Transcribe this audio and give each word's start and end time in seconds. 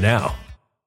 now. 0.00 0.34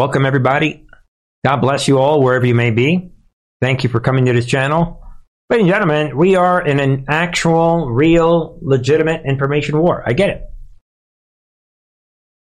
Welcome, 0.00 0.24
everybody. 0.24 0.86
God 1.44 1.56
bless 1.56 1.86
you 1.86 1.98
all, 1.98 2.22
wherever 2.22 2.46
you 2.46 2.54
may 2.54 2.70
be. 2.70 3.12
Thank 3.60 3.84
you 3.84 3.90
for 3.90 4.00
coming 4.00 4.24
to 4.24 4.32
this 4.32 4.46
channel. 4.46 5.02
Ladies 5.50 5.64
and 5.64 5.72
gentlemen, 5.74 6.16
we 6.16 6.36
are 6.36 6.66
in 6.66 6.80
an 6.80 7.04
actual, 7.06 7.90
real, 7.90 8.58
legitimate 8.62 9.26
information 9.26 9.78
war. 9.78 10.02
I 10.06 10.14
get 10.14 10.30
it. 10.30 10.42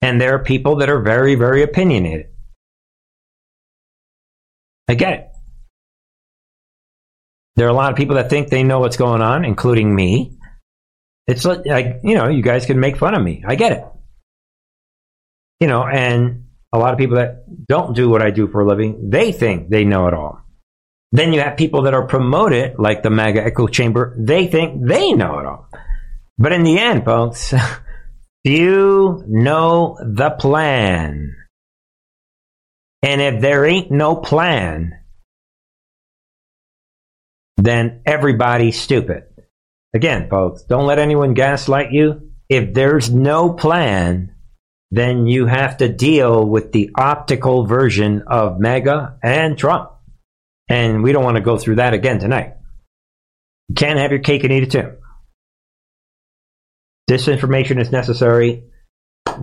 And 0.02 0.22
there 0.22 0.36
are 0.36 0.40
people 0.40 0.78
that 0.78 0.90
are 0.90 1.02
very, 1.02 1.36
very 1.36 1.64
opinionated. 1.64 2.28
I 4.88 4.94
get 4.94 5.14
it. 5.14 5.28
There 7.58 7.68
are 7.68 7.72
a 7.72 7.74
lot 7.74 7.92
of 7.92 7.98
people 7.98 8.16
that 8.16 8.30
think 8.30 8.48
they 8.48 8.64
know 8.64 8.80
what's 8.80 8.96
going 8.96 9.22
on, 9.22 9.44
including 9.44 9.94
me. 9.94 10.38
It's 11.28 11.44
like, 11.44 11.66
you 12.06 12.16
know, 12.16 12.30
you 12.30 12.42
guys 12.42 12.66
can 12.66 12.80
make 12.80 12.96
fun 12.96 13.16
of 13.16 13.22
me. 13.22 13.44
I 13.46 13.56
get 13.56 13.74
it. 13.74 13.84
You 15.60 15.68
know, 15.68 15.86
and 15.86 16.43
a 16.74 16.80
lot 16.80 16.92
of 16.92 16.98
people 16.98 17.18
that 17.18 17.46
don't 17.68 17.96
do 17.96 18.10
what 18.10 18.24
I 18.24 18.32
do 18.32 18.48
for 18.48 18.62
a 18.62 18.68
living, 18.68 19.12
they 19.12 19.32
think 19.32 19.70
they 19.70 19.86
know 19.86 20.08
it 20.08 20.14
all. 20.16 20.42
Then 21.12 21.32
you 21.32 21.40
have 21.42 21.56
people 21.56 21.84
that 21.84 21.94
are 21.94 22.08
promoted, 22.08 22.80
like 22.80 23.04
the 23.04 23.12
MAGA 23.12 23.46
echo 23.46 23.68
chamber, 23.68 24.16
they 24.18 24.48
think 24.48 24.84
they 24.84 25.14
know 25.14 25.38
it 25.38 25.46
all. 25.46 25.70
But 26.40 26.52
in 26.52 26.64
the 26.64 26.80
end, 26.80 27.06
folks, 27.06 27.54
few 28.46 29.24
know 29.28 29.98
the 30.04 30.32
plan. 30.32 31.36
And 33.04 33.22
if 33.22 33.42
there 33.42 33.66
ain't 33.66 33.92
no 33.92 34.16
plan, 34.16 34.94
then 37.58 38.02
everybody's 38.06 38.80
stupid. 38.80 39.26
Again, 39.94 40.28
folks, 40.30 40.64
don't 40.64 40.88
let 40.88 40.98
anyone 40.98 41.36
gaslight 41.36 41.92
you. 41.92 42.32
If 42.50 42.74
there's 42.74 43.12
no 43.12 43.54
plan, 43.54 44.33
then 44.94 45.26
you 45.26 45.48
have 45.48 45.78
to 45.78 45.90
deal 45.90 46.46
with 46.46 46.72
the 46.72 46.92
optical 46.96 47.66
version 47.66 48.26
of 48.28 48.60
MAGA 48.60 49.18
and 49.24 49.58
Trump. 49.58 49.90
And 50.70 51.02
we 51.02 51.12
don't 51.12 51.24
want 51.24 51.36
to 51.38 51.42
go 51.42 51.58
through 51.58 51.78
that 51.78 51.96
again 51.96 52.20
tonight. 52.20 52.54
You 53.70 53.76
can't 53.76 53.98
have 53.98 54.12
your 54.12 54.20
cake 54.20 54.44
and 54.44 54.54
eat 54.54 54.62
it 54.62 54.72
too. 54.72 54.94
Disinformation 57.10 57.82
is 57.82 57.92
necessary. 57.92 58.66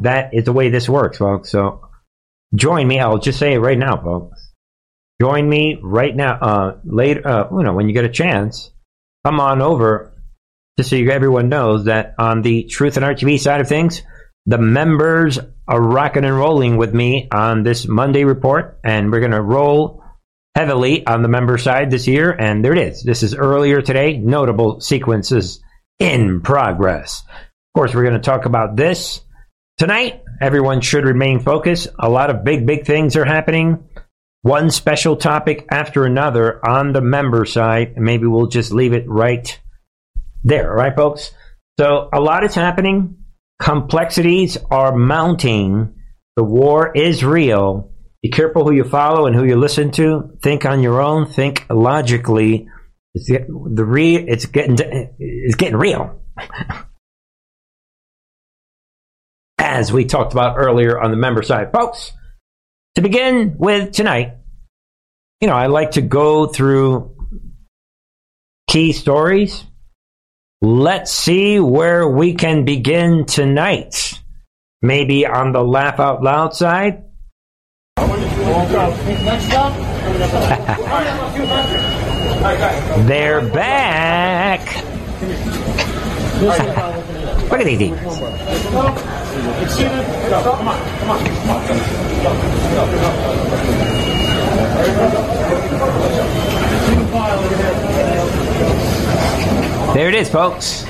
That 0.03 0.35
is 0.35 0.45
the 0.45 0.53
way 0.53 0.71
this 0.71 0.89
works, 0.89 1.19
folks. 1.19 1.51
So 1.51 1.89
join 2.55 2.87
me. 2.87 3.01
I'll 3.01 3.19
just 3.19 3.41
say 3.41 3.55
it 3.55 3.59
right 3.59 3.79
now, 3.79 4.01
folks. 4.01 4.53
Join 5.21 5.49
me 5.49 5.81
right 5.83 6.15
now. 6.15 6.39
Uh, 6.41 6.77
later, 6.85 7.27
uh, 7.27 7.49
you 7.51 7.65
know, 7.65 7.75
when 7.75 7.89
you 7.89 7.93
get 7.93 8.05
a 8.05 8.09
chance, 8.09 8.71
come 9.27 9.41
on 9.41 9.63
over, 9.63 10.13
just 10.79 10.91
so 10.91 10.97
you, 10.97 11.11
everyone 11.11 11.49
knows 11.49 11.87
that 11.87 12.15
on 12.21 12.43
the 12.43 12.63
Truth 12.65 12.97
and 12.97 13.05
Art 13.05 13.19
TV 13.19 13.37
side 13.37 13.61
of 13.61 13.69
things, 13.69 14.03
the 14.47 14.59
members 14.59 15.39
are 15.69 15.81
rocking 15.81 16.25
and 16.25 16.37
rolling 16.37 16.77
with 16.77 16.95
me 16.95 17.29
on 17.31 17.63
this 17.63 17.87
Monday 17.87 18.25
report, 18.25 18.79
and 18.85 19.11
we're 19.11 19.21
going 19.21 19.33
to 19.33 19.43
roll 19.43 20.03
heavily 20.55 21.07
on 21.07 21.23
the 21.23 21.29
member 21.29 21.59
side 21.59 21.91
this 21.91 22.07
year. 22.07 22.31
And 22.31 22.65
there 22.65 22.73
it 22.73 22.79
is. 22.79 23.03
This 23.03 23.23
is 23.23 23.35
earlier 23.35 23.81
today. 23.81 24.17
Notable 24.19 24.81
sequences 24.81 25.63
in 25.99 26.41
progress. 26.41 27.23
Of 27.29 27.79
course, 27.79 27.95
we're 27.95 28.03
going 28.03 28.15
to 28.15 28.21
talk 28.21 28.47
about 28.47 28.77
this 28.77 29.21
tonight. 29.79 30.23
Everyone 30.41 30.81
should 30.81 31.05
remain 31.05 31.41
focused. 31.41 31.89
A 31.99 32.09
lot 32.09 32.31
of 32.31 32.45
big, 32.45 32.67
big 32.67 32.87
things 32.87 33.17
are 33.17 33.25
happening 33.25 33.85
one 34.43 34.71
special 34.71 35.17
topic 35.17 35.67
after 35.71 36.05
another 36.05 36.65
on 36.67 36.93
the 36.93 37.01
member 37.01 37.45
side. 37.45 37.97
Maybe 37.97 38.27
we'll 38.27 38.47
just 38.47 38.73
leave 38.73 38.93
it 38.93 39.09
right 39.09 39.61
there. 40.45 40.71
All 40.71 40.77
right, 40.77 40.97
folks? 40.97 41.33
So 41.79 42.09
a 42.13 42.21
lot 42.21 42.45
is 42.45 42.55
happening. 42.55 43.20
Complexities 43.61 44.57
are 44.71 44.97
mounting. 44.97 45.95
The 46.37 46.45
war 46.45 46.91
is 46.97 47.23
real. 47.23 47.93
Be 48.23 48.31
careful 48.31 48.65
who 48.65 48.73
you 48.73 48.85
follow 48.85 49.27
and 49.27 49.37
who 49.37 49.45
you 49.45 49.57
listen 49.57 49.91
to. 49.93 50.39
Think 50.43 50.65
on 50.65 50.83
your 50.83 51.03
own. 51.03 51.27
Think 51.27 51.67
logically. 51.69 52.69
It's 53.15 53.27
the, 53.29 53.85
re, 53.85 54.17
it's 54.17 54.47
getting 54.47 54.79
it's 55.19 55.57
getting 55.57 55.77
real. 55.77 56.23
As 59.59 59.93
we 59.93 60.07
talked 60.07 60.33
about 60.33 60.57
earlier 60.57 60.99
on 60.99 61.11
the 61.11 61.17
member 61.19 61.43
side, 61.43 61.71
folks. 61.73 62.13
To 62.97 63.03
begin 63.03 63.57
with 63.59 63.93
tonight, 63.93 64.39
you 65.41 65.49
know, 65.49 65.55
I 65.55 65.67
like 65.67 65.93
to 65.93 66.01
go 66.01 66.47
through 66.47 67.15
key 68.69 68.93
stories. 68.93 69.65
Let's 70.63 71.11
see 71.11 71.59
where 71.59 72.07
we 72.07 72.35
can 72.35 72.67
begin 72.67 73.25
tonight. 73.25 74.21
Maybe 74.83 75.25
on 75.25 75.53
the 75.53 75.65
laugh 75.65 75.99
out 75.99 76.23
loud 76.23 76.55
side. 76.55 77.05
They're 83.07 83.49
back. 83.49 84.61
Look 87.51 87.61
at 87.61 87.65
these 87.65 87.79
demons. 87.79 88.21
There 99.95 100.09
it 100.09 100.15
is, 100.15 100.31
folks. 100.31 100.85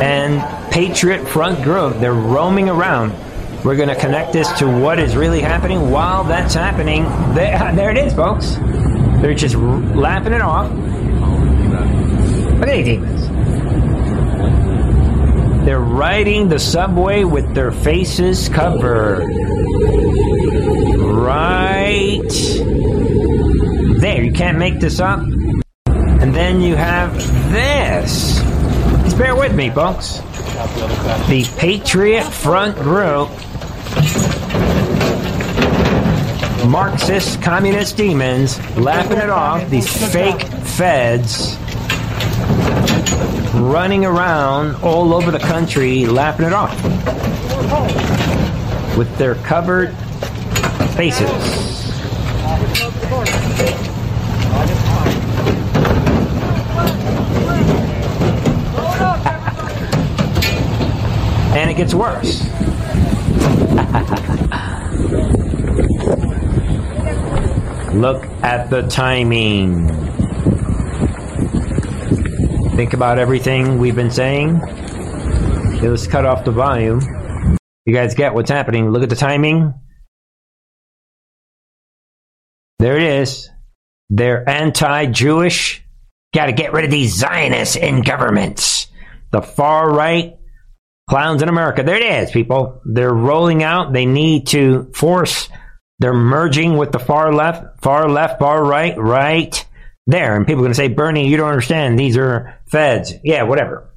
And 0.00 0.40
Patriot 0.72 1.26
Front 1.26 1.62
Group, 1.62 1.98
they're 2.00 2.14
roaming 2.14 2.70
around. 2.70 3.12
We're 3.62 3.76
going 3.76 3.90
to 3.90 3.94
connect 3.94 4.32
this 4.32 4.50
to 4.58 4.66
what 4.66 4.98
is 4.98 5.14
really 5.14 5.42
happening 5.42 5.90
while 5.90 6.24
that's 6.24 6.54
happening. 6.54 7.04
There, 7.34 7.72
there 7.74 7.90
it 7.90 7.98
is, 7.98 8.14
folks. 8.14 8.54
They're 9.20 9.34
just 9.34 9.54
laughing 9.54 10.32
it 10.32 10.40
off. 10.40 10.72
Look 12.58 12.68
at 12.68 12.74
these 12.74 12.86
demons. 12.86 13.28
They're 15.66 15.78
riding 15.78 16.48
the 16.48 16.58
subway 16.58 17.24
with 17.24 17.54
their 17.54 17.70
faces 17.70 18.48
covered. 18.48 19.26
Right 20.96 22.22
there. 24.00 24.22
You 24.22 24.32
can't 24.32 24.56
make 24.58 24.80
this 24.80 25.00
up. 25.00 25.20
And 26.20 26.34
then 26.34 26.60
you 26.60 26.76
have 26.76 27.14
this. 27.50 28.40
Just 29.04 29.18
bear 29.18 29.34
with 29.34 29.54
me, 29.54 29.70
folks. 29.70 30.18
The 31.28 31.48
Patriot 31.56 32.24
Front 32.24 32.76
Group. 32.76 33.30
Marxist 36.68 37.40
communist 37.42 37.96
demons 37.96 38.58
laughing 38.76 39.18
it 39.18 39.30
off. 39.30 39.68
These 39.70 40.12
fake 40.12 40.42
feds 40.42 41.56
running 43.54 44.04
around 44.04 44.76
all 44.82 45.12
over 45.14 45.30
the 45.30 45.38
country 45.38 46.06
laughing 46.06 46.46
it 46.46 46.52
off 46.52 46.74
with 48.96 49.16
their 49.16 49.34
covered 49.36 49.94
faces. 50.94 51.69
And 61.52 61.70
it 61.70 61.76
gets 61.76 61.94
worse. 61.94 62.44
Look 67.94 68.24
at 68.42 68.70
the 68.70 68.86
timing. 68.88 69.88
Think 72.76 72.94
about 72.94 73.18
everything 73.18 73.78
we've 73.78 73.96
been 73.96 74.10
saying. 74.10 74.62
Okay, 74.62 75.88
let's 75.88 76.06
cut 76.06 76.24
off 76.24 76.44
the 76.44 76.52
volume. 76.52 77.00
You 77.84 77.92
guys 77.92 78.14
get 78.14 78.32
what's 78.32 78.50
happening. 78.50 78.90
Look 78.90 79.02
at 79.02 79.10
the 79.10 79.16
timing. 79.16 79.74
There 82.78 82.96
it 82.96 83.02
is. 83.02 83.50
They're 84.08 84.48
anti 84.48 85.06
Jewish. 85.06 85.84
Got 86.32 86.46
to 86.46 86.52
get 86.52 86.72
rid 86.72 86.84
of 86.84 86.90
these 86.90 87.14
Zionists 87.14 87.76
in 87.76 88.02
governments. 88.02 88.86
The 89.30 89.42
far 89.42 89.92
right 89.92 90.39
Clowns 91.10 91.42
in 91.42 91.48
America. 91.48 91.82
There 91.82 91.96
it 91.96 92.04
is, 92.04 92.30
people. 92.30 92.80
They're 92.84 93.12
rolling 93.12 93.64
out. 93.64 93.92
They 93.92 94.06
need 94.06 94.46
to 94.48 94.92
force. 94.94 95.48
They're 95.98 96.14
merging 96.14 96.76
with 96.76 96.92
the 96.92 97.00
far 97.00 97.34
left, 97.34 97.82
far 97.82 98.08
left, 98.08 98.38
far 98.38 98.64
right, 98.64 98.96
right 98.96 99.66
there. 100.06 100.36
And 100.36 100.46
people 100.46 100.60
are 100.60 100.66
going 100.66 100.70
to 100.70 100.76
say, 100.76 100.86
Bernie, 100.86 101.26
you 101.26 101.36
don't 101.36 101.48
understand. 101.48 101.98
These 101.98 102.16
are 102.16 102.60
feds. 102.70 103.12
Yeah, 103.24 103.42
whatever. 103.42 103.89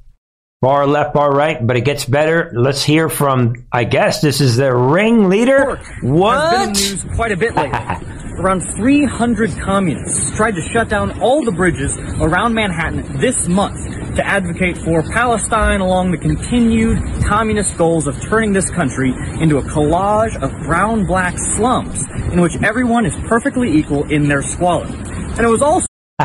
Far 0.64 0.86
left, 0.86 1.12
bar 1.12 1.30
right, 1.30 1.58
but 1.66 1.76
it 1.76 1.82
gets 1.82 2.06
better. 2.06 2.50
Let's 2.54 2.82
hear 2.82 3.10
from, 3.10 3.66
I 3.70 3.84
guess 3.84 4.22
this 4.22 4.40
is 4.40 4.56
the 4.56 4.74
ringleader. 4.74 5.78
What? 6.00 6.38
Has 6.38 6.52
been 6.52 6.68
in 6.68 6.72
news 6.72 7.16
quite 7.16 7.32
a 7.32 7.36
bit 7.36 7.54
lately. 7.54 7.78
Around 8.38 8.62
300 8.74 9.58
communists 9.58 10.34
tried 10.34 10.52
to 10.52 10.62
shut 10.62 10.88
down 10.88 11.20
all 11.20 11.44
the 11.44 11.52
bridges 11.52 11.98
around 12.18 12.54
Manhattan 12.54 13.18
this 13.18 13.46
month 13.46 13.76
to 14.16 14.26
advocate 14.26 14.78
for 14.78 15.02
Palestine 15.02 15.82
along 15.82 16.12
the 16.12 16.16
continued 16.16 16.98
communist 17.26 17.76
goals 17.76 18.06
of 18.06 18.18
turning 18.22 18.54
this 18.54 18.70
country 18.70 19.12
into 19.42 19.58
a 19.58 19.62
collage 19.64 20.34
of 20.42 20.50
brown-black 20.64 21.34
slums 21.36 22.06
in 22.32 22.40
which 22.40 22.56
everyone 22.62 23.04
is 23.04 23.14
perfectly 23.28 23.70
equal 23.70 24.10
in 24.10 24.28
their 24.28 24.40
squalor. 24.40 24.86
And 24.86 25.40
it 25.40 25.50
was 25.50 25.60
also 25.60 25.86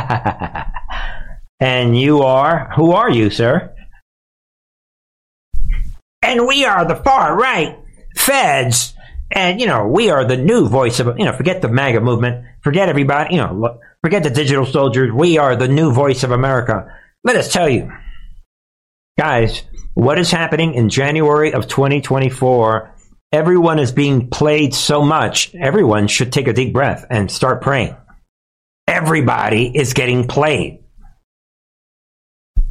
and 1.60 2.00
you 2.00 2.22
are, 2.22 2.72
who 2.78 2.94
are 2.94 3.12
you, 3.12 3.30
sir? 3.30 3.76
And 6.22 6.48
we 6.48 6.66
are 6.66 6.86
the 6.86 6.96
far 6.96 7.38
right 7.38 7.78
feds. 8.16 8.94
And, 9.32 9.60
you 9.62 9.68
know, 9.68 9.88
we 9.88 10.10
are 10.10 10.26
the 10.26 10.38
new 10.38 10.68
voice 10.68 11.00
of, 11.00 11.18
you 11.18 11.26
know, 11.26 11.34
forget 11.34 11.62
the 11.62 11.70
MAGA 11.70 12.02
movement. 12.02 12.46
Forget 12.62 12.90
everybody, 12.90 13.36
you 13.36 13.42
know, 13.42 13.80
forget 14.04 14.24
the 14.24 14.30
digital 14.30 14.66
soldiers. 14.66 15.12
We 15.14 15.38
are 15.38 15.56
the 15.56 15.68
new 15.68 15.92
voice 15.92 16.24
of 16.24 16.32
America. 16.32 16.88
Let 17.24 17.36
us 17.36 17.52
tell 17.52 17.70
you, 17.70 17.92
guys, 19.18 19.64
what 19.94 20.20
is 20.20 20.32
happening 20.32 20.74
in 20.74 20.90
January 20.90 21.54
of 21.54 21.68
2024? 21.68 22.96
Everyone 23.32 23.78
is 23.78 23.92
being 23.92 24.30
played 24.30 24.74
so 24.74 25.04
much. 25.04 25.54
Everyone 25.54 26.08
should 26.08 26.34
take 26.34 26.48
a 26.48 26.54
deep 26.54 26.74
breath 26.74 27.06
and 27.10 27.30
start 27.30 27.62
praying. 27.62 27.96
Everybody 28.88 29.72
is 29.76 29.94
getting 29.94 30.28
played. 30.28 30.84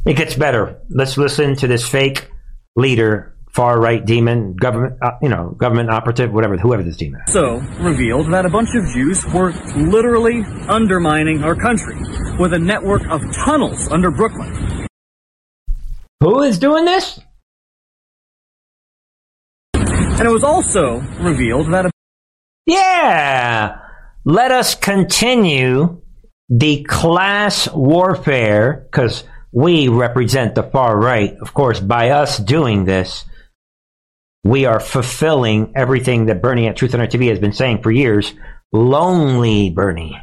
It 0.04 0.16
gets 0.16 0.34
better. 0.34 0.80
Let's 0.88 1.16
listen 1.16 1.54
to 1.56 1.68
this 1.68 1.88
fake 1.88 2.28
leader 2.74 3.36
far 3.58 3.80
right 3.80 4.06
demon, 4.06 4.54
government, 4.54 4.96
uh, 5.02 5.10
you 5.20 5.28
know, 5.28 5.50
government 5.58 5.90
operative, 5.90 6.32
whatever, 6.32 6.56
whoever 6.56 6.84
this 6.84 6.96
demon 6.96 7.20
is. 7.26 7.32
So 7.32 7.56
revealed 7.80 8.30
that 8.32 8.46
a 8.46 8.48
bunch 8.48 8.68
of 8.76 8.86
Jews 8.94 9.26
were 9.34 9.50
literally 9.74 10.44
undermining 10.68 11.42
our 11.42 11.56
country 11.56 11.96
with 12.38 12.52
a 12.52 12.58
network 12.60 13.02
of 13.10 13.20
tunnels 13.34 13.88
under 13.90 14.12
Brooklyn. 14.12 14.86
Who 16.20 16.42
is 16.42 16.60
doing 16.60 16.84
this? 16.84 17.18
And 19.74 20.20
it 20.20 20.30
was 20.30 20.44
also 20.44 21.00
revealed 21.18 21.72
that 21.72 21.86
a 21.86 21.90
yeah, 22.64 23.78
let 24.24 24.52
us 24.52 24.76
continue 24.76 26.00
the 26.48 26.84
class 26.84 27.68
warfare 27.72 28.86
because 28.88 29.24
we 29.50 29.88
represent 29.88 30.54
the 30.54 30.62
far 30.62 30.96
right. 30.96 31.36
Of 31.40 31.54
course, 31.54 31.80
by 31.80 32.10
us 32.10 32.38
doing 32.38 32.84
this, 32.84 33.24
we 34.44 34.64
are 34.64 34.80
fulfilling 34.80 35.72
everything 35.74 36.26
that 36.26 36.42
Bernie 36.42 36.68
at 36.68 36.76
Truth 36.76 36.94
and 36.94 37.02
Art 37.02 37.10
TV 37.10 37.28
has 37.28 37.38
been 37.38 37.52
saying 37.52 37.82
for 37.82 37.90
years. 37.90 38.32
Lonely 38.72 39.70
Bernie. 39.70 40.18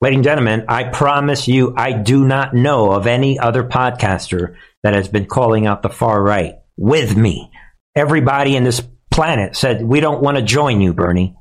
Ladies 0.00 0.16
and 0.18 0.24
gentlemen, 0.24 0.64
I 0.68 0.84
promise 0.84 1.48
you, 1.48 1.74
I 1.76 1.92
do 1.92 2.26
not 2.26 2.54
know 2.54 2.92
of 2.92 3.06
any 3.06 3.38
other 3.38 3.64
podcaster 3.64 4.56
that 4.82 4.94
has 4.94 5.08
been 5.08 5.26
calling 5.26 5.66
out 5.66 5.82
the 5.82 5.88
far 5.88 6.22
right 6.22 6.56
with 6.76 7.16
me. 7.16 7.50
Everybody 7.96 8.56
in 8.56 8.64
this 8.64 8.82
planet 9.10 9.56
said, 9.56 9.82
we 9.82 10.00
don't 10.00 10.22
want 10.22 10.36
to 10.36 10.42
join 10.42 10.80
you, 10.80 10.92
Bernie. 10.92 11.36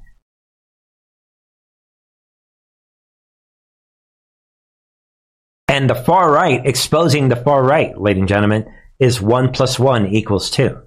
And 5.68 5.90
the 5.90 5.96
far 5.96 6.32
right, 6.32 6.66
exposing 6.66 7.30
the 7.30 7.36
far 7.36 7.64
right, 7.64 8.00
ladies 8.00 8.22
and 8.22 8.30
gentlemen, 8.30 8.72
is 9.00 9.20
one 9.20 9.52
plus 9.52 9.80
one 9.80 10.06
equals 10.06 10.52
two. 10.52 10.80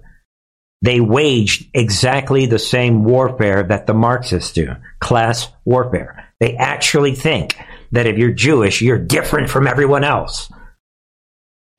They 0.81 0.99
waged 0.99 1.69
exactly 1.73 2.45
the 2.45 2.59
same 2.59 3.03
warfare 3.03 3.63
that 3.63 3.87
the 3.87 3.93
Marxists 3.93 4.53
do 4.53 4.75
class 4.99 5.49
warfare. 5.65 6.31
They 6.39 6.55
actually 6.55 7.15
think 7.15 7.57
that 7.91 8.05
if 8.05 8.17
you're 8.17 8.31
Jewish, 8.31 8.81
you're 8.81 8.99
different 8.99 9.49
from 9.49 9.67
everyone 9.67 10.03
else. 10.03 10.51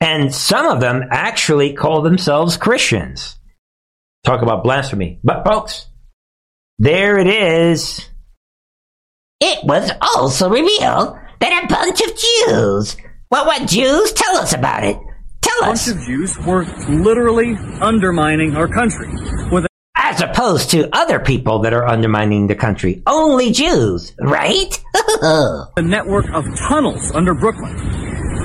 And 0.01 0.33
some 0.33 0.65
of 0.65 0.79
them 0.79 1.05
actually 1.11 1.73
call 1.73 2.01
themselves 2.01 2.57
Christians. 2.57 3.37
Talk 4.23 4.41
about 4.41 4.63
blasphemy. 4.63 5.19
But, 5.23 5.45
folks, 5.45 5.87
there 6.77 7.17
it 7.17 7.27
is. 7.27 8.09
It 9.39 9.63
was 9.63 9.91
also 10.01 10.49
revealed 10.49 11.17
that 11.39 11.63
a 11.63 11.67
bunch 11.67 12.01
of 12.01 12.17
Jews. 12.17 12.97
Well, 13.31 13.45
what 13.45 13.69
Jews? 13.69 14.11
Tell 14.13 14.37
us 14.37 14.53
about 14.53 14.83
it. 14.83 14.97
Tell 15.59 15.69
bunch 15.69 15.87
of 15.87 15.99
Jews 16.01 16.37
were 16.39 16.65
literally 16.87 17.55
undermining 17.81 18.55
our 18.55 18.67
country 18.67 19.09
with 19.51 19.65
a 19.65 19.67
As 19.97 20.21
opposed 20.21 20.69
to 20.71 20.89
other 20.95 21.19
people 21.19 21.59
that 21.59 21.73
are 21.73 21.85
undermining 21.85 22.47
the 22.47 22.55
country. 22.55 23.03
Only 23.05 23.51
Jews, 23.51 24.13
right? 24.21 24.73
a 25.21 25.65
network 25.81 26.29
of 26.33 26.45
tunnels 26.67 27.11
under 27.11 27.33
Brooklyn. 27.33 27.75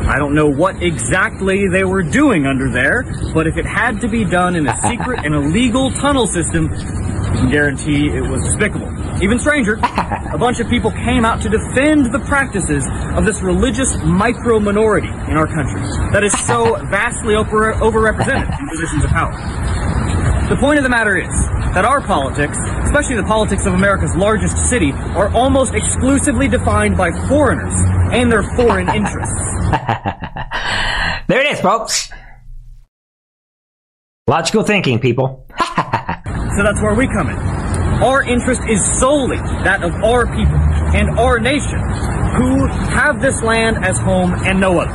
I 0.07 0.19
don't 0.19 0.35
know 0.35 0.49
what 0.49 0.83
exactly 0.83 1.67
they 1.73 1.85
were 1.85 2.03
doing 2.03 2.47
under 2.47 2.71
there, 2.71 3.05
but 3.33 3.47
if 3.47 3.57
it 3.57 3.65
had 3.65 4.01
to 4.03 4.09
be 4.09 4.25
done 4.25 4.55
in 4.55 4.69
a 4.69 4.77
secret 4.83 5.25
and 5.25 5.35
illegal 5.35 5.91
tunnel 5.93 6.27
system, 6.27 6.69
I 6.71 7.37
can 7.37 7.51
guarantee 7.51 8.09
it 8.11 8.21
was 8.21 8.43
despicable. 8.45 8.93
Even 9.23 9.39
stranger, 9.39 9.79
a 9.83 10.37
bunch 10.39 10.61
of 10.61 10.69
people 10.69 10.91
came 10.91 11.25
out 11.25 11.41
to 11.43 11.49
defend 11.49 12.13
the 12.13 12.19
practices 12.27 12.85
of 13.17 13.25
this 13.25 13.41
religious 13.43 13.97
micro 14.05 14.61
minority 14.61 15.09
in 15.09 15.37
our 15.37 15.47
country 15.47 15.81
that 16.13 16.23
is 16.23 16.33
so 16.47 16.77
vastly 16.91 17.35
over- 17.35 17.73
overrepresented 17.75 18.61
in 18.61 18.69
positions 18.69 19.05
of 19.05 19.11
power. 19.11 19.33
The 20.49 20.57
point 20.57 20.79
of 20.79 20.83
the 20.83 20.91
matter 20.91 21.17
is 21.17 21.33
that 21.73 21.87
our 21.87 22.03
politics, 22.03 22.59
especially 22.85 23.17
the 23.17 23.25
politics 23.25 23.65
of 23.65 23.73
America's 23.73 24.15
largest 24.15 24.59
city, 24.69 24.93
are 25.17 25.33
almost 25.33 25.75
exclusively 25.75 26.47
defined 26.49 26.99
by 26.99 27.11
foreigners 27.29 27.75
and 28.13 28.31
their 28.31 28.43
foreign 28.55 28.89
interests. 28.95 29.94
there 31.29 31.41
it 31.41 31.53
is, 31.53 31.61
folks. 31.61 32.11
Logical 34.27 34.63
thinking, 34.63 35.01
people. 35.01 35.47
So 36.57 36.63
that's 36.63 36.81
where 36.81 36.95
we 36.95 37.09
come 37.09 37.31
in. 37.31 37.37
Our 38.03 38.23
interest 38.23 38.63
is 38.69 38.81
solely 38.99 39.37
that 39.37 39.83
of 39.83 39.93
our 40.05 40.27
people 40.27 40.57
and 40.95 41.19
our 41.19 41.41
nation, 41.41 41.81
who 42.37 42.67
have 42.67 43.21
this 43.21 43.43
land 43.43 43.85
as 43.85 43.99
home 43.99 44.33
and 44.45 44.61
no 44.61 44.79
other. 44.79 44.93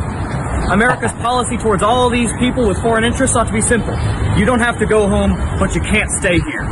America's 0.71 1.11
policy 1.21 1.57
towards 1.57 1.83
all 1.83 2.09
these 2.09 2.31
people 2.39 2.67
with 2.67 2.81
foreign 2.81 3.03
interests 3.03 3.35
ought 3.35 3.47
to 3.47 3.53
be 3.53 3.61
simple. 3.61 3.93
You 4.37 4.45
don't 4.45 4.59
have 4.59 4.79
to 4.79 4.85
go 4.85 5.07
home, 5.07 5.31
but 5.59 5.75
you 5.75 5.81
can't 5.81 6.09
stay 6.11 6.39
here. 6.39 6.69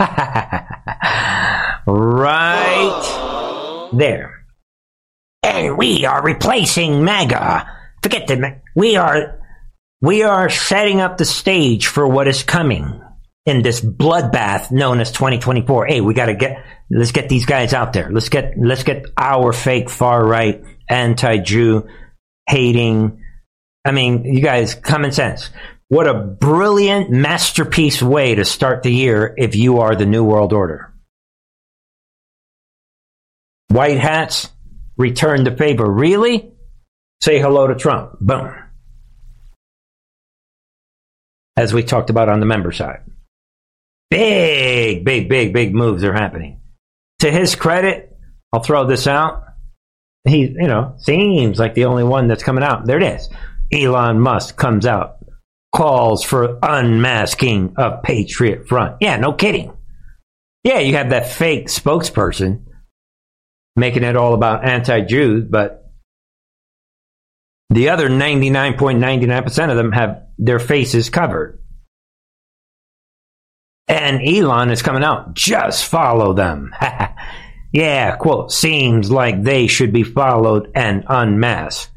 right 1.86 3.88
there. 3.92 4.35
And 5.46 5.78
we 5.78 6.04
are 6.04 6.24
replacing 6.24 7.04
MAGA. 7.04 7.70
Forget 8.02 8.26
the 8.26 8.60
we 8.74 8.96
are 8.96 9.40
we 10.00 10.24
are 10.24 10.50
setting 10.50 11.00
up 11.00 11.18
the 11.18 11.24
stage 11.24 11.86
for 11.86 12.06
what 12.08 12.26
is 12.26 12.42
coming 12.42 13.00
in 13.44 13.62
this 13.62 13.80
bloodbath 13.80 14.72
known 14.72 14.98
as 14.98 15.12
2024. 15.12 15.86
Hey, 15.86 16.00
we 16.00 16.14
got 16.14 16.26
to 16.26 16.34
get 16.34 16.64
let's 16.90 17.12
get 17.12 17.28
these 17.28 17.46
guys 17.46 17.72
out 17.72 17.92
there. 17.92 18.10
Let's 18.10 18.28
get 18.28 18.54
let's 18.58 18.82
get 18.82 19.06
our 19.16 19.52
fake 19.52 19.88
far 19.88 20.26
right 20.26 20.64
anti-Jew 20.88 21.86
hating. 22.48 23.22
I 23.84 23.92
mean, 23.92 24.24
you 24.24 24.42
guys, 24.42 24.74
common 24.74 25.12
sense. 25.12 25.50
What 25.86 26.08
a 26.08 26.14
brilliant 26.14 27.10
masterpiece 27.10 28.02
way 28.02 28.34
to 28.34 28.44
start 28.44 28.82
the 28.82 28.92
year 28.92 29.32
if 29.36 29.54
you 29.54 29.78
are 29.78 29.94
the 29.94 30.06
New 30.06 30.24
World 30.24 30.52
Order. 30.52 30.92
White 33.68 33.98
hats, 33.98 34.50
return 34.96 35.44
the 35.44 35.56
favor. 35.56 35.90
Really? 35.90 36.52
Say 37.22 37.38
hello 37.40 37.66
to 37.66 37.74
Trump. 37.74 38.18
Boom. 38.20 38.54
As 41.56 41.72
we 41.72 41.82
talked 41.82 42.10
about 42.10 42.28
on 42.28 42.40
the 42.40 42.46
member 42.46 42.72
side. 42.72 43.00
Big, 44.10 45.04
big, 45.04 45.28
big, 45.28 45.52
big 45.52 45.74
moves 45.74 46.04
are 46.04 46.12
happening. 46.12 46.60
To 47.20 47.30
his 47.30 47.54
credit, 47.54 48.16
I'll 48.52 48.62
throw 48.62 48.86
this 48.86 49.06
out. 49.06 49.42
He, 50.28 50.40
you 50.42 50.66
know, 50.66 50.94
seems 50.98 51.58
like 51.58 51.74
the 51.74 51.86
only 51.86 52.04
one 52.04 52.28
that's 52.28 52.42
coming 52.42 52.64
out. 52.64 52.86
There 52.86 52.98
it 52.98 53.02
is. 53.02 53.28
Elon 53.72 54.20
Musk 54.20 54.56
comes 54.56 54.86
out, 54.86 55.16
calls 55.74 56.22
for 56.22 56.58
unmasking 56.62 57.74
of 57.78 58.02
Patriot 58.02 58.68
Front. 58.68 58.96
Yeah, 59.00 59.16
no 59.16 59.32
kidding. 59.32 59.72
Yeah, 60.62 60.80
you 60.80 60.94
have 60.96 61.10
that 61.10 61.30
fake 61.30 61.68
spokesperson 61.68 62.65
making 63.76 64.02
it 64.02 64.16
all 64.16 64.34
about 64.34 64.64
anti 64.64 65.02
Jews, 65.02 65.44
but 65.48 65.92
the 67.70 67.90
other 67.90 68.08
99.99% 68.08 69.70
of 69.70 69.76
them 69.76 69.92
have 69.92 70.22
their 70.38 70.58
faces 70.58 71.10
covered. 71.10 71.60
And 73.88 74.26
Elon 74.26 74.70
is 74.70 74.82
coming 74.82 75.04
out. 75.04 75.34
Just 75.34 75.84
follow 75.84 76.32
them. 76.32 76.74
yeah, 77.72 78.16
quote, 78.16 78.52
seems 78.52 79.10
like 79.10 79.42
they 79.42 79.66
should 79.66 79.92
be 79.92 80.02
followed 80.02 80.72
and 80.74 81.04
unmasked. 81.08 81.92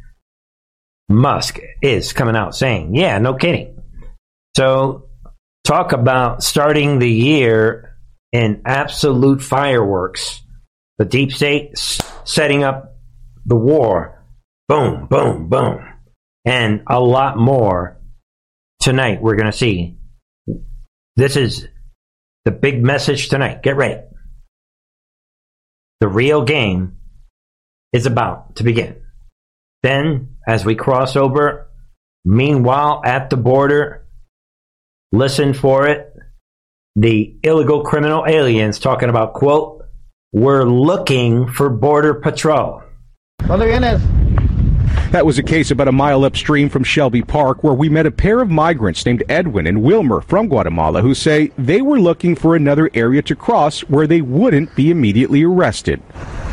Musk 1.10 1.60
is 1.82 2.14
coming 2.14 2.36
out 2.36 2.56
saying, 2.56 2.94
yeah, 2.94 3.18
no 3.18 3.34
kidding. 3.34 3.82
So, 4.56 5.10
talk 5.64 5.92
about 5.92 6.44
starting 6.44 7.00
the 7.00 7.10
year 7.10 7.98
in 8.32 8.62
absolute 8.66 9.42
fireworks. 9.42 10.42
The 11.00 11.06
deep 11.06 11.32
state 11.32 11.78
setting 12.26 12.64
up 12.64 12.98
the 13.46 13.56
war. 13.56 14.24
Boom, 14.68 15.08
boom, 15.08 15.50
boom. 15.50 15.80
And 16.46 16.84
a 16.88 17.00
lot 17.00 17.38
more 17.38 18.00
tonight 18.82 19.22
we're 19.22 19.36
going 19.36 19.52
to 19.52 19.58
see. 19.58 19.98
This 21.16 21.36
is 21.36 21.68
the 22.46 22.52
big 22.52 22.84
message 22.84 23.30
tonight. 23.30 23.64
Get 23.64 23.76
ready. 23.76 24.02
The 26.02 26.08
real 26.08 26.44
game 26.44 26.98
is 27.92 28.06
about 28.06 28.58
to 28.58 28.64
begin. 28.64 29.02
Then, 29.84 30.36
as 30.48 30.66
we 30.66 30.76
cross 30.76 31.16
over, 31.16 31.70
meanwhile, 32.26 33.02
at 33.06 33.30
the 33.30 33.38
border, 33.38 34.06
listen 35.12 35.54
for 35.54 35.88
it. 35.88 36.14
The 36.96 37.38
illegal 37.44 37.84
criminal 37.84 38.26
aliens 38.28 38.80
talking 38.80 39.10
about, 39.10 39.34
quote, 39.34 39.79
we're 40.32 40.64
looking 40.64 41.48
for 41.48 41.70
Border 41.70 42.14
Patrol. 42.14 42.84
That 43.48 45.26
was 45.26 45.40
a 45.40 45.44
case 45.44 45.72
about 45.72 45.88
a 45.88 45.92
mile 45.92 46.24
upstream 46.24 46.70
from 46.70 46.84
Shelby 46.84 47.24
Park 47.24 47.64
where 47.64 47.74
we 47.74 47.90
met 47.90 48.06
a 48.06 48.12
pair 48.12 48.40
of 48.40 48.50
migrants 48.50 49.04
named 49.08 49.24
Edwin 49.28 49.66
and 49.66 49.82
Wilmer 49.82 50.22
from 50.22 50.48
Guatemala 50.48 51.02
who 51.02 51.16
say 51.16 51.52
they 51.58 51.82
were 51.82 52.00
looking 52.00 52.36
for 52.36 52.56
another 52.56 52.92
area 52.94 53.24
to 53.24 53.36
cross 53.36 53.82
where 53.90 54.06
they 54.06 54.22
wouldn't 54.22 54.76
be 54.76 54.92
immediately 54.92 55.44
arrested. 55.44 56.00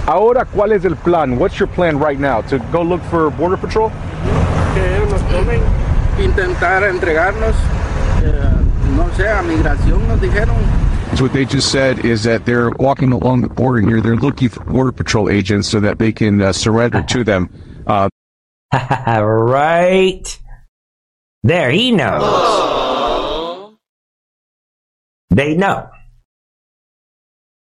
Ahora, 0.07 0.47
¿cuál 0.47 0.73
es 0.73 0.87
el 0.87 0.97
plan? 0.97 1.39
What's 1.39 1.59
your 1.59 1.67
plan 1.67 1.99
right 1.99 2.19
now? 2.19 2.41
To 2.43 2.59
go 2.73 2.81
look 2.81 3.03
for 3.11 3.29
Border 3.31 3.59
Patrol? 3.59 3.91
Que 4.73 5.07
nos 5.11 5.21
tomen, 5.31 5.61
Intentar 6.19 6.85
entregarnos, 6.85 7.55
eh, 8.23 8.55
no 8.97 9.11
sé, 9.17 9.29
a 9.29 9.43
migración 9.43 10.09
nos 10.09 10.19
dijeron. 10.19 10.86
So 11.15 11.25
what 11.25 11.33
they 11.33 11.45
just 11.45 11.71
said 11.71 12.05
is 12.05 12.25
that 12.25 12.45
they're 12.45 12.71
walking 12.71 13.13
along 13.13 13.41
the 13.41 13.49
border 13.49 13.81
here. 13.81 14.01
They're 14.01 14.17
looking 14.17 14.49
for 14.49 14.65
Border 14.65 14.93
Patrol 14.93 15.31
agents 15.31 15.69
so 15.69 15.81
that 15.81 15.99
they 15.99 16.13
can 16.13 16.43
uh, 16.43 16.53
surrender 16.53 17.03
to 17.03 17.25
them. 17.25 17.49
Uh, 17.87 18.09
right 18.73 20.41
there, 21.43 21.71
he 21.71 21.93
knows. 21.93 23.77
They 25.31 25.55
know. 25.55 25.89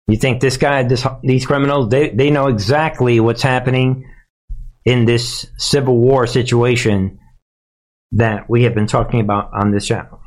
You 0.08 0.18
think 0.18 0.42
this 0.42 0.58
guy, 0.58 0.84
this, 0.84 1.06
these 1.24 1.46
criminals, 1.46 1.90
they, 1.90 2.10
they 2.10 2.30
know 2.30 2.48
exactly 2.48 3.20
what's 3.20 3.42
happening 3.42 4.10
in 4.84 5.06
this 5.06 5.48
civil 5.58 5.98
war 5.98 6.28
situation 6.28 7.20
that 8.12 8.50
we 8.50 8.64
have 8.64 8.76
been 8.76 8.88
talking 8.88 9.20
about 9.20 9.52
on 9.54 9.72
this 9.72 9.88
channel. 9.88 10.20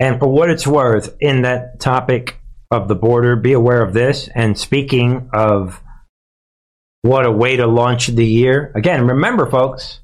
And 0.00 0.18
for 0.18 0.28
what 0.28 0.50
it's 0.50 0.66
worth, 0.66 1.16
in 1.20 1.42
that 1.42 1.80
topic 1.80 2.40
of 2.70 2.88
the 2.88 2.94
border, 2.94 3.36
be 3.36 3.52
aware 3.52 3.82
of 3.82 3.92
this. 3.92 4.28
And 4.34 4.56
speaking 4.56 5.30
of 5.32 5.82
what 7.02 7.26
a 7.26 7.30
way 7.30 7.56
to 7.56 7.66
launch 7.66 8.08
the 8.08 8.26
year. 8.26 8.72
Again, 8.74 9.06
remember, 9.06 9.48
folks, 9.50 10.00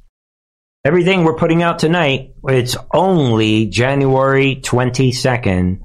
everything 0.84 1.24
we're 1.24 1.36
putting 1.36 1.62
out 1.62 1.78
tonight, 1.78 2.34
it's 2.44 2.76
only 2.92 3.66
January 3.66 4.56
22nd. 4.56 5.80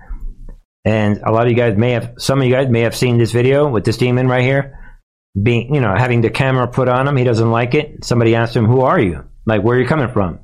And 0.85 1.17
a 1.17 1.31
lot 1.31 1.45
of 1.45 1.51
you 1.51 1.57
guys 1.57 1.77
may 1.77 1.91
have, 1.91 2.13
some 2.17 2.39
of 2.39 2.45
you 2.45 2.53
guys 2.53 2.69
may 2.69 2.81
have 2.81 2.95
seen 2.95 3.17
this 3.17 3.31
video 3.31 3.69
with 3.69 3.83
this 3.85 3.97
demon 3.97 4.27
right 4.27 4.43
here. 4.43 4.75
Being, 5.41 5.75
you 5.75 5.81
know, 5.81 5.93
having 5.95 6.21
the 6.21 6.31
camera 6.31 6.67
put 6.67 6.89
on 6.89 7.07
him. 7.07 7.15
He 7.15 7.23
doesn't 7.23 7.51
like 7.51 7.75
it. 7.75 8.03
Somebody 8.03 8.35
asked 8.35 8.55
him, 8.55 8.65
Who 8.65 8.81
are 8.81 8.99
you? 8.99 9.25
Like, 9.45 9.61
where 9.61 9.77
are 9.77 9.79
you 9.79 9.87
coming 9.87 10.11
from? 10.11 10.39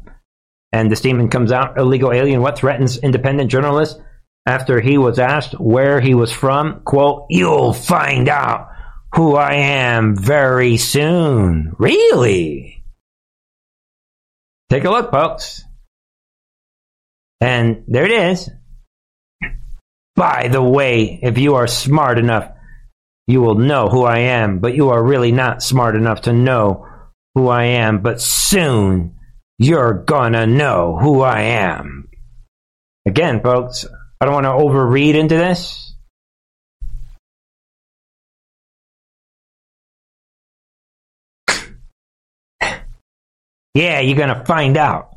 And 0.76 0.92
the 0.92 0.98
demon 0.98 1.30
comes 1.30 1.54
out, 1.54 1.78
illegal 1.78 2.12
alien. 2.12 2.42
What 2.42 2.58
threatens 2.58 2.98
independent 2.98 3.50
journalists? 3.50 3.98
After 4.46 4.82
he 4.82 4.98
was 4.98 5.20
asked 5.20 5.58
where 5.58 6.02
he 6.02 6.14
was 6.14 6.34
from, 6.34 6.82
quote, 6.82 7.28
You'll 7.30 7.72
find 7.72 8.28
out 8.28 8.68
who 9.16 9.38
I 9.38 9.54
am 9.54 10.18
very 10.18 10.76
soon. 10.76 11.72
Really? 11.80 12.84
Take 14.70 14.84
a 14.84 14.90
look, 14.90 15.12
folks. 15.12 15.64
And 17.40 17.86
there 17.88 18.04
it 18.04 18.12
is. 18.12 18.50
By 20.18 20.50
the 20.50 20.62
way, 20.62 21.22
if 21.24 21.38
you 21.38 21.56
are 21.56 21.68
smart 21.68 22.20
enough, 22.20 22.52
you 23.28 23.40
will 23.40 23.56
know 23.56 23.88
who 23.88 24.04
I 24.04 24.18
am, 24.18 24.60
but 24.60 24.76
you 24.76 24.90
are 24.90 25.02
really 25.02 25.32
not 25.32 25.64
smart 25.64 25.96
enough 25.96 26.24
to 26.24 26.34
know 26.34 26.86
who 27.34 27.48
I 27.48 27.64
am, 27.64 28.02
but 28.02 28.20
soon 28.20 29.15
you're 29.58 29.94
gonna 29.94 30.46
know 30.46 30.98
who 31.00 31.22
I 31.22 31.42
am. 31.42 32.10
Again, 33.06 33.42
folks, 33.42 33.86
I 34.20 34.26
don't 34.26 34.34
want 34.34 34.46
to 34.46 34.50
overread 34.50 35.16
into 35.16 35.36
this. 35.36 35.94
Yeah, 43.74 44.00
you're 44.00 44.18
gonna 44.18 44.46
find 44.46 44.78
out. 44.78 45.10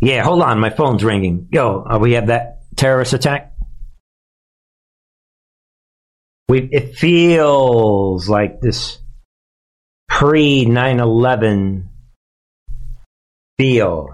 Yeah, 0.00 0.22
hold 0.22 0.40
on, 0.40 0.60
my 0.60 0.70
phone's 0.70 1.02
ringing. 1.02 1.48
Yo, 1.50 1.84
uh, 1.84 1.98
we 1.98 2.12
have 2.12 2.28
that 2.28 2.60
terrorist 2.76 3.12
attack. 3.12 3.52
We 6.48 6.60
it 6.70 6.94
feels 6.94 8.28
like 8.28 8.60
this 8.60 8.98
pre 10.08 10.64
9/11 10.64 11.88
feel. 13.58 14.08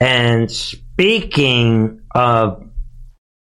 And 0.00 0.50
speaking 0.50 2.02
of 2.14 2.64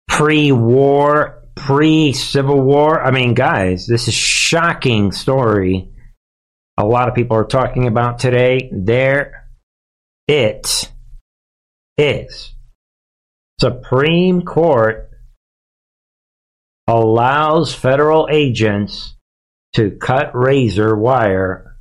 pre-war, 0.09 1.43
pre-civil 1.57 2.61
war, 2.61 3.03
I 3.03 3.11
mean, 3.11 3.35
guys, 3.35 3.87
this 3.87 4.07
is 4.07 4.15
shocking 4.15 5.13
story 5.13 5.91
a 6.79 6.85
lot 6.85 7.09
of 7.09 7.15
people 7.15 7.37
are 7.37 7.45
talking 7.45 7.87
about 7.87 8.19
today. 8.19 8.71
There 8.73 9.49
it 10.29 10.93
is. 11.97 12.53
Supreme 13.59 14.43
Court 14.43 15.11
allows 16.87 17.75
federal 17.75 18.29
agents 18.31 19.15
to 19.73 19.93
cut 19.93 20.35
razor 20.35 20.95
wire 20.95 21.76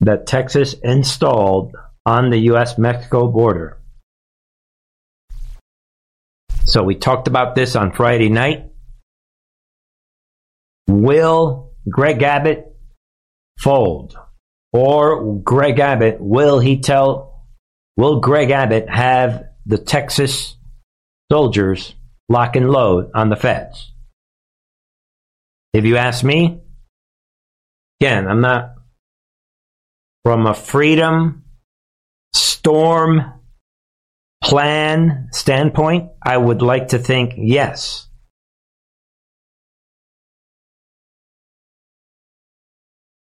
that 0.00 0.26
Texas 0.26 0.74
installed 0.82 1.74
on 2.06 2.30
the 2.30 2.38
U.S. 2.38 2.78
Mexico 2.78 3.28
border. 3.28 3.78
So 6.64 6.82
we 6.82 6.94
talked 6.94 7.28
about 7.28 7.54
this 7.54 7.76
on 7.76 7.92
Friday 7.92 8.28
night. 8.28 8.70
Will 10.86 11.72
Greg 11.88 12.22
Abbott 12.22 12.76
fold? 13.58 14.16
Or 14.72 15.40
Greg 15.40 15.78
Abbott, 15.80 16.18
will 16.20 16.60
he 16.60 16.80
tell, 16.80 17.46
will 17.96 18.20
Greg 18.20 18.50
Abbott 18.50 18.88
have 18.88 19.44
the 19.64 19.78
Texas 19.78 20.56
soldiers 21.32 21.94
lock 22.28 22.54
and 22.54 22.70
load 22.70 23.10
on 23.14 23.30
the 23.30 23.36
feds? 23.36 23.92
If 25.72 25.84
you 25.84 25.96
ask 25.96 26.22
me, 26.22 26.60
again, 28.00 28.28
I'm 28.28 28.40
not 28.40 28.74
from 30.28 30.44
a 30.44 30.52
freedom 30.52 31.42
storm 32.34 33.32
plan 34.44 35.28
standpoint, 35.32 36.10
I 36.22 36.36
would 36.36 36.60
like 36.60 36.88
to 36.88 36.98
think 36.98 37.32
yes. 37.38 38.08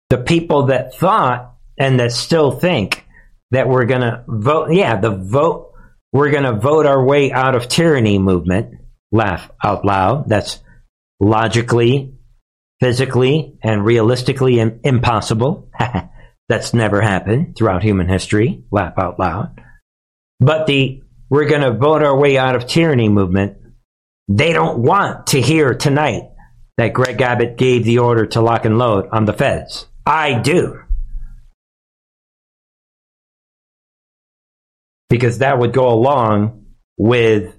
the 0.09 0.17
people 0.17 0.63
that 0.63 0.93
thought 0.93 1.55
and 1.79 1.97
that 2.01 2.11
still 2.11 2.51
think 2.51 3.05
that 3.51 3.69
we're 3.69 3.85
going 3.85 4.01
to 4.01 4.25
vote, 4.27 4.73
yeah, 4.73 4.99
the 4.99 5.11
vote, 5.11 5.71
we're 6.11 6.31
going 6.31 6.43
to 6.43 6.59
vote 6.59 6.85
our 6.85 7.01
way 7.01 7.31
out 7.31 7.55
of 7.55 7.69
tyranny 7.69 8.19
movement, 8.19 8.81
laugh 9.13 9.49
out 9.63 9.85
loud. 9.85 10.27
That's 10.27 10.59
logically, 11.21 12.15
physically, 12.81 13.57
and 13.63 13.85
realistically 13.85 14.59
impossible. 14.59 15.69
That's 16.51 16.73
never 16.73 16.99
happened 16.99 17.55
throughout 17.55 17.81
human 17.81 18.09
history, 18.09 18.65
laugh 18.71 18.95
out 18.97 19.17
loud. 19.17 19.63
But 20.41 20.67
the 20.67 21.01
we're 21.29 21.47
going 21.47 21.61
to 21.61 21.71
vote 21.71 22.03
our 22.03 22.13
way 22.13 22.37
out 22.37 22.57
of 22.57 22.67
tyranny 22.67 23.07
movement, 23.07 23.55
they 24.27 24.51
don't 24.51 24.79
want 24.79 25.27
to 25.27 25.39
hear 25.39 25.73
tonight 25.73 26.23
that 26.77 26.91
Greg 26.91 27.21
Abbott 27.21 27.55
gave 27.55 27.85
the 27.85 27.99
order 27.99 28.25
to 28.25 28.41
lock 28.41 28.65
and 28.65 28.77
load 28.77 29.07
on 29.13 29.23
the 29.23 29.31
feds. 29.31 29.87
I 30.05 30.39
do. 30.39 30.81
Because 35.09 35.37
that 35.37 35.57
would 35.57 35.71
go 35.71 35.87
along 35.87 36.65
with 36.97 37.55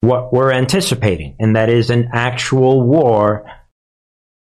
what 0.00 0.32
we're 0.32 0.50
anticipating, 0.50 1.36
and 1.38 1.54
that 1.54 1.68
is 1.68 1.90
an 1.90 2.08
actual 2.12 2.82
war, 2.82 3.48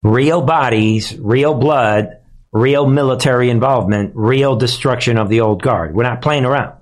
real 0.04 0.44
bodies, 0.44 1.18
real 1.18 1.56
blood, 1.56 2.18
real 2.58 2.88
military 2.88 3.50
involvement, 3.50 4.14
real 4.16 4.56
destruction 4.56 5.18
of 5.18 5.30
the 5.30 5.42
old 5.42 5.62
guard. 5.62 5.96
We're 5.96 6.04
not 6.04 6.22
playing 6.22 6.46
around. 6.46 6.78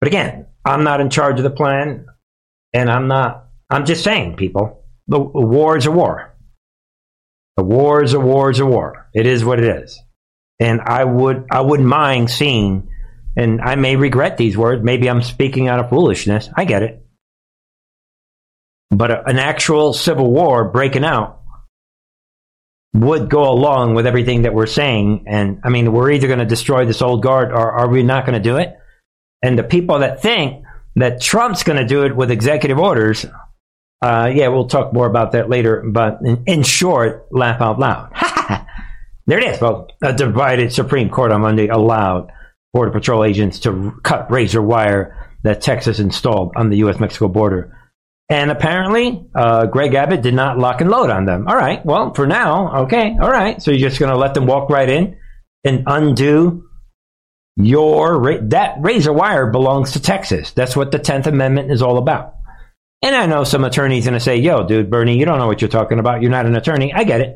But 0.00 0.08
again, 0.08 0.46
I'm 0.64 0.84
not 0.84 1.00
in 1.00 1.10
charge 1.10 1.38
of 1.38 1.44
the 1.44 1.50
plan, 1.50 2.06
and 2.72 2.90
I'm 2.90 3.08
not, 3.08 3.46
I'm 3.68 3.84
just 3.84 4.04
saying, 4.04 4.36
people, 4.36 4.84
the 5.08 5.18
war 5.18 5.76
is 5.76 5.86
a 5.86 5.90
war. 5.90 6.34
A 7.56 7.62
war 7.62 8.02
is 8.02 8.14
a 8.14 8.20
war 8.20 8.50
is 8.50 8.60
a 8.60 8.66
war. 8.66 9.08
It 9.12 9.26
is 9.26 9.44
what 9.44 9.58
it 9.58 9.82
is. 9.82 9.98
And 10.60 10.80
I 10.80 11.04
would, 11.04 11.46
I 11.50 11.60
wouldn't 11.60 11.88
mind 11.88 12.30
seeing, 12.30 12.88
and 13.36 13.60
I 13.60 13.74
may 13.74 13.96
regret 13.96 14.36
these 14.36 14.56
words. 14.56 14.82
Maybe 14.82 15.08
I'm 15.08 15.22
speaking 15.22 15.68
out 15.68 15.80
of 15.80 15.90
foolishness. 15.90 16.48
I 16.56 16.64
get 16.64 16.82
it. 16.82 17.04
But 18.90 19.10
a, 19.10 19.24
an 19.26 19.38
actual 19.38 19.92
civil 19.92 20.30
war 20.30 20.70
breaking 20.70 21.04
out 21.04 21.42
would 22.94 23.28
go 23.28 23.50
along 23.50 23.94
with 23.94 24.06
everything 24.06 24.42
that 24.42 24.54
we're 24.54 24.66
saying. 24.66 25.24
And 25.26 25.60
I 25.64 25.68
mean, 25.68 25.92
we're 25.92 26.10
either 26.10 26.26
going 26.26 26.38
to 26.38 26.46
destroy 26.46 26.86
this 26.86 27.02
old 27.02 27.22
guard 27.22 27.52
or 27.52 27.72
are 27.72 27.88
we 27.88 28.02
not 28.02 28.24
going 28.24 28.40
to 28.40 28.42
do 28.42 28.56
it? 28.56 28.76
And 29.42 29.58
the 29.58 29.62
people 29.62 30.00
that 30.00 30.22
think 30.22 30.64
that 30.96 31.20
Trump's 31.20 31.62
going 31.62 31.78
to 31.78 31.86
do 31.86 32.04
it 32.04 32.16
with 32.16 32.30
executive 32.30 32.78
orders, 32.78 33.24
uh, 34.02 34.30
yeah, 34.32 34.48
we'll 34.48 34.68
talk 34.68 34.92
more 34.92 35.06
about 35.06 35.32
that 35.32 35.48
later. 35.48 35.82
But 35.86 36.18
in, 36.24 36.44
in 36.46 36.62
short, 36.62 37.28
laugh 37.30 37.60
out 37.60 37.78
loud. 37.78 38.12
there 39.26 39.38
it 39.38 39.44
is, 39.44 39.58
folks. 39.58 39.94
A 40.02 40.12
divided 40.12 40.72
Supreme 40.72 41.10
Court 41.10 41.30
on 41.30 41.42
Monday 41.42 41.68
allowed 41.68 42.32
Border 42.72 42.90
Patrol 42.90 43.24
agents 43.24 43.60
to 43.60 43.98
cut 44.02 44.30
razor 44.30 44.62
wire 44.62 45.28
that 45.44 45.60
Texas 45.60 46.00
installed 46.00 46.52
on 46.56 46.70
the 46.70 46.78
U.S. 46.78 46.98
Mexico 46.98 47.28
border 47.28 47.76
and 48.28 48.50
apparently, 48.50 49.26
uh, 49.34 49.66
Greg 49.66 49.94
Abbott 49.94 50.20
did 50.20 50.34
not 50.34 50.58
lock 50.58 50.80
and 50.82 50.90
load 50.90 51.08
on 51.08 51.24
them. 51.24 51.48
All 51.48 51.56
right. 51.56 51.84
Well, 51.84 52.12
for 52.12 52.26
now, 52.26 52.82
okay. 52.82 53.16
All 53.20 53.30
right. 53.30 53.60
So 53.62 53.70
you're 53.70 53.88
just 53.88 53.98
going 53.98 54.12
to 54.12 54.18
let 54.18 54.34
them 54.34 54.46
walk 54.46 54.68
right 54.68 54.88
in 54.88 55.16
and 55.64 55.84
undo 55.86 56.68
your 57.56 58.20
ra- 58.20 58.38
that 58.42 58.76
razor 58.80 59.12
wire 59.12 59.50
belongs 59.50 59.92
to 59.92 60.02
Texas. 60.02 60.50
That's 60.52 60.76
what 60.76 60.92
the 60.92 60.98
Tenth 60.98 61.26
Amendment 61.26 61.72
is 61.72 61.80
all 61.80 61.96
about. 61.96 62.34
And 63.00 63.16
I 63.16 63.26
know 63.26 63.44
some 63.44 63.64
attorneys 63.64 64.04
going 64.04 64.14
to 64.14 64.20
say, 64.20 64.36
"Yo, 64.36 64.66
dude, 64.66 64.90
Bernie, 64.90 65.18
you 65.18 65.24
don't 65.24 65.38
know 65.38 65.46
what 65.46 65.62
you're 65.62 65.68
talking 65.68 65.98
about. 65.98 66.20
You're 66.20 66.30
not 66.30 66.46
an 66.46 66.56
attorney." 66.56 66.92
I 66.92 67.04
get 67.04 67.20
it. 67.20 67.34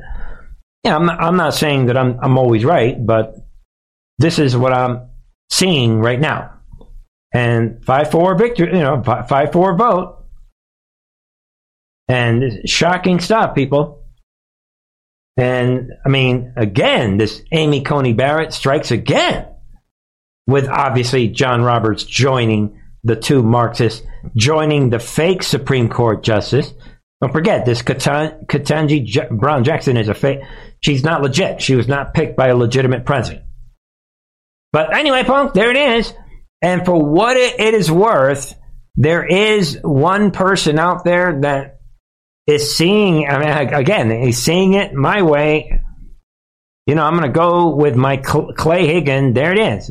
Yeah, 0.84 0.96
I'm 0.96 1.06
not, 1.06 1.20
I'm 1.20 1.36
not 1.36 1.54
saying 1.54 1.86
that 1.86 1.96
I'm 1.96 2.18
I'm 2.20 2.36
always 2.36 2.64
right, 2.64 2.96
but 3.04 3.36
this 4.18 4.38
is 4.38 4.56
what 4.56 4.72
I'm 4.72 5.08
seeing 5.50 6.00
right 6.00 6.20
now. 6.20 6.52
And 7.32 7.84
five 7.84 8.10
four 8.10 8.34
victory, 8.34 8.66
you 8.66 8.82
know, 8.82 9.02
five 9.02 9.52
four 9.52 9.76
vote 9.76 10.21
and 12.08 12.68
shocking 12.68 13.20
stuff, 13.20 13.54
people. 13.54 14.04
And 15.36 15.90
I 16.04 16.08
mean, 16.08 16.52
again, 16.56 17.16
this 17.16 17.42
Amy 17.52 17.82
Coney 17.82 18.12
Barrett 18.12 18.52
strikes 18.52 18.90
again 18.90 19.46
with 20.46 20.68
obviously 20.68 21.28
John 21.28 21.62
Roberts 21.62 22.04
joining 22.04 22.78
the 23.04 23.16
two 23.16 23.42
Marxists, 23.42 24.06
joining 24.36 24.90
the 24.90 24.98
fake 24.98 25.42
Supreme 25.42 25.88
Court 25.88 26.22
justice. 26.22 26.72
Don't 27.20 27.32
forget, 27.32 27.64
this 27.64 27.82
Ketanji 27.82 29.04
J- 29.04 29.28
Brown 29.30 29.64
Jackson 29.64 29.96
is 29.96 30.08
a 30.08 30.14
fake. 30.14 30.40
She's 30.80 31.04
not 31.04 31.22
legit. 31.22 31.62
She 31.62 31.76
was 31.76 31.88
not 31.88 32.14
picked 32.14 32.36
by 32.36 32.48
a 32.48 32.56
legitimate 32.56 33.06
president. 33.06 33.44
But 34.72 34.94
anyway, 34.94 35.22
punk, 35.22 35.54
there 35.54 35.70
it 35.70 35.76
is. 35.76 36.12
And 36.60 36.84
for 36.84 37.00
what 37.00 37.36
it 37.36 37.74
is 37.74 37.90
worth, 37.90 38.54
there 38.96 39.24
is 39.24 39.78
one 39.82 40.30
person 40.30 40.78
out 40.78 41.04
there 41.04 41.40
that 41.40 41.80
is 42.46 42.74
seeing, 42.76 43.28
I 43.28 43.38
mean, 43.38 43.74
again, 43.74 44.10
he's 44.22 44.38
seeing 44.38 44.74
it 44.74 44.94
my 44.94 45.22
way. 45.22 45.80
You 46.86 46.94
know, 46.94 47.04
I'm 47.04 47.16
going 47.16 47.32
to 47.32 47.38
go 47.38 47.74
with 47.74 47.94
my 47.94 48.16
Clay 48.16 48.86
Higgin. 48.88 49.34
There 49.34 49.52
it 49.52 49.58
is. 49.58 49.90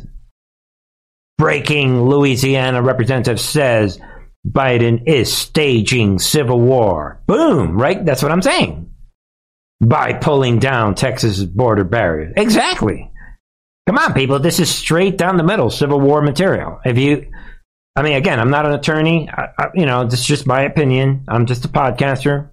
Breaking 1.38 2.02
Louisiana 2.02 2.82
representative 2.82 3.40
says 3.40 3.98
Biden 4.46 5.04
is 5.06 5.34
staging 5.34 6.18
civil 6.18 6.60
war. 6.60 7.22
Boom, 7.26 7.80
right? 7.80 8.04
That's 8.04 8.22
what 8.22 8.32
I'm 8.32 8.42
saying. 8.42 8.90
By 9.80 10.12
pulling 10.12 10.58
down 10.58 10.94
Texas's 10.94 11.46
border 11.46 11.84
barriers. 11.84 12.34
Exactly. 12.36 13.10
Come 13.86 13.98
on, 13.98 14.12
people. 14.12 14.38
This 14.38 14.60
is 14.60 14.70
straight 14.70 15.18
down 15.18 15.36
the 15.36 15.42
middle 15.42 15.70
Civil 15.70 16.00
War 16.00 16.22
material. 16.22 16.80
If 16.84 16.98
you, 16.98 17.31
I 17.94 18.02
mean, 18.02 18.14
again, 18.14 18.40
I'm 18.40 18.50
not 18.50 18.66
an 18.66 18.72
attorney. 18.72 19.28
I, 19.30 19.48
I, 19.58 19.68
you 19.74 19.86
know, 19.86 20.04
this 20.04 20.20
is 20.20 20.26
just 20.26 20.46
my 20.46 20.62
opinion. 20.62 21.24
I'm 21.28 21.46
just 21.46 21.64
a 21.64 21.68
podcaster. 21.68 22.48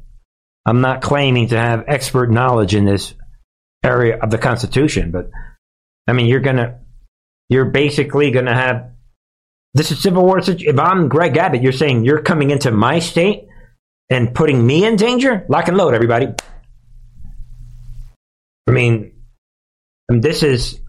I'm 0.66 0.82
not 0.82 1.02
claiming 1.02 1.50
to 1.50 1.58
have 1.58 1.86
expert 1.88 2.30
knowledge 2.30 2.76
in 2.76 2.86
this 2.86 3.14
area 3.84 4.18
of 4.20 4.30
the 4.30 4.38
Constitution, 4.38 5.12
but 5.12 5.30
I 6.08 6.14
mean, 6.14 6.26
you're 6.26 6.42
gonna, 6.42 6.80
you're 7.48 7.66
basically 7.66 8.32
gonna 8.32 8.54
have 8.54 8.92
this 9.74 9.92
is 9.92 10.02
civil 10.02 10.26
war. 10.26 10.40
If 10.40 10.80
I'm 10.80 11.10
Greg 11.10 11.38
Abbott, 11.38 11.62
you're 11.62 11.72
saying 11.72 12.04
you're 12.04 12.22
coming 12.22 12.50
into 12.50 12.72
my 12.72 13.00
state 13.00 13.48
and 14.10 14.34
putting 14.34 14.66
me 14.66 14.86
in 14.86 14.96
danger. 14.96 15.46
Lock 15.48 15.68
and 15.68 15.78
load, 15.78 15.94
everybody. 15.94 16.34
I 18.68 18.72
mean, 18.72 19.14
this 20.10 20.44
is, 20.44 20.80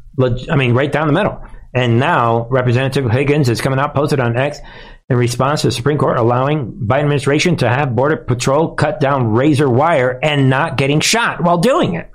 I 0.50 0.56
mean, 0.56 0.74
right 0.74 0.90
down 0.90 1.06
the 1.06 1.12
middle. 1.12 1.44
And 1.72 2.00
now 2.00 2.48
Representative 2.48 3.10
Higgins 3.10 3.48
is 3.48 3.60
coming 3.60 3.78
out, 3.78 3.94
posted 3.94 4.20
on 4.20 4.36
X 4.36 4.58
in 5.08 5.16
response 5.16 5.62
to 5.62 5.68
the 5.68 5.72
Supreme 5.72 5.98
Court 5.98 6.18
allowing 6.18 6.72
Biden 6.72 7.00
administration 7.00 7.56
to 7.56 7.68
have 7.68 7.94
Border 7.94 8.16
Patrol 8.16 8.74
cut 8.74 9.00
down 9.00 9.32
razor 9.32 9.68
wire 9.68 10.18
and 10.22 10.50
not 10.50 10.76
getting 10.76 11.00
shot 11.00 11.42
while 11.42 11.58
doing 11.58 11.94
it. 11.94 12.10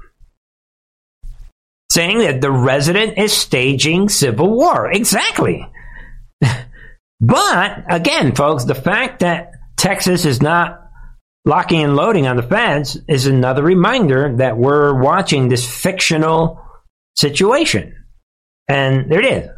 Saying 1.92 2.20
that 2.20 2.42
the 2.42 2.52
resident 2.52 3.18
is 3.18 3.32
staging 3.32 4.10
civil 4.10 4.50
war. 4.50 4.92
Exactly. 4.92 5.66
but 7.22 7.84
again, 7.90 8.36
folks, 8.36 8.66
the 8.66 8.76
fact 8.76 9.20
that 9.20 9.52
Texas 9.78 10.26
is 10.26 10.42
not 10.42 10.82
locking 11.46 11.84
and 11.84 11.96
loading 11.96 12.28
on 12.28 12.38
the 12.38 12.44
feds 12.44 12.98
is 13.08 13.28
another 13.28 13.64
reminder 13.64 14.36
that 14.38 14.58
we're 14.58 15.00
watching 15.00 15.48
this 15.48 15.66
fictional 15.66 16.62
situation. 17.16 18.05
And 18.68 19.12
there 19.12 19.20
it 19.20 19.26
is 19.26 19.50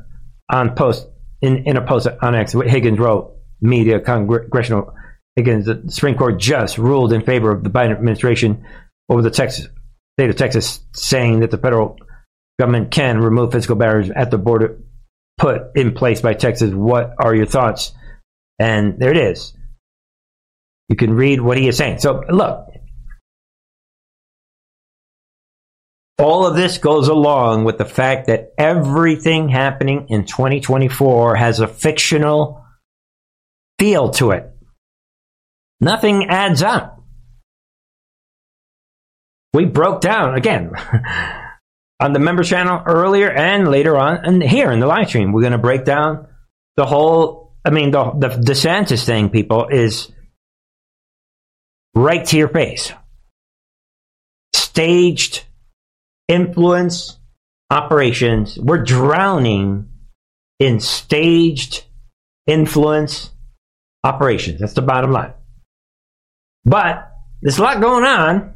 on 0.50 0.76
post 0.76 1.08
in, 1.41 1.63
in 1.65 1.78
a 1.78 1.86
post 1.86 2.08
on 2.22 2.36
X. 2.36 2.54
What 2.56 2.70
Higgins 2.70 3.00
wrote, 3.00 3.36
media 3.62 4.00
congressional 4.00 4.93
Higgins, 5.36 5.65
the 5.65 5.84
Supreme 5.88 6.15
Court 6.15 6.39
just 6.39 6.78
ruled 6.78 7.13
in 7.13 7.22
favor 7.22 7.52
of 7.52 7.63
the 7.63 7.70
Biden 7.70 7.91
administration 7.91 8.65
over 9.10 9.22
the 9.22 9.32
Texas 9.32 9.67
state 10.20 10.30
of 10.32 10.36
Texas, 10.36 10.80
saying 10.93 11.41
that 11.41 11.52
the 11.52 11.60
federal 11.60 11.98
government 12.60 12.89
can 12.89 13.20
remove 13.20 13.52
physical 13.52 13.76
barriers 13.76 14.10
at 14.10 14.32
the 14.32 14.38
border 14.38 14.80
put 15.38 15.76
in 15.76 15.93
place 15.93 16.22
by 16.22 16.34
Texas. 16.34 16.74
What 16.74 17.13
are 17.20 17.36
your 17.36 17.46
thoughts? 17.46 17.93
And 18.58 19.00
there 19.00 19.12
it 19.12 19.17
is. 19.17 19.54
You 20.89 20.96
can 20.96 21.13
read 21.13 21.39
what 21.39 21.58
he 21.58 21.67
is 21.67 21.78
saying. 21.78 22.00
So 22.00 22.24
look, 22.30 22.67
all 26.20 26.48
of 26.48 26.56
this 26.56 26.80
goes 26.80 27.08
along 27.08 27.64
with 27.64 27.78
the 27.78 27.86
fact 27.86 28.28
that 28.28 28.54
everything 28.58 29.50
happening 29.50 30.08
in 30.10 30.26
2024 30.26 31.36
has 31.36 31.60
a 31.60 31.68
fictional 31.68 32.66
feel 33.78 34.10
to 34.12 34.32
it. 34.32 34.52
Nothing 35.80 36.26
adds 36.30 36.64
up. 36.64 37.04
We 39.54 39.66
broke 39.66 40.02
down 40.02 40.36
again 40.36 40.72
on 42.00 42.14
the 42.14 42.20
member 42.20 42.44
channel 42.44 42.82
earlier 42.86 43.32
and 43.32 43.70
later 43.70 43.96
on, 43.96 44.26
and 44.26 44.42
here 44.42 44.72
in 44.72 44.80
the 44.80 44.88
live 44.88 45.10
stream, 45.10 45.32
we're 45.32 45.42
going 45.42 45.52
to 45.52 45.58
break 45.60 45.86
down 45.86 46.28
the 46.76 46.86
whole. 46.86 47.56
I 47.64 47.70
mean, 47.70 47.92
the 47.92 48.12
the 48.12 48.30
DeSantis 48.30 49.06
thing, 49.06 49.30
people, 49.30 49.68
is 49.68 50.12
right 51.96 52.26
to 52.26 52.38
your 52.38 52.50
face. 52.50 52.92
Staged 54.54 55.47
influence 56.28 57.18
operations. 57.70 58.58
We're 58.58 58.84
drowning 58.84 59.90
in 60.60 60.80
staged 60.80 61.86
influence 62.46 63.32
operations. 64.04 64.60
That's 64.60 64.74
the 64.74 64.82
bottom 64.82 65.12
line. 65.12 65.34
But 66.66 67.12
there's 67.42 67.60
a 67.60 67.63
lot 67.63 67.82
going 67.82 68.04
on. 68.04 68.54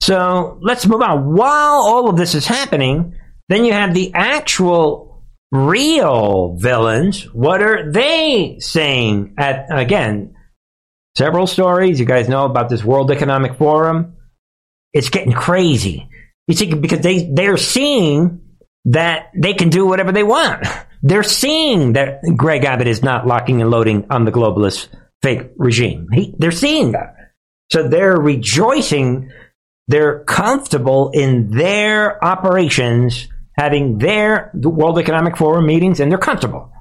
So 0.00 0.58
let's 0.62 0.86
move 0.86 1.02
on. 1.02 1.34
While 1.34 1.80
all 1.82 2.08
of 2.08 2.16
this 2.16 2.34
is 2.34 2.46
happening, 2.46 3.14
then 3.48 3.64
you 3.64 3.72
have 3.72 3.94
the 3.94 4.12
actual 4.14 5.24
real 5.50 6.56
villains. 6.56 7.24
What 7.32 7.62
are 7.62 7.90
they 7.90 8.58
saying? 8.60 9.34
At 9.38 9.66
again, 9.70 10.34
several 11.16 11.46
stories. 11.46 11.98
You 11.98 12.06
guys 12.06 12.28
know 12.28 12.44
about 12.44 12.68
this 12.68 12.84
World 12.84 13.10
Economic 13.10 13.56
Forum. 13.56 14.16
It's 14.92 15.10
getting 15.10 15.32
crazy. 15.32 16.07
You 16.48 16.54
see, 16.54 16.74
because 16.74 17.00
they 17.00 17.30
they're 17.32 17.58
seeing 17.58 18.40
that 18.86 19.30
they 19.36 19.54
can 19.54 19.68
do 19.68 19.86
whatever 19.86 20.12
they 20.12 20.22
want. 20.24 20.66
They're 21.02 21.22
seeing 21.22 21.92
that 21.92 22.22
Greg 22.36 22.64
Abbott 22.64 22.88
is 22.88 23.04
not 23.04 23.24
locking 23.24 23.60
and 23.62 23.70
loading 23.70 24.06
on 24.10 24.24
the 24.24 24.32
globalist 24.32 24.88
fake 25.22 25.50
regime. 25.56 26.08
He, 26.12 26.34
they're 26.38 26.50
seeing 26.50 26.92
that. 26.92 27.14
So 27.70 27.86
they're 27.86 28.16
rejoicing. 28.16 29.30
They're 29.86 30.24
comfortable 30.24 31.10
in 31.14 31.50
their 31.50 32.22
operations, 32.24 33.28
having 33.56 33.98
their 33.98 34.50
World 34.54 34.98
Economic 34.98 35.36
Forum 35.36 35.66
meetings, 35.66 36.00
and 36.00 36.10
they're 36.10 36.18
comfortable. 36.18 36.72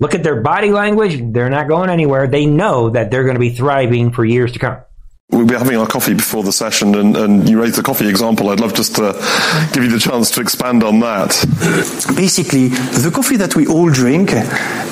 Look 0.00 0.14
at 0.14 0.22
their 0.22 0.42
body 0.42 0.70
language. 0.70 1.32
They're 1.32 1.48
not 1.48 1.68
going 1.68 1.88
anywhere. 1.88 2.26
They 2.26 2.46
know 2.46 2.90
that 2.90 3.10
they're 3.10 3.24
going 3.24 3.36
to 3.36 3.40
be 3.40 3.50
thriving 3.50 4.12
for 4.12 4.24
years 4.24 4.52
to 4.52 4.58
come. 4.58 4.78
We 5.30 5.42
were 5.42 5.58
having 5.58 5.76
our 5.76 5.88
coffee 5.88 6.14
before 6.14 6.44
the 6.44 6.52
session, 6.52 6.94
and, 6.94 7.16
and 7.16 7.48
you 7.48 7.60
raised 7.60 7.76
the 7.76 7.82
coffee 7.82 8.08
example. 8.08 8.48
I'd 8.48 8.60
love 8.60 8.74
just 8.74 8.94
to 8.96 9.12
give 9.72 9.82
you 9.82 9.90
the 9.90 9.98
chance 9.98 10.30
to 10.32 10.40
expand 10.40 10.84
on 10.84 11.00
that. 11.00 11.30
Basically, 12.16 12.68
the 12.68 13.10
coffee 13.12 13.36
that 13.36 13.56
we 13.56 13.66
all 13.66 13.90
drink 13.90 14.32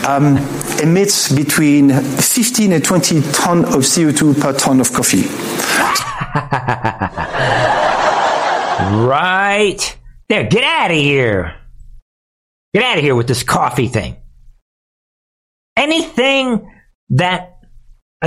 um, 0.05 0.38
emits 0.83 1.33
between 1.33 1.90
15 1.90 2.73
and 2.73 2.85
20 2.85 3.20
ton 3.33 3.64
of 3.64 3.85
CO2 3.85 4.40
per 4.40 4.53
ton 4.55 4.81
of 4.81 4.92
coffee. 4.92 5.23
right. 9.07 9.99
There, 10.29 10.49
get 10.49 10.64
out 10.64 10.90
of 10.90 10.97
here. 10.97 11.55
Get 12.75 12.83
out 12.83 12.99
of 12.99 13.05
here 13.05 13.14
with 13.14 13.29
this 13.29 13.44
coffee 13.44 13.87
thing. 13.87 14.16
Anything 15.77 16.73
that 17.11 17.51
a 17.53 17.53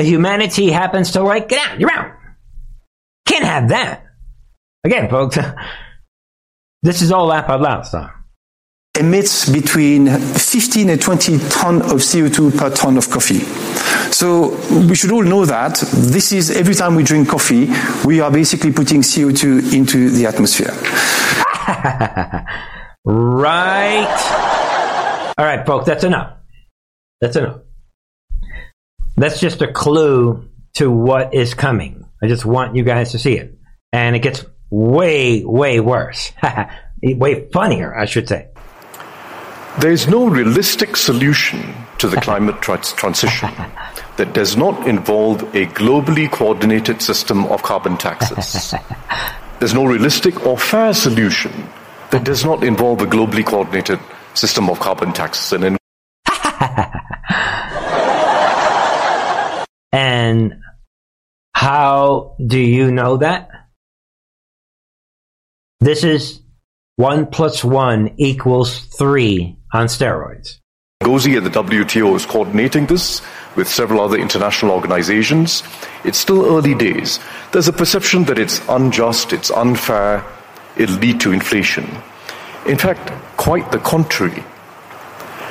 humanity 0.04 0.70
happens 0.72 1.12
to 1.12 1.24
like, 1.24 1.50
get 1.50 1.68
out, 1.70 1.80
you're 1.80 1.92
out. 1.92 2.14
Can't 3.28 3.44
have 3.44 3.70
that. 3.70 4.04
Again, 4.84 5.10
folks, 5.10 5.38
this 6.82 7.02
is 7.02 7.12
all 7.12 7.26
laugh 7.28 7.50
out 7.50 7.62
loud 7.62 7.86
stuff. 7.86 8.12
Emits 9.00 9.48
between 9.50 10.08
15 10.08 10.90
and 10.90 11.02
20 11.02 11.38
ton 11.50 11.82
of 11.84 12.02
CO2 12.02 12.58
per 12.58 12.74
ton 12.74 12.98
of 12.98 13.10
coffee. 13.10 13.42
So 14.12 14.58
we 14.88 14.96
should 14.96 15.12
all 15.12 15.24
know 15.24 15.46
that 15.46 15.78
this 15.94 16.32
is 16.32 16.50
every 16.50 16.74
time 16.74 16.96
we 16.96 17.04
drink 17.04 17.30
coffee, 17.30 17.68
we 18.06 18.22
are 18.22 18.32
basically 18.32 18.72
putting 18.74 19.02
CO2 19.02 19.74
into 19.74 20.10
the 20.10 20.26
atmosphere. 20.26 20.72
right. 23.06 24.08
All 25.38 25.46
right, 25.46 25.64
folks, 25.68 25.86
that's 25.86 26.04
enough. 26.04 26.38
That's 27.22 27.36
enough. 27.36 27.60
That's 29.18 29.40
just 29.40 29.62
a 29.64 29.72
clue 29.72 30.48
to 30.76 30.92
what 30.92 31.34
is 31.34 31.56
coming. 31.56 32.06
I 32.22 32.28
just 32.28 32.46
want 32.46 32.76
you 32.76 32.84
guys 32.84 33.12
to 33.12 33.20
see 33.20 33.34
it. 33.34 33.58
And 33.92 34.16
it 34.16 34.20
gets 34.20 34.46
way, 34.70 35.44
way 35.44 35.80
worse. 35.80 36.32
way 37.04 37.50
funnier, 37.50 37.98
I 37.98 38.06
should 38.06 38.30
say. 38.30 38.50
There's 39.80 40.08
no 40.08 40.28
realistic 40.28 40.96
solution 40.96 41.74
to 41.98 42.08
the 42.08 42.18
climate 42.18 42.62
trans- 42.62 42.94
transition 42.94 43.50
that 44.18 44.34
does 44.34 44.56
not 44.56 44.88
involve 44.88 45.42
a 45.56 45.66
globally 45.68 46.32
coordinated 46.32 47.02
system 47.02 47.46
of 47.46 47.64
carbon 47.64 47.98
taxes. 47.98 48.74
There's 49.60 49.74
no 49.74 49.86
realistic 49.86 50.46
or 50.46 50.58
fair 50.58 50.94
solution 50.94 51.52
that 52.12 52.24
does 52.24 52.46
not 52.46 52.64
involve 52.64 53.02
a 53.02 53.06
globally 53.06 53.44
coordinated 53.44 54.00
system 54.36 54.70
of 54.70 54.80
carbon 54.80 55.14
taxes. 55.14 55.54
And 55.54 55.64
in 55.64 55.78
And 59.92 60.62
how 61.54 62.36
do 62.46 62.60
you 62.60 62.92
know 62.92 63.18
that? 63.18 63.50
This 65.80 66.04
is 66.04 66.42
one 66.96 67.28
plus 67.28 67.64
one 67.64 68.14
equals 68.18 68.80
three 68.98 69.58
on 69.74 69.88
steroids. 69.88 70.60
Ngozi 71.04 71.38
at 71.38 71.44
the 71.44 71.50
WTO 71.52 72.16
is 72.16 72.26
coordinating 72.26 72.88
this 72.88 73.22
with 73.56 73.68
several 73.68 74.02
other 74.02 74.18
international 74.18 74.72
organizations. 74.72 75.64
It's 76.04 76.18
still 76.18 76.46
early 76.46 76.74
days. 76.74 77.20
There's 77.52 77.68
a 77.68 77.74
perception 77.74 78.24
that 78.26 78.40
it's 78.40 78.62
unjust, 78.68 79.32
it's 79.32 79.52
unfair, 79.52 80.26
it'll 80.76 80.98
lead 80.98 81.20
to 81.22 81.32
inflation. 81.32 81.86
In 82.66 82.78
fact, 82.78 83.12
quite 83.38 83.72
the 83.72 83.80
contrary. 83.80 84.44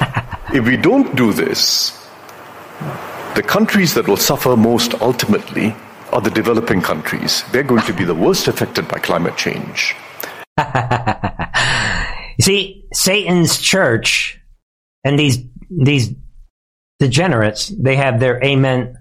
if 0.52 0.66
we 0.66 0.76
don't 0.76 1.14
do 1.16 1.32
this, 1.32 2.06
the 3.36 3.42
countries 3.42 3.92
that 3.92 4.08
will 4.08 4.16
suffer 4.16 4.56
most 4.56 4.94
ultimately 5.02 5.76
are 6.10 6.22
the 6.22 6.30
developing 6.30 6.80
countries. 6.80 7.44
They're 7.52 7.62
going 7.62 7.84
to 7.84 7.92
be 7.92 8.04
the 8.04 8.14
worst 8.14 8.48
affected 8.48 8.88
by 8.88 8.98
climate 8.98 9.36
change. 9.36 9.94
you 10.58 10.64
see, 12.40 12.86
Satan's 12.94 13.58
church 13.60 14.40
and 15.04 15.18
these 15.18 15.38
these 15.70 16.14
degenerates, 16.98 17.68
they 17.68 17.96
have 17.96 18.20
their 18.20 18.42
amen. 18.42 18.96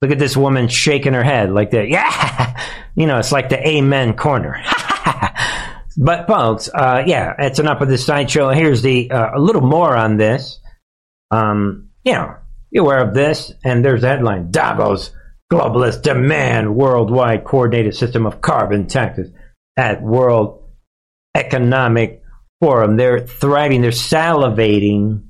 Look 0.00 0.12
at 0.12 0.18
this 0.18 0.36
woman 0.36 0.68
shaking 0.68 1.14
her 1.14 1.24
head 1.24 1.50
like 1.50 1.72
that. 1.72 1.88
Yeah, 1.96 2.56
you 2.94 3.06
know, 3.06 3.18
it's 3.18 3.32
like 3.32 3.48
the 3.48 3.66
amen 3.66 4.14
corner. 4.14 4.62
but 5.96 6.28
folks, 6.28 6.68
uh, 6.72 7.02
yeah, 7.04 7.34
it's 7.38 7.58
enough 7.58 7.80
of 7.80 7.88
this 7.88 8.06
sideshow. 8.06 8.50
Here's 8.50 8.82
the 8.82 9.10
uh, 9.10 9.30
a 9.34 9.40
little 9.40 9.62
more 9.62 9.96
on 9.96 10.18
this. 10.18 10.60
Um, 11.32 11.88
you 12.04 12.12
know, 12.12 12.36
you 12.72 12.82
aware 12.82 13.06
of 13.06 13.14
this? 13.14 13.52
And 13.64 13.84
there's 13.84 14.00
the 14.00 14.08
headline 14.08 14.50
Davos 14.50 15.10
globalists 15.52 16.02
demand 16.02 16.74
worldwide 16.74 17.44
coordinated 17.44 17.94
system 17.94 18.26
of 18.26 18.40
carbon 18.40 18.86
taxes 18.86 19.30
at 19.76 20.02
World 20.02 20.64
Economic 21.36 22.22
Forum. 22.60 22.96
They're 22.96 23.20
thriving, 23.20 23.82
they're 23.82 23.90
salivating 23.90 25.24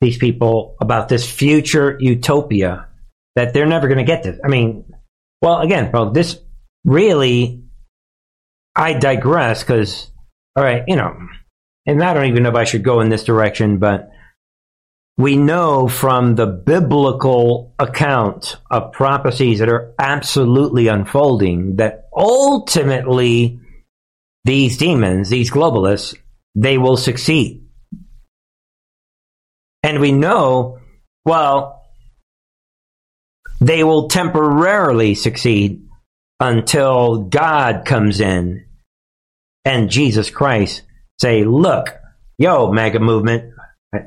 these 0.00 0.18
people 0.18 0.76
about 0.80 1.08
this 1.08 1.30
future 1.30 1.96
utopia 2.00 2.88
that 3.36 3.54
they're 3.54 3.66
never 3.66 3.86
going 3.86 3.98
to 3.98 4.04
get 4.04 4.24
this. 4.24 4.40
I 4.44 4.48
mean, 4.48 4.84
well, 5.40 5.60
again, 5.60 5.92
bro, 5.92 6.10
this 6.10 6.40
really, 6.84 7.62
I 8.74 8.94
digress 8.94 9.62
because, 9.62 10.10
all 10.56 10.64
right, 10.64 10.82
you 10.88 10.96
know, 10.96 11.16
and 11.86 12.02
I 12.02 12.14
don't 12.14 12.26
even 12.26 12.42
know 12.42 12.50
if 12.50 12.56
I 12.56 12.64
should 12.64 12.82
go 12.82 13.00
in 13.00 13.08
this 13.08 13.24
direction, 13.24 13.78
but 13.78 14.10
we 15.18 15.36
know 15.36 15.88
from 15.88 16.36
the 16.36 16.46
biblical 16.46 17.74
account 17.76 18.56
of 18.70 18.92
prophecies 18.92 19.58
that 19.58 19.68
are 19.68 19.92
absolutely 19.98 20.86
unfolding 20.86 21.76
that 21.76 22.08
ultimately 22.16 23.58
these 24.44 24.78
demons, 24.78 25.28
these 25.28 25.50
globalists, 25.50 26.14
they 26.54 26.78
will 26.78 26.96
succeed. 26.96 27.66
And 29.82 29.98
we 29.98 30.12
know, 30.12 30.78
well, 31.24 31.82
they 33.60 33.82
will 33.82 34.08
temporarily 34.08 35.16
succeed 35.16 35.84
until 36.38 37.24
God 37.24 37.84
comes 37.84 38.20
in 38.20 38.66
and 39.64 39.90
Jesus 39.90 40.30
Christ 40.30 40.82
say, 41.20 41.42
look, 41.42 41.88
yo, 42.38 42.72
MAGA 42.72 43.00
movement, 43.00 43.52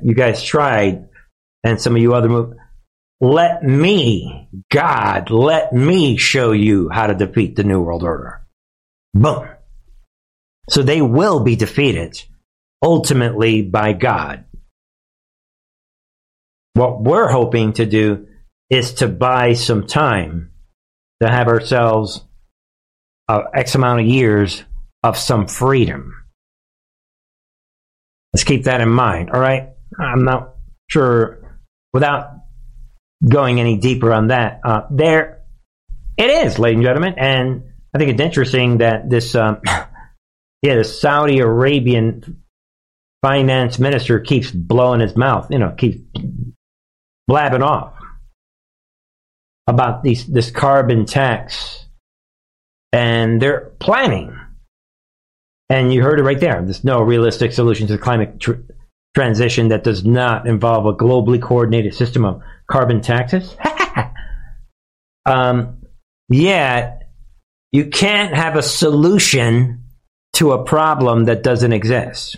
you 0.04 0.14
guys 0.14 0.44
tried, 0.44 1.10
and 1.64 1.80
some 1.82 1.96
of 1.96 2.02
you 2.02 2.14
other 2.14 2.30
move. 2.30 2.54
Let 3.20 3.64
me, 3.64 4.50
God, 4.72 5.30
let 5.30 5.74
me 5.74 6.18
show 6.18 6.52
you 6.52 6.90
how 6.90 7.08
to 7.08 7.14
defeat 7.14 7.56
the 7.56 7.64
New 7.64 7.82
World 7.82 8.04
Order. 8.04 8.42
Boom. 9.14 9.48
So 10.70 10.82
they 10.82 11.02
will 11.02 11.42
be 11.42 11.56
defeated 11.56 12.22
ultimately 12.82 13.62
by 13.62 13.94
God. 13.94 14.46
What 16.74 17.04
we're 17.04 17.30
hoping 17.30 17.74
to 17.74 17.86
do 17.86 18.28
is 18.70 18.94
to 18.96 19.08
buy 19.08 19.54
some 19.54 19.86
time 19.86 20.52
to 21.22 21.30
have 21.30 21.48
ourselves 21.48 22.24
uh, 23.28 23.44
X 23.54 23.76
amount 23.76 24.00
of 24.00 24.08
years 24.08 24.64
of 25.04 25.18
some 25.18 25.48
freedom. 25.48 26.21
Let's 28.34 28.44
keep 28.44 28.64
that 28.66 28.82
in 28.82 28.90
mind. 28.90 29.32
All 29.32 29.40
right. 29.40 29.70
I'm 30.00 30.24
not 30.24 30.56
sure 30.90 31.60
without 31.94 32.30
going 33.28 33.60
any 33.60 33.78
deeper 33.78 34.14
on 34.14 34.28
that. 34.28 34.62
Uh, 34.64 34.84
there 34.90 35.44
it 36.18 36.30
is, 36.30 36.60
ladies 36.60 36.78
and 36.78 36.86
gentlemen. 36.86 37.16
And 37.18 37.64
I 37.94 37.98
think 37.98 38.12
it's 38.12 38.22
interesting 38.22 38.78
that 38.80 39.10
this, 39.10 39.36
um, 39.36 39.62
yeah, 40.62 40.76
the 40.76 40.84
Saudi 40.84 41.40
Arabian 41.40 42.44
finance 43.22 43.80
minister 43.80 44.20
keeps 44.20 44.50
blowing 44.50 45.02
his 45.02 45.16
mouth, 45.16 45.48
you 45.52 45.60
know, 45.60 45.72
keeps 45.72 46.00
blabbing 47.28 47.62
off 47.62 47.94
about 49.68 50.04
these, 50.04 50.26
this 50.26 50.52
carbon 50.52 51.06
tax. 51.06 51.86
And 52.94 53.42
they're 53.42 53.72
planning 53.80 54.38
and 55.72 55.94
you 55.94 56.04
heard 56.04 56.20
it 56.20 56.24
right 56.24 56.40
there. 56.40 56.62
There's 56.62 56.84
no 56.84 57.02
realistic 57.02 57.54
solution 57.54 57.88
to 57.88 57.94
the 57.94 58.00
climate 58.00 58.42
tr- 58.42 58.60
transition 59.16 59.70
that 59.70 59.86
does 59.86 60.04
not 60.04 60.46
involve 60.46 60.86
a 60.86 60.94
globally 60.94 61.42
coordinated 61.42 61.96
system 61.96 62.26
of 62.26 62.42
carbon 62.70 63.00
taxes. 63.00 63.56
um, 65.26 65.78
yeah, 66.28 66.98
you 67.72 67.86
can't 67.86 68.36
have 68.36 68.58
a 68.58 68.62
solution 68.62 69.86
to 70.34 70.52
a 70.52 70.66
problem 70.66 71.26
that 71.26 71.42
doesn't 71.42 71.72
exist. 71.72 72.36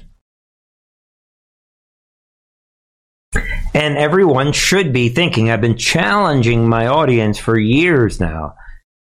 And 3.74 3.98
everyone 3.98 4.52
should 4.52 4.94
be 4.94 5.10
thinking, 5.10 5.50
I've 5.50 5.60
been 5.60 5.78
challenging 5.78 6.70
my 6.70 6.86
audience 6.86 7.40
for 7.40 7.58
years 7.58 8.20
now. 8.20 8.54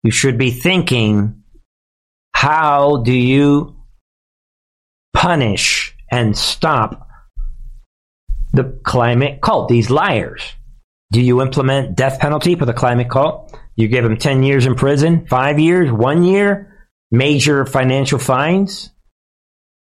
You 0.03 0.11
should 0.11 0.39
be 0.39 0.51
thinking, 0.51 1.43
how 2.35 3.03
do 3.03 3.13
you 3.13 3.82
punish 5.23 5.95
and 6.11 6.37
stop 6.37 7.07
the 8.53 8.65
climate 8.83 9.41
cult, 9.41 9.69
these 9.69 9.89
liars? 9.89 10.43
Do 11.13 11.23
you 11.23 11.41
implement 11.41 11.95
death 11.95 12.19
penalty 12.19 12.57
for 12.57 12.67
the 12.67 12.73
climate 12.73 13.09
cult? 13.09 13.57
You 13.77 13.87
give 13.87 14.03
them 14.03 14.17
10 14.17 14.43
years 14.43 14.67
in 14.67 14.75
prison, 14.75 15.27
five 15.27 15.61
years, 15.61 15.93
one 15.93 16.25
year, 16.25 16.89
major 17.13 17.65
financial 17.65 18.19
fines? 18.19 18.91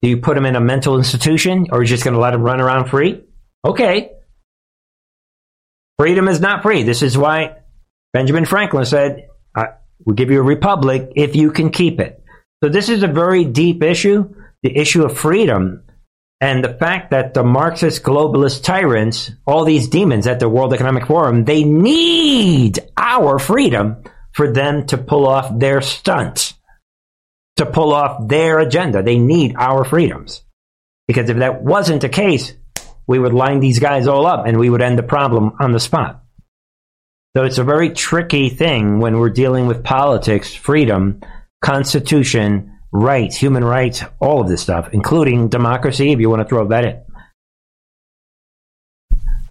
Do 0.01 0.09
you 0.09 0.17
put 0.17 0.35
them 0.35 0.45
in 0.45 0.55
a 0.55 0.61
mental 0.61 0.97
institution 0.97 1.67
or 1.69 1.79
are 1.79 1.81
you 1.81 1.87
just 1.87 2.05
going 2.05 2.13
to 2.13 2.19
let 2.19 2.31
them 2.31 2.41
run 2.41 2.61
around 2.61 2.87
free? 2.87 3.21
Okay. 3.65 4.11
Freedom 5.99 6.29
is 6.29 6.39
not 6.39 6.63
free. 6.63 6.83
This 6.83 7.01
is 7.01 7.17
why 7.17 7.57
Benjamin 8.13 8.45
Franklin 8.45 8.85
said, 8.85 9.27
We'll 10.05 10.15
give 10.15 10.31
you 10.31 10.39
a 10.39 10.43
republic 10.43 11.11
if 11.15 11.35
you 11.35 11.51
can 11.51 11.71
keep 11.71 11.99
it. 11.99 12.21
So 12.63 12.69
this 12.69 12.89
is 12.89 13.01
a 13.03 13.07
very 13.07 13.43
deep 13.43 13.81
issue, 13.81 14.33
the 14.65 14.75
issue 14.75 15.03
of 15.03 15.17
freedom. 15.17 15.83
And 16.41 16.63
the 16.63 16.73
fact 16.73 17.11
that 17.11 17.33
the 17.33 17.43
Marxist 17.43 18.03
globalist 18.03 18.63
tyrants, 18.63 19.31
all 19.45 19.63
these 19.63 19.87
demons 19.87 20.27
at 20.27 20.39
the 20.39 20.49
World 20.49 20.73
Economic 20.73 21.05
Forum, 21.05 21.45
they 21.45 21.63
need 21.63 22.79
our 22.97 23.39
freedom 23.39 24.03
for 24.33 24.51
them 24.51 24.85
to 24.87 24.97
pull 24.97 25.27
off 25.27 25.57
their 25.57 25.81
stunts, 25.81 26.55
to 27.55 27.65
pull 27.65 27.93
off 27.93 28.27
their 28.27 28.59
agenda. 28.59 29.01
They 29.01 29.17
need 29.17 29.55
our 29.57 29.85
freedoms. 29.85 30.41
Because 31.07 31.29
if 31.29 31.37
that 31.37 31.63
wasn't 31.63 32.01
the 32.01 32.09
case, 32.09 32.53
we 33.07 33.19
would 33.19 33.33
line 33.33 33.59
these 33.59 33.79
guys 33.79 34.07
all 34.07 34.25
up 34.25 34.47
and 34.47 34.59
we 34.59 34.69
would 34.69 34.81
end 34.81 34.97
the 34.97 35.03
problem 35.03 35.53
on 35.59 35.71
the 35.71 35.79
spot. 35.79 36.23
So 37.37 37.43
it's 37.43 37.59
a 37.59 37.63
very 37.63 37.91
tricky 37.91 38.49
thing 38.49 38.99
when 38.99 39.19
we're 39.19 39.29
dealing 39.29 39.67
with 39.67 39.83
politics, 39.83 40.53
freedom, 40.53 41.21
constitution, 41.61 42.74
rights, 42.95 43.35
human 43.35 43.63
rights, 43.63 44.03
all 44.19 44.41
of 44.41 44.47
this 44.47 44.61
stuff, 44.61 44.89
including 44.93 45.49
democracy, 45.49 46.11
if 46.11 46.19
you 46.19 46.29
want 46.29 46.41
to 46.41 46.47
throw 46.47 46.67
that 46.69 46.85
in. 46.85 47.01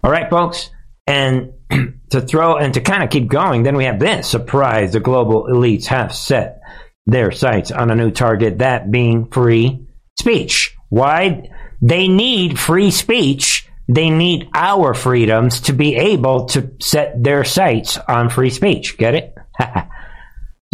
All 0.03 0.11
right, 0.11 0.29
folks. 0.29 0.71
And 1.07 1.53
to 2.09 2.21
throw 2.21 2.57
and 2.57 2.73
to 2.73 2.81
kind 2.81 3.03
of 3.03 3.09
keep 3.09 3.27
going, 3.27 3.63
then 3.63 3.75
we 3.75 3.85
have 3.85 3.99
this 3.99 4.27
surprise 4.27 4.93
the 4.93 4.99
global 4.99 5.47
elites 5.47 5.85
have 5.85 6.13
set 6.13 6.61
their 7.05 7.31
sights 7.31 7.71
on 7.71 7.91
a 7.91 7.95
new 7.95 8.09
target, 8.09 8.59
that 8.59 8.89
being 8.89 9.27
free 9.27 9.85
speech. 10.17 10.75
Why? 10.89 11.51
They 11.81 12.07
need 12.07 12.57
free 12.57 12.89
speech. 12.89 13.67
They 13.87 14.09
need 14.09 14.49
our 14.55 14.95
freedoms 14.95 15.61
to 15.61 15.73
be 15.73 15.95
able 15.95 16.45
to 16.45 16.71
set 16.79 17.23
their 17.23 17.43
sights 17.43 17.99
on 17.99 18.31
free 18.31 18.49
speech. 18.49 18.97
Get 18.97 19.13
it? 19.13 19.35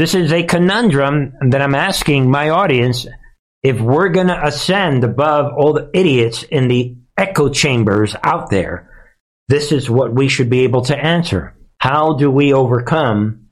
This 0.01 0.15
is 0.15 0.33
a 0.33 0.41
conundrum 0.41 1.33
that 1.51 1.61
I'm 1.61 1.75
asking 1.75 2.27
my 2.27 2.49
audience 2.49 3.05
if 3.61 3.79
we're 3.79 4.09
going 4.09 4.29
to 4.29 4.47
ascend 4.47 5.03
above 5.03 5.53
all 5.55 5.73
the 5.73 5.91
idiots 5.93 6.41
in 6.41 6.67
the 6.67 6.97
echo 7.15 7.49
chambers 7.49 8.15
out 8.23 8.49
there. 8.49 8.89
This 9.47 9.71
is 9.71 9.91
what 9.91 10.11
we 10.11 10.27
should 10.27 10.49
be 10.49 10.61
able 10.61 10.81
to 10.85 10.97
answer. 10.97 11.55
How 11.77 12.13
do 12.13 12.31
we 12.31 12.51
overcome 12.51 13.49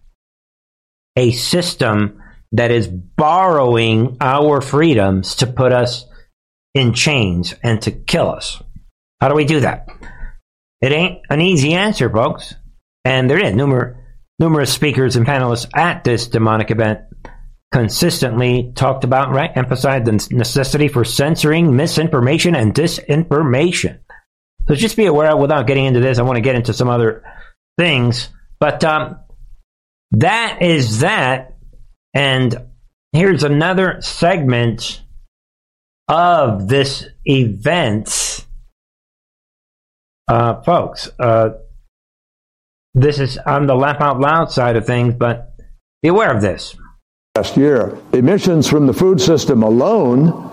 a 1.15 1.33
system 1.33 2.19
that 2.53 2.71
is 2.71 2.87
borrowing 2.87 4.17
our 4.19 4.59
freedoms 4.59 5.35
to 5.35 5.45
put 5.45 5.71
us 5.71 6.05
in 6.73 6.95
chains 6.95 7.53
and 7.61 7.79
to 7.83 7.91
kill 7.91 8.27
us? 8.27 8.59
How 9.21 9.29
do 9.29 9.35
we 9.35 9.45
do 9.45 9.59
that? 9.59 9.87
It 10.81 10.91
ain't 10.93 11.19
an 11.29 11.41
easy 11.41 11.75
answer, 11.75 12.09
folks. 12.09 12.55
And 13.05 13.29
there 13.29 13.37
is 13.37 13.53
numerous 13.53 13.98
Numerous 14.39 14.71
speakers 14.71 15.15
and 15.17 15.25
panelists 15.25 15.69
at 15.75 16.03
this 16.03 16.27
demonic 16.27 16.71
event 16.71 17.01
consistently 17.71 18.71
talked 18.75 19.03
about, 19.03 19.31
right, 19.31 19.51
emphasized 19.55 20.05
the 20.05 20.27
necessity 20.35 20.87
for 20.87 21.03
censoring 21.03 21.75
misinformation 21.75 22.55
and 22.55 22.73
disinformation. 22.73 23.99
So 24.67 24.75
just 24.75 24.97
be 24.97 25.05
aware, 25.05 25.35
without 25.35 25.67
getting 25.67 25.85
into 25.85 25.99
this, 25.99 26.19
I 26.19 26.23
want 26.23 26.37
to 26.37 26.41
get 26.41 26.55
into 26.55 26.73
some 26.73 26.89
other 26.89 27.23
things. 27.77 28.29
But 28.59 28.83
um, 28.83 29.19
that 30.11 30.61
is 30.61 31.01
that. 31.01 31.57
And 32.13 32.55
here's 33.11 33.43
another 33.43 34.01
segment 34.01 35.01
of 36.07 36.67
this 36.67 37.05
event. 37.25 38.45
Uh, 40.27 40.61
folks, 40.61 41.09
uh, 41.19 41.49
this 42.93 43.19
is 43.19 43.37
on 43.37 43.67
the 43.67 43.75
laugh 43.75 44.01
out 44.01 44.19
loud 44.19 44.51
side 44.51 44.75
of 44.75 44.85
things, 44.85 45.13
but 45.13 45.53
be 46.01 46.09
aware 46.09 46.33
of 46.33 46.41
this. 46.41 46.75
Last 47.35 47.57
year, 47.57 47.97
emissions 48.13 48.67
from 48.67 48.87
the 48.87 48.93
food 48.93 49.21
system 49.21 49.63
alone 49.63 50.47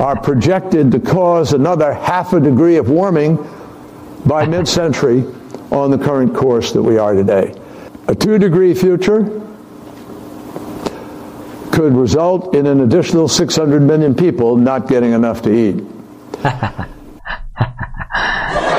are 0.00 0.18
projected 0.20 0.92
to 0.92 1.00
cause 1.00 1.52
another 1.52 1.92
half 1.92 2.32
a 2.32 2.40
degree 2.40 2.76
of 2.76 2.88
warming 2.88 3.36
by 4.24 4.46
mid 4.46 4.68
century 4.68 5.24
on 5.70 5.90
the 5.90 5.98
current 5.98 6.34
course 6.34 6.72
that 6.72 6.82
we 6.82 6.98
are 6.98 7.14
today. 7.14 7.54
A 8.06 8.14
two 8.14 8.38
degree 8.38 8.74
future 8.74 9.24
could 11.72 11.94
result 11.94 12.54
in 12.54 12.66
an 12.66 12.80
additional 12.80 13.28
600 13.28 13.80
million 13.82 14.14
people 14.14 14.56
not 14.56 14.88
getting 14.88 15.12
enough 15.12 15.42
to 15.42 15.52
eat. 15.52 15.84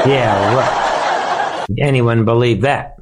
yeah, 0.05 0.55
right 0.55 0.90
anyone 1.79 2.25
believe 2.25 2.61
that? 2.61 2.97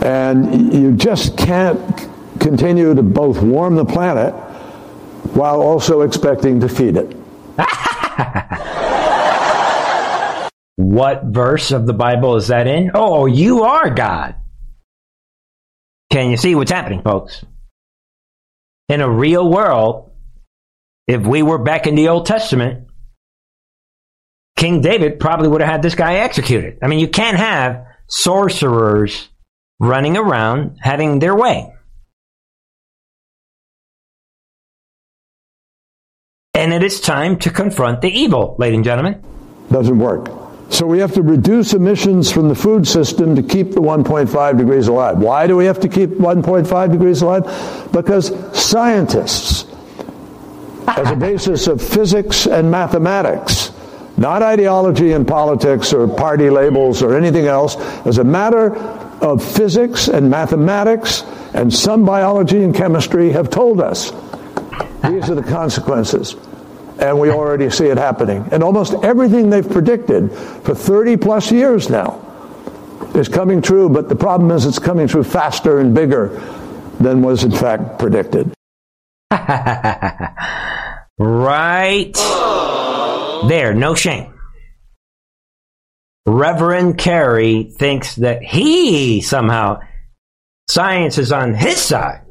And 0.00 0.72
you 0.72 0.92
just 0.92 1.36
can't 1.36 2.08
continue 2.40 2.94
to 2.94 3.02
both 3.02 3.42
warm 3.42 3.76
the 3.76 3.84
planet 3.84 4.34
while 5.34 5.60
also 5.60 6.02
expecting 6.02 6.60
to 6.60 6.68
feed 6.68 6.96
it. 6.96 7.16
what 10.76 11.24
verse 11.24 11.72
of 11.72 11.86
the 11.86 11.92
Bible 11.92 12.36
is 12.36 12.48
that 12.48 12.66
in? 12.66 12.90
Oh, 12.94 13.22
oh, 13.22 13.26
you 13.26 13.64
are 13.64 13.90
God. 13.90 14.36
Can 16.10 16.30
you 16.30 16.36
see 16.36 16.54
what's 16.54 16.70
happening, 16.70 17.02
folks? 17.02 17.44
In 18.88 19.00
a 19.00 19.10
real 19.10 19.48
world, 19.48 20.12
if 21.06 21.26
we 21.26 21.42
were 21.42 21.58
back 21.58 21.86
in 21.86 21.94
the 21.94 22.08
Old 22.08 22.26
Testament, 22.26 22.85
King 24.56 24.80
David 24.80 25.20
probably 25.20 25.48
would 25.48 25.60
have 25.60 25.70
had 25.70 25.82
this 25.82 25.94
guy 25.94 26.16
executed. 26.16 26.78
I 26.82 26.88
mean, 26.88 26.98
you 26.98 27.08
can't 27.08 27.36
have 27.36 27.86
sorcerers 28.08 29.28
running 29.78 30.16
around 30.16 30.78
having 30.80 31.18
their 31.18 31.34
way. 31.34 31.72
And 36.54 36.72
it 36.72 36.82
is 36.82 37.02
time 37.02 37.38
to 37.40 37.50
confront 37.50 38.00
the 38.00 38.08
evil, 38.08 38.56
ladies 38.58 38.76
and 38.76 38.84
gentlemen. 38.84 39.22
Doesn't 39.70 39.98
work. 39.98 40.30
So 40.70 40.86
we 40.86 40.98
have 41.00 41.12
to 41.12 41.22
reduce 41.22 41.74
emissions 41.74 42.32
from 42.32 42.48
the 42.48 42.54
food 42.54 42.88
system 42.88 43.36
to 43.36 43.42
keep 43.42 43.72
the 43.72 43.80
1.5 43.80 44.58
degrees 44.58 44.88
alive. 44.88 45.18
Why 45.18 45.46
do 45.46 45.54
we 45.54 45.66
have 45.66 45.78
to 45.80 45.88
keep 45.88 46.10
1.5 46.10 46.90
degrees 46.90 47.20
alive? 47.20 47.44
Because 47.92 48.32
scientists, 48.58 49.66
as 50.88 51.10
a 51.10 51.16
basis 51.16 51.66
of 51.66 51.80
physics 51.80 52.46
and 52.46 52.70
mathematics, 52.70 53.70
not 54.16 54.42
ideology 54.42 55.12
and 55.12 55.26
politics 55.26 55.92
or 55.92 56.08
party 56.08 56.50
labels 56.50 57.02
or 57.02 57.16
anything 57.16 57.46
else, 57.46 57.76
as 58.06 58.18
a 58.18 58.24
matter 58.24 58.74
of 59.20 59.42
physics 59.42 60.08
and 60.08 60.30
mathematics 60.30 61.22
and 61.54 61.72
some 61.72 62.04
biology 62.04 62.62
and 62.62 62.74
chemistry 62.74 63.30
have 63.30 63.50
told 63.50 63.80
us 63.80 64.10
these 65.08 65.30
are 65.30 65.34
the 65.34 65.42
consequences. 65.42 66.36
And 66.98 67.20
we 67.20 67.30
already 67.30 67.68
see 67.70 67.86
it 67.86 67.98
happening. 67.98 68.48
And 68.52 68.62
almost 68.62 68.94
everything 69.04 69.50
they've 69.50 69.68
predicted 69.68 70.32
for 70.32 70.74
30 70.74 71.18
plus 71.18 71.52
years 71.52 71.90
now 71.90 72.22
is 73.14 73.28
coming 73.28 73.60
true, 73.60 73.88
but 73.88 74.08
the 74.08 74.16
problem 74.16 74.50
is 74.50 74.64
it's 74.64 74.78
coming 74.78 75.06
true 75.06 75.22
faster 75.22 75.78
and 75.78 75.94
bigger 75.94 76.28
than 77.00 77.22
was 77.22 77.44
in 77.44 77.50
fact 77.50 77.98
predicted. 77.98 78.52
right. 81.18 82.16
There, 83.44 83.74
no 83.74 83.94
shame. 83.94 84.34
Reverend 86.26 86.98
Kerry 86.98 87.64
thinks 87.64 88.16
that 88.16 88.42
he 88.42 89.20
somehow, 89.20 89.80
science 90.68 91.18
is 91.18 91.32
on 91.32 91.54
his 91.54 91.80
side. 91.80 92.22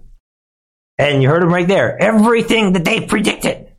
And 0.98 1.22
you 1.22 1.30
heard 1.30 1.44
him 1.44 1.54
right 1.54 1.68
there. 1.68 2.02
Everything 2.02 2.74
that 2.74 2.86
they 2.86 3.02
predicted. 3.02 3.72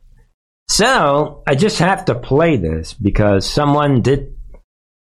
So 0.69 1.43
I 1.47 1.55
just 1.55 1.79
have 1.79 2.05
to 2.05 2.15
play 2.15 2.57
this 2.57 2.93
because 2.93 3.49
someone 3.49 4.01
did, 4.01 4.35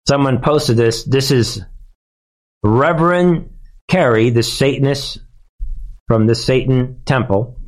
someone 0.07 0.41
posted 0.41 0.77
this. 0.77 1.05
This 1.05 1.31
is 1.31 1.63
Reverend 2.63 3.51
Kerry, 3.89 4.31
the 4.31 4.43
Satanist 4.43 5.19
from 6.07 6.27
the 6.27 6.35
Satan 6.35 7.03
Temple. 7.05 7.59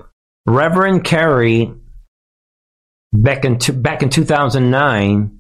Reverend 0.47 1.05
Kerry 1.05 1.73
back 3.13 3.45
in, 3.45 3.59
back 3.81 4.03
in 4.03 4.11
2009 4.11 5.39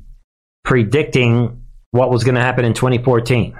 predicting 0.65 1.63
what 1.91 2.11
was 2.11 2.25
going 2.25 2.35
to 2.35 2.41
happen 2.41 2.65
in 2.65 2.75
2014. 2.75 3.59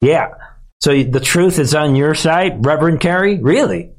Yeah. 0.00 0.34
So 0.80 1.02
the 1.02 1.20
truth 1.20 1.58
is 1.58 1.74
on 1.74 1.94
your 1.94 2.14
side, 2.14 2.64
Reverend 2.64 3.00
Kerry? 3.00 3.38
Really? 3.38 3.90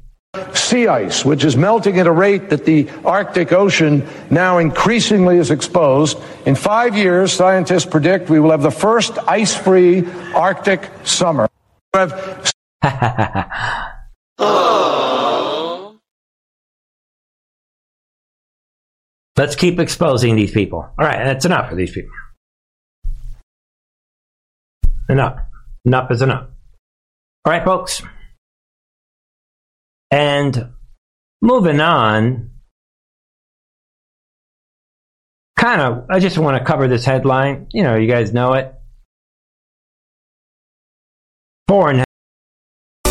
Sea 0.52 0.88
ice, 0.88 1.24
which 1.24 1.44
is 1.44 1.56
melting 1.56 1.98
at 2.00 2.06
a 2.06 2.12
rate 2.12 2.50
that 2.50 2.64
the 2.64 2.90
Arctic 3.04 3.52
Ocean 3.52 4.06
now 4.30 4.58
increasingly 4.58 5.38
is 5.38 5.50
exposed. 5.50 6.18
In 6.44 6.56
five 6.56 6.96
years, 6.96 7.32
scientists 7.32 7.86
predict 7.86 8.28
we 8.28 8.40
will 8.40 8.50
have 8.50 8.62
the 8.62 8.70
first 8.70 9.16
ice 9.28 9.54
free 9.54 10.04
Arctic 10.34 10.90
summer. 11.04 11.48
Let's 19.36 19.56
keep 19.56 19.80
exposing 19.80 20.36
these 20.36 20.52
people. 20.52 20.78
All 20.78 21.04
right, 21.04 21.24
that's 21.24 21.44
enough 21.44 21.68
for 21.68 21.74
these 21.74 21.90
people. 21.90 22.12
Enough. 25.08 25.38
Enough 25.84 26.10
is 26.12 26.22
enough. 26.22 26.48
All 27.44 27.52
right, 27.52 27.64
folks. 27.64 28.00
And 30.10 30.70
moving 31.42 31.80
on, 31.80 32.50
kind 35.58 35.80
of, 35.80 36.06
I 36.08 36.20
just 36.20 36.38
want 36.38 36.56
to 36.56 36.64
cover 36.64 36.86
this 36.86 37.04
headline. 37.04 37.66
You 37.72 37.82
know, 37.82 37.96
you 37.96 38.08
guys 38.08 38.32
know 38.32 38.54
it. 38.54 38.72
Foreign 41.66 42.04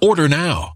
Order 0.00 0.28
now. 0.28 0.75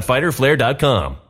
www.fighterflare.com. 0.00 1.29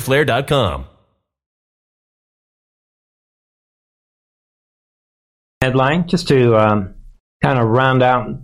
Flare.com 0.00 0.86
headline, 5.60 6.08
just 6.08 6.28
to 6.28 6.56
um, 6.56 6.94
kind 7.42 7.58
of 7.58 7.68
round 7.68 8.02
out, 8.02 8.40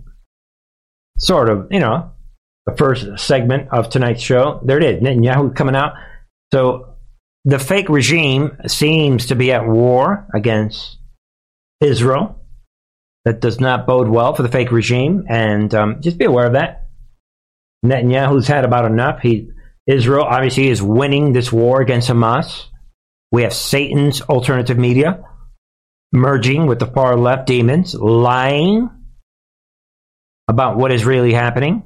sort 1.17 1.49
of, 1.49 1.67
you 1.71 1.79
know, 1.79 2.11
the 2.65 2.75
first 2.75 3.19
segment 3.19 3.69
of 3.71 3.89
tonight's 3.89 4.21
show. 4.21 4.59
There 4.63 4.77
it 4.77 4.83
is, 4.83 5.01
Netanyahu 5.01 5.55
coming 5.55 5.75
out. 5.75 5.93
So 6.53 6.95
the 7.45 7.59
fake 7.59 7.89
regime 7.89 8.57
seems 8.67 9.27
to 9.27 9.35
be 9.35 9.51
at 9.51 9.67
war 9.67 10.27
against 10.33 10.97
Israel. 11.81 12.41
That 13.23 13.39
does 13.39 13.59
not 13.59 13.87
bode 13.87 14.07
well 14.07 14.35
for 14.35 14.43
the 14.43 14.49
fake 14.49 14.71
regime, 14.71 15.25
and 15.27 15.73
um, 15.73 16.01
just 16.01 16.17
be 16.17 16.25
aware 16.25 16.45
of 16.45 16.53
that. 16.53 16.89
Netanyahu's 17.83 18.47
had 18.47 18.65
about 18.65 18.85
enough. 18.85 19.21
He 19.21 19.49
Israel 19.87 20.25
obviously 20.25 20.69
is 20.69 20.81
winning 20.81 21.33
this 21.33 21.51
war 21.51 21.81
against 21.81 22.09
Hamas. 22.09 22.65
We 23.31 23.43
have 23.43 23.53
Satan's 23.53 24.21
alternative 24.21 24.77
media 24.77 25.23
merging 26.11 26.65
with 26.65 26.79
the 26.79 26.87
far 26.87 27.17
left 27.17 27.47
demons, 27.47 27.93
lying 27.93 28.89
about 30.47 30.77
what 30.77 30.91
is 30.91 31.05
really 31.05 31.33
happening. 31.33 31.83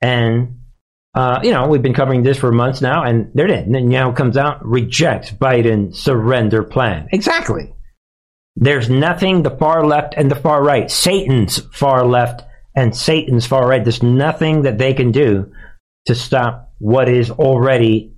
And, 0.00 0.60
uh, 1.14 1.40
you 1.42 1.52
know, 1.52 1.66
we've 1.68 1.82
been 1.82 1.94
covering 1.94 2.22
this 2.22 2.38
for 2.38 2.52
months 2.52 2.80
now, 2.80 3.04
and 3.04 3.30
there 3.34 3.46
it 3.46 3.50
is. 3.50 3.68
Netanyahu 3.68 4.14
comes 4.14 4.36
out, 4.36 4.64
rejects 4.64 5.30
Biden's 5.30 5.98
surrender 5.98 6.62
plan. 6.62 7.08
Exactly. 7.12 7.72
There's 8.56 8.90
nothing 8.90 9.42
the 9.42 9.56
far 9.56 9.86
left 9.86 10.14
and 10.16 10.30
the 10.30 10.36
far 10.36 10.62
right, 10.62 10.90
Satan's 10.90 11.58
far 11.72 12.04
left 12.04 12.42
and 12.76 12.94
Satan's 12.94 13.46
far 13.46 13.66
right, 13.66 13.82
there's 13.82 14.02
nothing 14.02 14.62
that 14.62 14.78
they 14.78 14.94
can 14.94 15.10
do 15.10 15.52
to 16.06 16.14
stop 16.14 16.67
what 16.78 17.08
is 17.08 17.30
already 17.30 18.14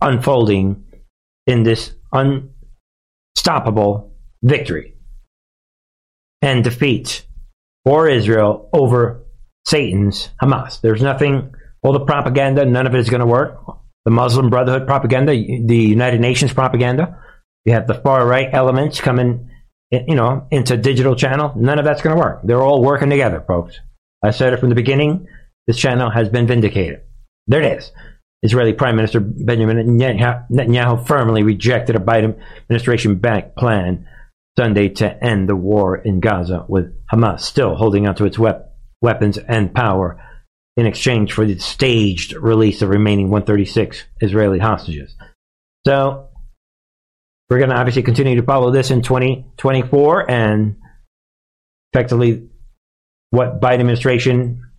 unfolding 0.00 0.84
in 1.46 1.62
this 1.62 1.94
unstoppable 3.34 4.14
victory 4.42 4.94
and 6.40 6.64
defeat 6.64 7.26
for 7.84 8.08
Israel 8.08 8.68
over 8.72 9.24
Satan's 9.66 10.30
Hamas. 10.40 10.80
There's 10.80 11.02
nothing, 11.02 11.54
all 11.82 11.92
the 11.92 12.04
propaganda, 12.04 12.64
none 12.64 12.86
of 12.86 12.94
it 12.94 13.00
is 13.00 13.08
going 13.08 13.20
to 13.20 13.26
work. 13.26 13.58
The 14.04 14.10
Muslim 14.10 14.50
Brotherhood 14.50 14.86
propaganda, 14.86 15.32
the 15.32 15.76
United 15.76 16.20
Nations 16.20 16.52
propaganda. 16.52 17.18
You 17.64 17.72
have 17.74 17.86
the 17.86 17.94
far 17.94 18.26
right 18.26 18.48
elements 18.52 19.00
coming, 19.00 19.48
you 19.90 20.16
know, 20.16 20.48
into 20.50 20.76
digital 20.76 21.14
channel. 21.14 21.52
None 21.56 21.78
of 21.78 21.84
that's 21.84 22.02
going 22.02 22.16
to 22.16 22.20
work. 22.20 22.40
They're 22.42 22.62
all 22.62 22.82
working 22.82 23.10
together, 23.10 23.44
folks. 23.46 23.78
I 24.22 24.32
said 24.32 24.52
it 24.52 24.60
from 24.60 24.68
the 24.70 24.74
beginning. 24.74 25.28
This 25.68 25.76
channel 25.76 26.10
has 26.10 26.28
been 26.28 26.48
vindicated. 26.48 27.02
There 27.46 27.62
it 27.62 27.78
is. 27.78 27.92
Israeli 28.42 28.72
Prime 28.72 28.96
Minister 28.96 29.20
Benjamin 29.20 29.98
Netanyahu 29.98 31.06
firmly 31.06 31.42
rejected 31.42 31.94
a 31.94 32.00
Biden 32.00 32.40
administration 32.62 33.16
backed 33.16 33.56
plan 33.56 34.06
Sunday 34.58 34.88
to 34.88 35.24
end 35.24 35.48
the 35.48 35.56
war 35.56 35.96
in 35.96 36.20
Gaza, 36.20 36.66
with 36.68 36.92
Hamas 37.12 37.40
still 37.40 37.74
holding 37.76 38.06
onto 38.06 38.24
its 38.24 38.38
wep- 38.38 38.74
weapons 39.00 39.38
and 39.38 39.74
power 39.74 40.20
in 40.76 40.86
exchange 40.86 41.32
for 41.32 41.46
the 41.46 41.58
staged 41.58 42.34
release 42.34 42.82
of 42.82 42.88
remaining 42.88 43.30
136 43.30 44.04
Israeli 44.20 44.58
hostages. 44.58 45.14
So, 45.86 46.28
we're 47.48 47.58
going 47.58 47.70
to 47.70 47.76
obviously 47.76 48.02
continue 48.02 48.36
to 48.36 48.46
follow 48.46 48.70
this 48.70 48.90
in 48.90 49.02
2024 49.02 50.30
and 50.30 50.76
effectively 51.92 52.48
what 53.30 53.60
Biden 53.60 53.80
administration 53.80 54.71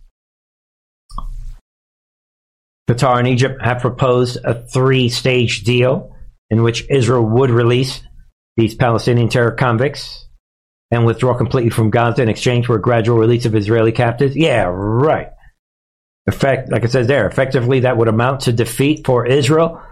Qatar 2.88 3.18
and 3.18 3.28
Egypt 3.28 3.62
have 3.62 3.80
proposed 3.80 4.38
a 4.44 4.66
three 4.66 5.08
stage 5.08 5.64
deal 5.64 6.14
in 6.50 6.62
which 6.62 6.88
Israel 6.90 7.24
would 7.24 7.50
release 7.50 8.02
these 8.56 8.74
Palestinian 8.74 9.28
terror 9.28 9.52
convicts 9.52 10.28
and 10.90 11.06
withdraw 11.06 11.36
completely 11.36 11.70
from 11.70 11.90
Gaza 11.90 12.22
in 12.22 12.28
exchange 12.28 12.66
for 12.66 12.76
a 12.76 12.80
gradual 12.80 13.18
release 13.18 13.46
of 13.46 13.54
Israeli 13.54 13.92
captives. 13.92 14.36
Yeah, 14.36 14.64
right. 14.64 15.28
Effect, 16.26 16.70
like 16.70 16.84
it 16.84 16.90
says 16.90 17.06
there, 17.06 17.26
effectively 17.26 17.80
that 17.80 17.96
would 17.96 18.08
amount 18.08 18.42
to 18.42 18.52
defeat 18.52 19.04
for 19.06 19.26
Israel, 19.26 19.82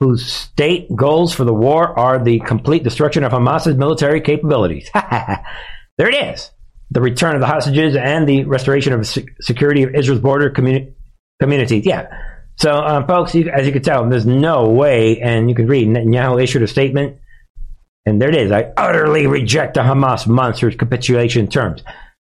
whose 0.00 0.24
state 0.24 0.94
goals 0.94 1.34
for 1.34 1.44
the 1.44 1.52
war 1.52 1.98
are 1.98 2.22
the 2.22 2.40
complete 2.40 2.84
destruction 2.84 3.24
of 3.24 3.32
Hamas's 3.32 3.76
military 3.76 4.20
capabilities. 4.20 4.88
there 4.94 6.08
it 6.08 6.34
is. 6.34 6.50
The 6.90 7.00
return 7.00 7.34
of 7.34 7.40
the 7.40 7.46
hostages 7.46 7.96
and 7.96 8.28
the 8.28 8.44
restoration 8.44 8.92
of 8.92 9.06
security 9.40 9.82
of 9.82 9.94
Israel's 9.94 10.20
border 10.20 10.50
communi- 10.50 10.94
communities. 11.40 11.84
Yeah. 11.86 12.08
So, 12.56 12.72
um, 12.72 13.06
folks, 13.06 13.34
you, 13.34 13.50
as 13.50 13.66
you 13.66 13.72
can 13.72 13.82
tell, 13.82 14.08
there's 14.08 14.26
no 14.26 14.70
way, 14.70 15.20
and 15.20 15.48
you 15.48 15.54
can 15.54 15.66
read, 15.66 15.88
Netanyahu 15.88 16.42
issued 16.42 16.62
a 16.62 16.68
statement, 16.68 17.18
and 18.06 18.20
there 18.20 18.28
it 18.28 18.36
is. 18.36 18.52
I 18.52 18.72
utterly 18.76 19.26
reject 19.26 19.74
the 19.74 19.80
Hamas 19.80 20.26
monster's 20.26 20.76
capitulation 20.76 21.48
terms. 21.48 21.82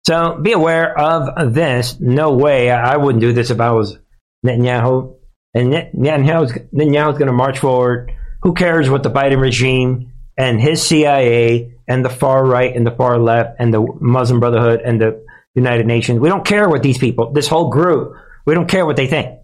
So 0.07 0.39
be 0.41 0.53
aware 0.53 0.99
of 0.99 1.55
this. 1.55 1.99
No 2.01 2.33
way 2.33 2.70
I 2.70 2.97
wouldn't 2.97 3.20
do 3.20 3.33
this 3.33 3.51
if 3.51 3.61
I 3.61 3.70
was 3.70 3.99
Netanyahu. 4.45 5.16
And 5.55 5.73
Netanyahu's, 5.73 6.53
Netanyahu's 6.75 7.18
going 7.18 7.27
to 7.27 7.33
march 7.33 7.59
forward. 7.59 8.12
Who 8.43 8.55
cares 8.55 8.91
what 8.91 9.03
the 9.03 9.11
Biden 9.11 9.41
regime 9.41 10.12
and 10.37 10.61
his 10.61 10.85
CIA 10.85 11.75
and 11.87 12.05
the 12.05 12.11
far 12.11 12.45
right 12.45 12.75
and 12.75 12.87
the 12.87 12.91
far 12.91 13.18
left 13.18 13.57
and 13.59 13.73
the 13.73 13.87
Muslim 14.01 14.41
Brotherhood 14.41 14.81
and 14.81 15.01
the 15.01 15.25
United 15.55 15.87
Nations. 15.87 16.18
We 16.18 16.29
don't 16.29 16.45
care 16.45 16.68
what 16.68 16.83
these 16.83 16.99
people, 16.99 17.33
this 17.33 17.49
whole 17.49 17.70
group, 17.70 18.14
we 18.47 18.55
don't 18.55 18.68
care 18.68 18.87
what 18.87 18.97
they 18.97 19.07
think. 19.07 19.39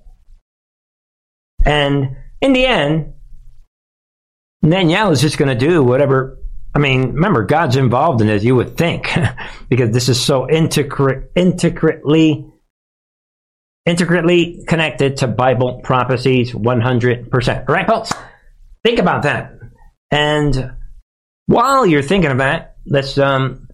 And 1.64 2.16
in 2.40 2.52
the 2.52 2.66
end, 2.66 3.14
Netanyahu 4.64 5.12
is 5.12 5.20
just 5.20 5.38
going 5.38 5.56
to 5.56 5.66
do 5.66 5.82
whatever. 5.82 6.38
I 6.74 6.78
mean, 6.78 7.14
remember, 7.14 7.44
God's 7.44 7.76
involved 7.76 8.20
in 8.20 8.26
this, 8.26 8.44
you 8.44 8.54
would 8.56 8.76
think, 8.76 9.09
because 9.68 9.90
this 9.90 10.09
is 10.09 10.20
so 10.20 10.48
intricate, 10.48 11.30
intricately, 11.34 12.46
intricately 13.86 14.64
connected 14.66 15.18
to 15.18 15.26
Bible 15.26 15.80
prophecies 15.82 16.52
100%. 16.52 17.68
Right, 17.68 17.86
folks? 17.86 18.12
Think 18.84 18.98
about 18.98 19.22
that. 19.22 19.52
And 20.11 20.72
while 21.46 21.86
you're 21.86 22.02
thinking 22.02 22.30
of 22.30 22.38
that, 22.38 22.76
let's 22.86 23.18
um, 23.18 23.68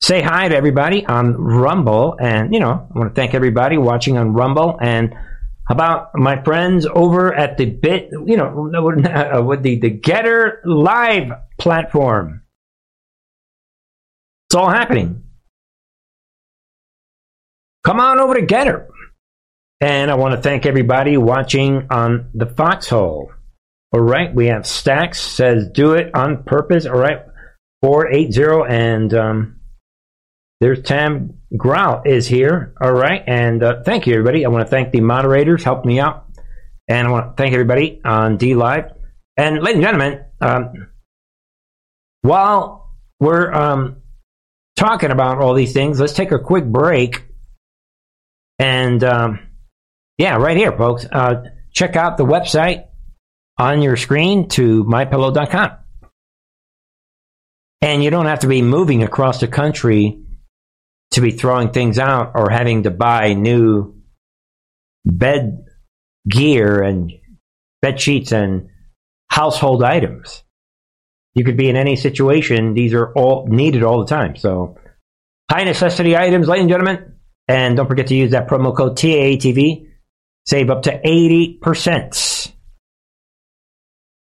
say 0.00 0.20
hi 0.20 0.48
to 0.48 0.56
everybody 0.56 1.06
on 1.06 1.34
Rumble. 1.34 2.16
And, 2.20 2.52
you 2.52 2.60
know, 2.60 2.88
I 2.94 2.98
want 2.98 3.14
to 3.14 3.20
thank 3.20 3.34
everybody 3.34 3.78
watching 3.78 4.18
on 4.18 4.32
Rumble 4.32 4.78
and 4.80 5.14
about 5.70 6.10
my 6.14 6.42
friends 6.42 6.86
over 6.86 7.32
at 7.32 7.56
the 7.56 7.66
bit, 7.66 8.10
you 8.12 8.36
know, 8.36 8.70
with 9.44 9.62
the, 9.62 9.78
the 9.80 9.90
Gettr 9.90 10.58
Live 10.64 11.32
platform. 11.58 12.42
It's 14.48 14.54
all 14.54 14.68
happening. 14.68 15.24
Come 17.84 18.00
on 18.00 18.20
over 18.20 18.34
to 18.34 18.46
Gettr. 18.46 18.86
And 19.80 20.10
I 20.10 20.14
want 20.14 20.34
to 20.36 20.40
thank 20.40 20.66
everybody 20.66 21.16
watching 21.16 21.88
on 21.90 22.30
the 22.34 22.46
Foxhole. 22.46 23.32
All 23.92 24.00
right, 24.00 24.32
we 24.32 24.46
have 24.46 24.66
Stacks 24.66 25.20
says 25.20 25.68
do 25.68 25.94
it 25.94 26.14
on 26.14 26.44
purpose. 26.44 26.86
All 26.86 26.96
right, 26.96 27.22
480 27.82 28.72
and 28.72 29.14
um, 29.14 29.60
there's 30.62 30.80
Tam 30.80 31.40
Grau 31.56 32.02
is 32.06 32.28
here. 32.28 32.72
All 32.80 32.92
right. 32.92 33.24
And 33.26 33.64
uh, 33.64 33.82
thank 33.82 34.06
you, 34.06 34.14
everybody. 34.14 34.44
I 34.44 34.48
want 34.48 34.64
to 34.64 34.70
thank 34.70 34.92
the 34.92 35.00
moderators, 35.00 35.64
helped 35.64 35.84
me 35.84 35.98
out. 35.98 36.26
And 36.86 37.08
I 37.08 37.10
want 37.10 37.36
to 37.36 37.42
thank 37.42 37.52
everybody 37.52 38.00
on 38.04 38.38
DLive. 38.38 38.92
And 39.36 39.56
ladies 39.56 39.74
and 39.74 39.82
gentlemen, 39.82 40.24
um, 40.40 40.88
while 42.20 42.94
we're 43.18 43.52
um, 43.52 44.02
talking 44.76 45.10
about 45.10 45.38
all 45.38 45.54
these 45.54 45.72
things, 45.72 45.98
let's 45.98 46.12
take 46.12 46.30
a 46.30 46.38
quick 46.38 46.64
break. 46.64 47.24
And 48.60 49.02
um, 49.02 49.40
yeah, 50.16 50.36
right 50.36 50.56
here, 50.56 50.70
folks. 50.70 51.04
Uh, 51.10 51.42
check 51.72 51.96
out 51.96 52.18
the 52.18 52.24
website 52.24 52.84
on 53.58 53.82
your 53.82 53.96
screen 53.96 54.48
to 54.50 54.84
mypillow.com. 54.84 55.72
And 57.80 58.04
you 58.04 58.10
don't 58.10 58.26
have 58.26 58.40
to 58.40 58.46
be 58.46 58.62
moving 58.62 59.02
across 59.02 59.40
the 59.40 59.48
country 59.48 60.21
to 61.12 61.20
be 61.20 61.30
throwing 61.30 61.70
things 61.70 61.98
out 61.98 62.32
or 62.34 62.50
having 62.50 62.84
to 62.84 62.90
buy 62.90 63.34
new 63.34 63.94
bed 65.04 65.64
gear 66.28 66.82
and 66.82 67.12
bed 67.80 68.00
sheets 68.00 68.32
and 68.32 68.68
household 69.30 69.82
items. 69.82 70.42
You 71.34 71.44
could 71.44 71.56
be 71.56 71.68
in 71.68 71.76
any 71.76 71.96
situation. 71.96 72.74
These 72.74 72.94
are 72.94 73.12
all 73.12 73.46
needed 73.48 73.82
all 73.82 74.00
the 74.00 74.06
time. 74.06 74.36
So, 74.36 74.76
high 75.50 75.64
necessity 75.64 76.16
items, 76.16 76.48
ladies 76.48 76.62
and 76.62 76.70
gentlemen. 76.70 77.14
And 77.48 77.76
don't 77.76 77.88
forget 77.88 78.06
to 78.08 78.14
use 78.14 78.32
that 78.32 78.48
promo 78.48 78.76
code 78.76 78.96
TAATV. 78.96 79.88
Save 80.46 80.70
up 80.70 80.82
to 80.82 81.00
80%. 81.00 82.52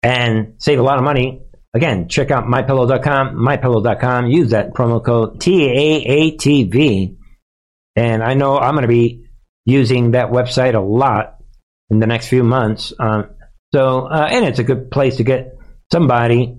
And 0.02 0.54
save 0.58 0.78
a 0.78 0.82
lot 0.82 0.98
of 0.98 1.04
money 1.04 1.42
Again, 1.74 2.08
check 2.08 2.30
out 2.30 2.44
mypillow.com, 2.44 3.36
mypillow.com. 3.36 4.26
Use 4.26 4.50
that 4.50 4.74
promo 4.74 5.02
code 5.02 5.40
TAATV. 5.40 7.16
And 7.96 8.22
I 8.22 8.34
know 8.34 8.58
I'm 8.58 8.74
going 8.74 8.82
to 8.82 8.88
be 8.88 9.24
using 9.64 10.10
that 10.12 10.30
website 10.30 10.74
a 10.74 10.80
lot 10.80 11.38
in 11.88 11.98
the 11.98 12.06
next 12.06 12.28
few 12.28 12.42
months. 12.42 12.92
Uh, 12.98 13.24
so, 13.74 14.06
uh, 14.06 14.28
and 14.30 14.44
it's 14.44 14.58
a 14.58 14.64
good 14.64 14.90
place 14.90 15.16
to 15.16 15.24
get 15.24 15.56
somebody, 15.90 16.58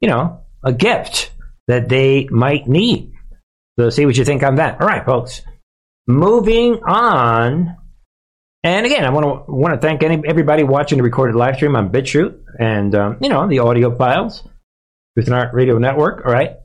you 0.00 0.08
know, 0.08 0.44
a 0.64 0.72
gift 0.72 1.30
that 1.68 1.88
they 1.88 2.26
might 2.30 2.66
need. 2.66 3.12
So, 3.78 3.90
see 3.90 4.06
what 4.06 4.16
you 4.16 4.24
think 4.24 4.42
on 4.42 4.56
that. 4.56 4.80
All 4.80 4.86
right, 4.86 5.04
folks. 5.04 5.42
Moving 6.06 6.80
on. 6.84 7.76
And 8.62 8.86
again, 8.86 9.04
I 9.04 9.10
want 9.10 9.46
to 9.46 9.52
want 9.52 9.74
to 9.74 9.80
thank 9.86 10.02
any, 10.02 10.22
everybody 10.26 10.62
watching 10.62 10.96
the 10.96 11.04
recorded 11.04 11.36
live 11.36 11.56
stream 11.56 11.76
on 11.76 11.90
BitChute 11.90 12.40
and 12.58 12.94
um, 12.94 13.18
you 13.20 13.28
know 13.28 13.46
the 13.46 13.58
audio 13.58 13.94
files. 13.94 14.42
Truth 15.14 15.28
and 15.28 15.34
Art 15.34 15.54
Radio 15.54 15.78
Network. 15.78 16.26
All 16.26 16.32
right. 16.32 16.56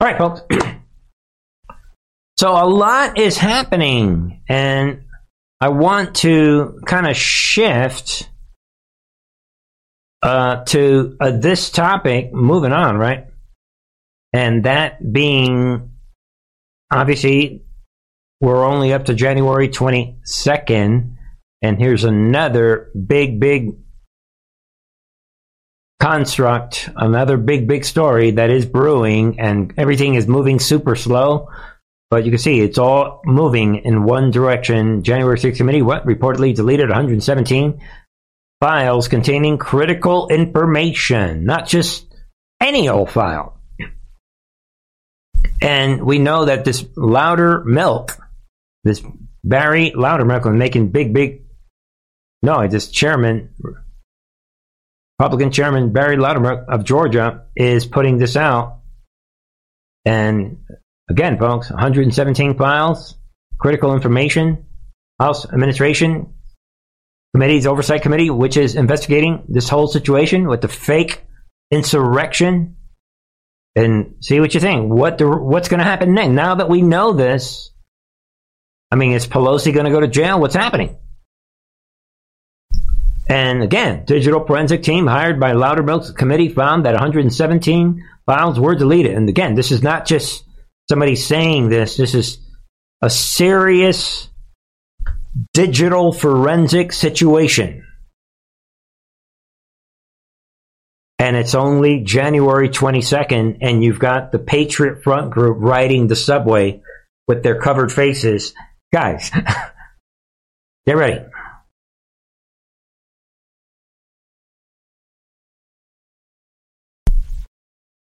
All 0.00 0.08
right, 0.08 0.18
folks. 0.18 0.42
so 2.38 2.50
a 2.50 2.66
lot 2.66 3.18
is 3.18 3.38
happening, 3.38 4.42
and 4.48 5.04
I 5.60 5.68
want 5.70 6.16
to 6.16 6.80
kind 6.86 7.06
of 7.06 7.16
shift 7.16 8.28
uh, 10.22 10.64
to 10.64 11.16
uh, 11.18 11.30
this 11.30 11.70
topic. 11.70 12.32
Moving 12.32 12.72
on, 12.72 12.98
right? 12.98 13.26
And 14.34 14.64
that 14.64 15.12
being 15.12 15.92
obviously 16.90 17.62
we're 18.40 18.64
only 18.64 18.92
up 18.92 19.06
to 19.06 19.14
January 19.14 19.68
22nd, 19.68 21.14
and 21.62 21.78
here's 21.78 22.04
another 22.04 22.90
big, 23.06 23.40
big 23.40 23.70
construct, 26.06 26.88
another 26.94 27.36
big, 27.36 27.66
big 27.66 27.84
story 27.84 28.30
that 28.30 28.48
is 28.48 28.64
brewing, 28.64 29.40
and 29.40 29.74
everything 29.76 30.14
is 30.14 30.28
moving 30.28 30.60
super 30.60 30.94
slow. 30.94 31.48
But 32.10 32.24
you 32.24 32.30
can 32.30 32.38
see 32.38 32.60
it's 32.60 32.78
all 32.78 33.22
moving 33.24 33.84
in 33.84 34.04
one 34.04 34.30
direction. 34.30 35.02
January 35.02 35.36
6th 35.36 35.56
committee, 35.56 35.82
what? 35.82 36.06
Reportedly 36.06 36.54
deleted 36.54 36.90
117 36.90 37.80
files 38.60 39.08
containing 39.08 39.58
critical 39.58 40.28
information. 40.28 41.44
Not 41.44 41.66
just 41.66 42.06
any 42.60 42.88
old 42.88 43.10
file. 43.10 43.58
And 45.60 46.04
we 46.04 46.20
know 46.20 46.44
that 46.44 46.64
this 46.64 46.84
Loudermilk, 46.84 48.16
this 48.84 49.02
Barry 49.42 49.90
Loudermilk, 49.90 50.44
was 50.44 50.54
making 50.54 50.90
big, 50.90 51.12
big. 51.12 51.46
No, 52.42 52.68
this 52.68 52.92
chairman, 52.92 53.50
Republican 55.18 55.50
Chairman 55.50 55.92
Barry 55.92 56.16
Loudermilk 56.16 56.66
of 56.68 56.84
Georgia, 56.84 57.44
is 57.56 57.86
putting 57.86 58.18
this 58.18 58.36
out. 58.36 58.80
And 60.04 60.58
again, 61.08 61.38
folks, 61.38 61.70
117 61.70 62.56
files, 62.58 63.16
critical 63.58 63.94
information, 63.94 64.66
House 65.18 65.46
Administration 65.46 66.34
Committee's 67.34 67.66
Oversight 67.66 68.02
Committee, 68.02 68.30
which 68.30 68.56
is 68.56 68.74
investigating 68.74 69.44
this 69.48 69.68
whole 69.68 69.88
situation 69.88 70.48
with 70.48 70.60
the 70.60 70.68
fake 70.68 71.22
insurrection. 71.70 72.76
And 73.74 74.14
see 74.20 74.40
what 74.40 74.54
you 74.54 74.60
think. 74.60 74.90
What 74.90 75.18
the, 75.18 75.28
what's 75.28 75.68
going 75.68 75.78
to 75.78 75.84
happen 75.84 76.14
next? 76.14 76.30
Now 76.30 76.54
that 76.54 76.70
we 76.70 76.80
know 76.80 77.12
this, 77.12 77.72
I 78.90 78.96
mean, 78.96 79.12
is 79.12 79.26
Pelosi 79.26 79.74
going 79.74 79.84
to 79.84 79.92
go 79.92 80.00
to 80.00 80.08
jail? 80.08 80.40
What's 80.40 80.54
happening? 80.54 80.96
And 83.28 83.62
again, 83.62 84.04
digital 84.04 84.46
forensic 84.46 84.82
team 84.82 85.06
hired 85.06 85.40
by 85.40 85.52
Loudermilk's 85.52 86.12
committee 86.12 86.48
found 86.48 86.86
that 86.86 86.92
117 86.92 88.04
files 88.24 88.60
were 88.60 88.74
deleted. 88.76 89.14
And 89.14 89.28
again, 89.28 89.54
this 89.54 89.72
is 89.72 89.82
not 89.82 90.06
just 90.06 90.44
somebody 90.88 91.16
saying 91.16 91.68
this. 91.68 91.96
This 91.96 92.14
is 92.14 92.38
a 93.02 93.10
serious 93.10 94.28
digital 95.52 96.12
forensic 96.12 96.92
situation. 96.92 97.84
And 101.18 101.34
it's 101.34 101.54
only 101.54 102.02
January 102.04 102.68
22nd, 102.68 103.58
and 103.62 103.82
you've 103.82 103.98
got 103.98 104.32
the 104.32 104.38
Patriot 104.38 105.02
Front 105.02 105.32
group 105.32 105.56
riding 105.58 106.06
the 106.06 106.14
subway 106.14 106.82
with 107.26 107.42
their 107.42 107.60
covered 107.60 107.90
faces. 107.90 108.54
Guys, 108.92 109.30
get 110.86 110.96
ready. 110.96 111.24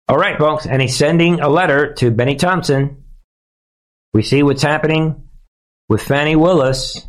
All 0.07 0.17
right, 0.17 0.37
folks, 0.37 0.67
and 0.67 0.83
he's 0.83 0.95
sending 0.95 1.39
a 1.39 1.49
letter 1.49 1.93
to 1.95 2.11
Bennie 2.11 2.35
Thompson. 2.35 3.05
We 4.13 4.21
see 4.21 4.43
what's 4.43 4.61
happening 4.61 5.29
with 5.89 6.03
Fani 6.03 6.35
Willis, 6.35 7.07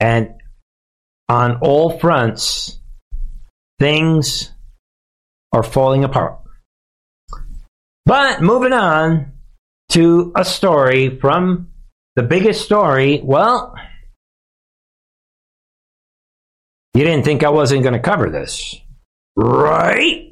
and 0.00 0.30
on 1.28 1.58
all 1.60 1.98
fronts, 1.98 2.78
things 3.78 4.50
are 5.52 5.62
falling 5.62 6.04
apart. 6.04 6.38
But 8.06 8.40
moving 8.40 8.72
on 8.72 9.32
to 9.90 10.32
a 10.34 10.46
story 10.46 11.18
from 11.20 11.68
the 12.16 12.22
biggest 12.22 12.64
story, 12.64 13.20
well, 13.22 13.74
you 16.94 17.04
didn't 17.04 17.26
think 17.26 17.44
I 17.44 17.50
wasn't 17.50 17.82
going 17.82 17.92
to 17.92 18.00
cover 18.00 18.30
this, 18.30 18.74
right? 19.36 20.30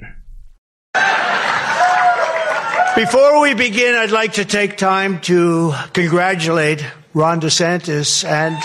Before 2.97 3.43
we 3.43 3.53
begin, 3.53 3.95
I'd 3.95 4.11
like 4.11 4.33
to 4.35 4.47
take 4.47 4.79
time 4.79 5.21
to 5.23 5.75
congratulate 5.93 6.83
Ron 7.13 7.43
DeSantis 7.43 8.25
and, 8.25 8.57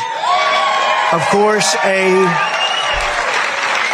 of 1.12 1.22
course, 1.32 1.76
a 1.84 2.14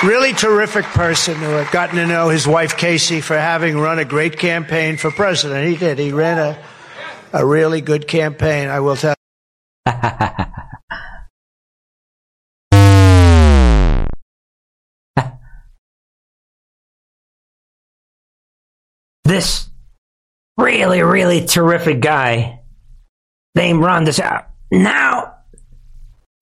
really 0.05 0.33
terrific 0.33 0.85
person 0.85 1.37
who 1.37 1.55
I've 1.55 1.71
gotten 1.71 1.95
to 1.95 2.05
know 2.05 2.29
his 2.29 2.45
wife 2.45 2.77
Casey 2.77 3.19
for 3.19 3.35
having 3.35 3.79
run 3.79 3.97
a 3.97 4.05
great 4.05 4.37
campaign 4.37 4.97
for 4.97 5.09
president. 5.09 5.69
He 5.69 5.75
did. 5.75 5.97
He 5.97 6.11
ran 6.11 6.37
a, 6.37 6.63
a 7.33 7.43
really 7.43 7.81
good 7.81 8.07
campaign, 8.07 8.69
I 8.69 8.81
will 8.81 8.95
tell 8.95 9.15
this 19.23 19.67
really, 20.57 21.01
really 21.01 21.45
terrific 21.45 21.99
guy 21.99 22.61
named 23.55 23.81
Ron 23.81 24.05
DeSantis. 24.05 24.41
Uh, 24.41 24.43
now, 24.71 25.35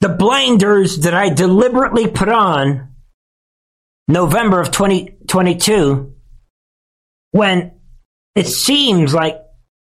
the 0.01 0.09
blinders 0.09 0.99
that 0.99 1.13
I 1.13 1.29
deliberately 1.29 2.07
put 2.07 2.29
on 2.29 2.95
November 4.07 4.59
of 4.59 4.71
2022 4.71 6.13
when 7.31 7.73
it 8.35 8.47
seems 8.47 9.13
like 9.13 9.41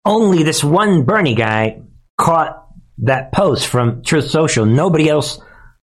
only 0.05 0.43
this 0.43 0.63
one 0.63 1.03
Bernie 1.03 1.35
guy 1.35 1.81
caught 2.17 2.67
that 2.99 3.31
post 3.31 3.67
from 3.67 4.03
Truth 4.03 4.29
Social. 4.29 4.65
Nobody 4.65 5.09
else 5.09 5.39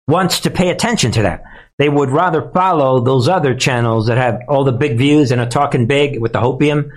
wants 0.09 0.41
to 0.41 0.51
pay 0.51 0.71
attention 0.71 1.13
to 1.13 1.23
that. 1.23 1.43
They 1.79 1.89
would 1.89 2.11
rather 2.11 2.51
follow 2.53 3.01
those 3.01 3.29
other 3.29 3.55
channels 3.55 4.07
that 4.07 4.19
have 4.19 4.41
all 4.49 4.65
the 4.65 4.73
big 4.73 4.99
views 4.99 5.31
and 5.31 5.41
are 5.41 5.49
talking 5.49 5.87
big 5.87 6.21
with 6.21 6.33
the 6.33 6.41
hopium. 6.41 6.91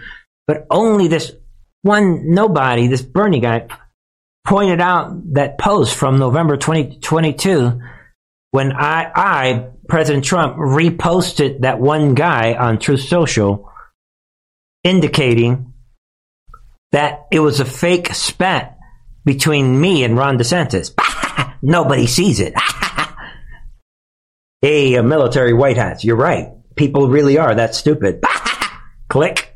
But 0.48 0.68
only 0.70 1.08
this 1.08 1.32
one 1.82 2.34
nobody, 2.34 2.88
this 2.88 3.02
Bernie 3.02 3.40
guy, 3.40 3.68
pointed 4.46 4.80
out 4.80 5.34
that 5.34 5.58
post 5.58 5.96
from 5.96 6.18
November 6.18 6.58
2022 6.58 7.82
when 8.52 8.72
I, 8.72 9.12
I, 9.14 9.68
President 9.90 10.24
Trump, 10.24 10.56
reposted 10.58 11.62
that 11.62 11.80
one 11.80 12.16
guy 12.16 12.54
on 12.54 12.80
Truth 12.80 13.02
Social 13.02 13.70
indicating 14.84 15.74
that 16.92 17.26
it 17.32 17.40
was 17.40 17.60
a 17.60 17.66
fake 17.66 18.14
spat 18.14 18.78
between 19.26 19.82
me 19.82 20.04
and 20.04 20.18
Ron 20.18 20.38
DeSantis. 20.38 20.94
Nobody 21.62 22.08
sees 22.08 22.40
it. 22.40 22.54
hey, 24.62 25.02
military 25.02 25.54
white 25.54 25.78
hats, 25.78 26.06
you're 26.06 26.16
right. 26.16 26.52
People 26.76 27.10
really 27.10 27.38
are 27.38 27.56
that 27.56 27.76
stupid. 27.76 28.24
Click. 29.10 29.55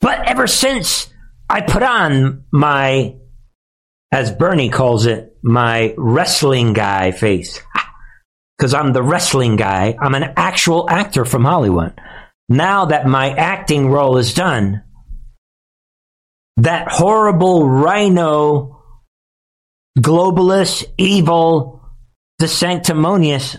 But 0.00 0.28
ever 0.28 0.46
since 0.46 1.08
I 1.48 1.60
put 1.60 1.82
on 1.82 2.44
my, 2.50 3.16
as 4.12 4.32
Bernie 4.32 4.70
calls 4.70 5.06
it, 5.06 5.36
my 5.42 5.94
wrestling 5.96 6.72
guy 6.72 7.12
face, 7.12 7.60
because 8.58 8.74
I'm 8.74 8.92
the 8.92 9.02
wrestling 9.02 9.56
guy, 9.56 9.96
I'm 10.00 10.14
an 10.14 10.32
actual 10.36 10.88
actor 10.88 11.24
from 11.24 11.44
Hollywood. 11.44 11.98
Now 12.48 12.86
that 12.86 13.06
my 13.06 13.30
acting 13.30 13.88
role 13.88 14.18
is 14.18 14.34
done, 14.34 14.82
that 16.58 16.88
horrible 16.88 17.68
RINO, 17.68 18.80
globalist, 19.98 20.84
evil, 20.96 21.82
the 22.38 22.48
sanctimonious. 22.48 23.56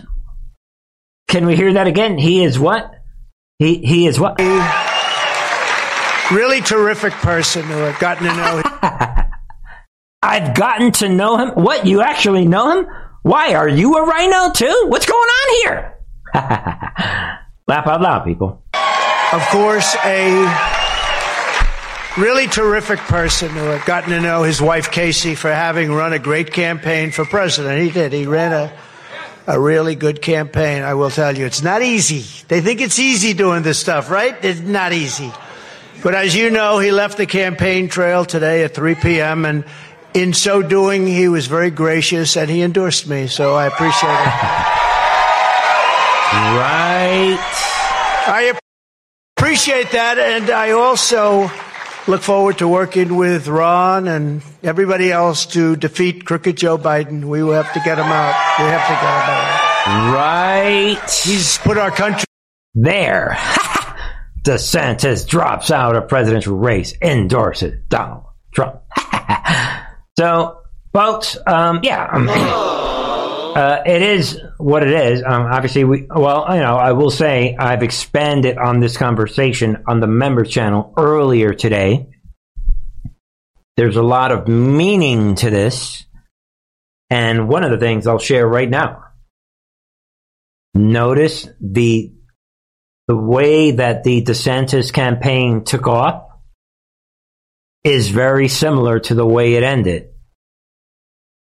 Can 1.28 1.46
we 1.46 1.56
hear 1.56 1.74
that 1.74 1.86
again? 1.86 2.16
He 2.16 2.42
is 2.42 2.58
what? 2.58 2.90
He 3.58 3.78
he 3.78 4.06
is 4.06 4.18
what? 4.18 4.40
Really 6.32 6.60
terrific 6.60 7.12
person 7.14 7.64
who 7.64 7.82
I've 7.82 7.98
gotten 7.98 8.28
to 8.28 8.36
know. 8.36 8.62
I've 10.22 10.54
gotten 10.54 10.92
to 10.92 11.08
know 11.08 11.38
him. 11.38 11.50
What? 11.50 11.86
You 11.86 12.02
actually 12.02 12.46
know 12.46 12.70
him? 12.70 12.86
Why? 13.22 13.54
Are 13.54 13.68
you 13.68 13.96
a 13.96 14.06
RINO 14.06 14.52
too? 14.52 14.86
What's 14.88 15.06
going 15.06 15.18
on 15.18 15.56
here? 15.62 15.94
Laugh 16.34 17.86
out 17.86 18.02
loud, 18.02 18.24
people. 18.24 18.62
Of 19.32 19.42
course, 19.48 19.96
a 20.04 20.28
really 22.18 22.46
terrific 22.46 22.98
person 22.98 23.48
who 23.50 23.70
I've 23.70 23.86
gotten 23.86 24.10
to 24.10 24.20
know 24.20 24.42
his 24.42 24.60
wife 24.60 24.90
Casey 24.90 25.34
for 25.34 25.50
having 25.50 25.90
run 25.92 26.12
a 26.12 26.18
great 26.18 26.52
campaign 26.52 27.10
for 27.10 27.24
president. 27.24 27.80
He 27.82 27.90
did. 27.90 28.12
He 28.12 28.26
ran 28.26 28.52
a 28.52 28.72
a 29.46 29.58
really 29.58 29.94
good 29.94 30.20
campaign. 30.20 30.82
I 30.82 30.92
will 30.92 31.08
tell 31.08 31.36
you, 31.36 31.46
it's 31.46 31.62
not 31.62 31.80
easy. 31.80 32.44
They 32.48 32.60
think 32.60 32.82
it's 32.82 32.98
easy 32.98 33.32
doing 33.32 33.62
this 33.62 33.78
stuff, 33.78 34.10
right? 34.10 34.36
It's 34.44 34.60
not 34.60 34.92
easy. 34.92 35.32
But 36.02 36.14
as 36.14 36.34
you 36.34 36.50
know, 36.50 36.78
he 36.78 36.92
left 36.92 37.18
the 37.18 37.26
campaign 37.26 37.88
trail 37.88 38.24
today 38.24 38.62
at 38.64 38.74
3 38.74 38.94
p.m. 38.96 39.44
and 39.44 39.64
in 40.14 40.32
so 40.32 40.62
doing, 40.62 41.06
he 41.06 41.28
was 41.28 41.46
very 41.46 41.70
gracious 41.70 42.36
and 42.36 42.50
he 42.50 42.62
endorsed 42.62 43.08
me. 43.08 43.26
So 43.26 43.54
I 43.54 43.66
appreciate 43.66 44.10
it. 44.10 44.26
right. 46.58 47.38
I 48.26 48.58
appreciate 49.36 49.90
that. 49.92 50.18
And 50.18 50.50
I 50.50 50.70
also 50.72 51.50
look 52.06 52.22
forward 52.22 52.58
to 52.58 52.68
working 52.68 53.16
with 53.16 53.48
Ron 53.48 54.08
and 54.08 54.42
everybody 54.62 55.12
else 55.12 55.46
to 55.46 55.76
defeat 55.76 56.24
crooked 56.24 56.56
Joe 56.56 56.78
Biden. 56.78 57.24
We 57.24 57.42
will 57.42 57.54
have 57.54 57.72
to 57.74 57.80
get 57.80 57.98
him 57.98 58.06
out. 58.06 58.34
We 58.58 58.64
have 58.64 58.86
to 58.86 58.94
get 58.94 59.14
him 59.24 59.30
out. 59.30 60.14
Right. 60.14 61.10
He's 61.22 61.58
put 61.58 61.76
our 61.76 61.90
country 61.90 62.26
there. 62.74 63.36
DeSantis 64.42 65.26
drops 65.26 65.70
out 65.70 65.96
of 65.96 66.08
presidential 66.08 66.56
race, 66.56 66.94
endorses 67.02 67.82
Donald 67.88 68.24
Trump. 68.52 68.82
so, 70.18 70.60
folks, 70.92 71.36
um, 71.46 71.80
yeah. 71.82 72.08
Uh, 73.58 73.82
it 73.84 74.02
is 74.02 74.40
what 74.58 74.86
it 74.86 74.90
is. 74.90 75.22
Um, 75.26 75.42
obviously, 75.50 75.82
we 75.82 76.06
well, 76.08 76.46
you 76.50 76.60
know, 76.60 76.76
I 76.76 76.92
will 76.92 77.10
say 77.10 77.56
I've 77.58 77.82
expanded 77.82 78.56
on 78.56 78.78
this 78.78 78.96
conversation 78.96 79.82
on 79.88 79.98
the 79.98 80.06
members 80.06 80.50
channel 80.50 80.94
earlier 80.96 81.54
today. 81.54 82.08
There's 83.76 83.96
a 83.96 84.02
lot 84.02 84.30
of 84.30 84.46
meaning 84.46 85.34
to 85.36 85.50
this, 85.50 86.04
and 87.10 87.48
one 87.48 87.64
of 87.64 87.72
the 87.72 87.78
things 87.78 88.06
I'll 88.06 88.18
share 88.20 88.46
right 88.46 88.68
now. 88.68 89.04
Notice 90.74 91.48
the 91.60 92.12
the 93.08 93.16
way 93.16 93.72
that 93.72 94.04
the 94.04 94.22
DeSantis 94.22 94.92
campaign 94.92 95.64
took 95.64 95.88
off 95.88 96.28
is 97.82 98.10
very 98.10 98.48
similar 98.48 99.00
to 99.00 99.14
the 99.14 99.26
way 99.26 99.54
it 99.54 99.62
ended. 99.62 100.10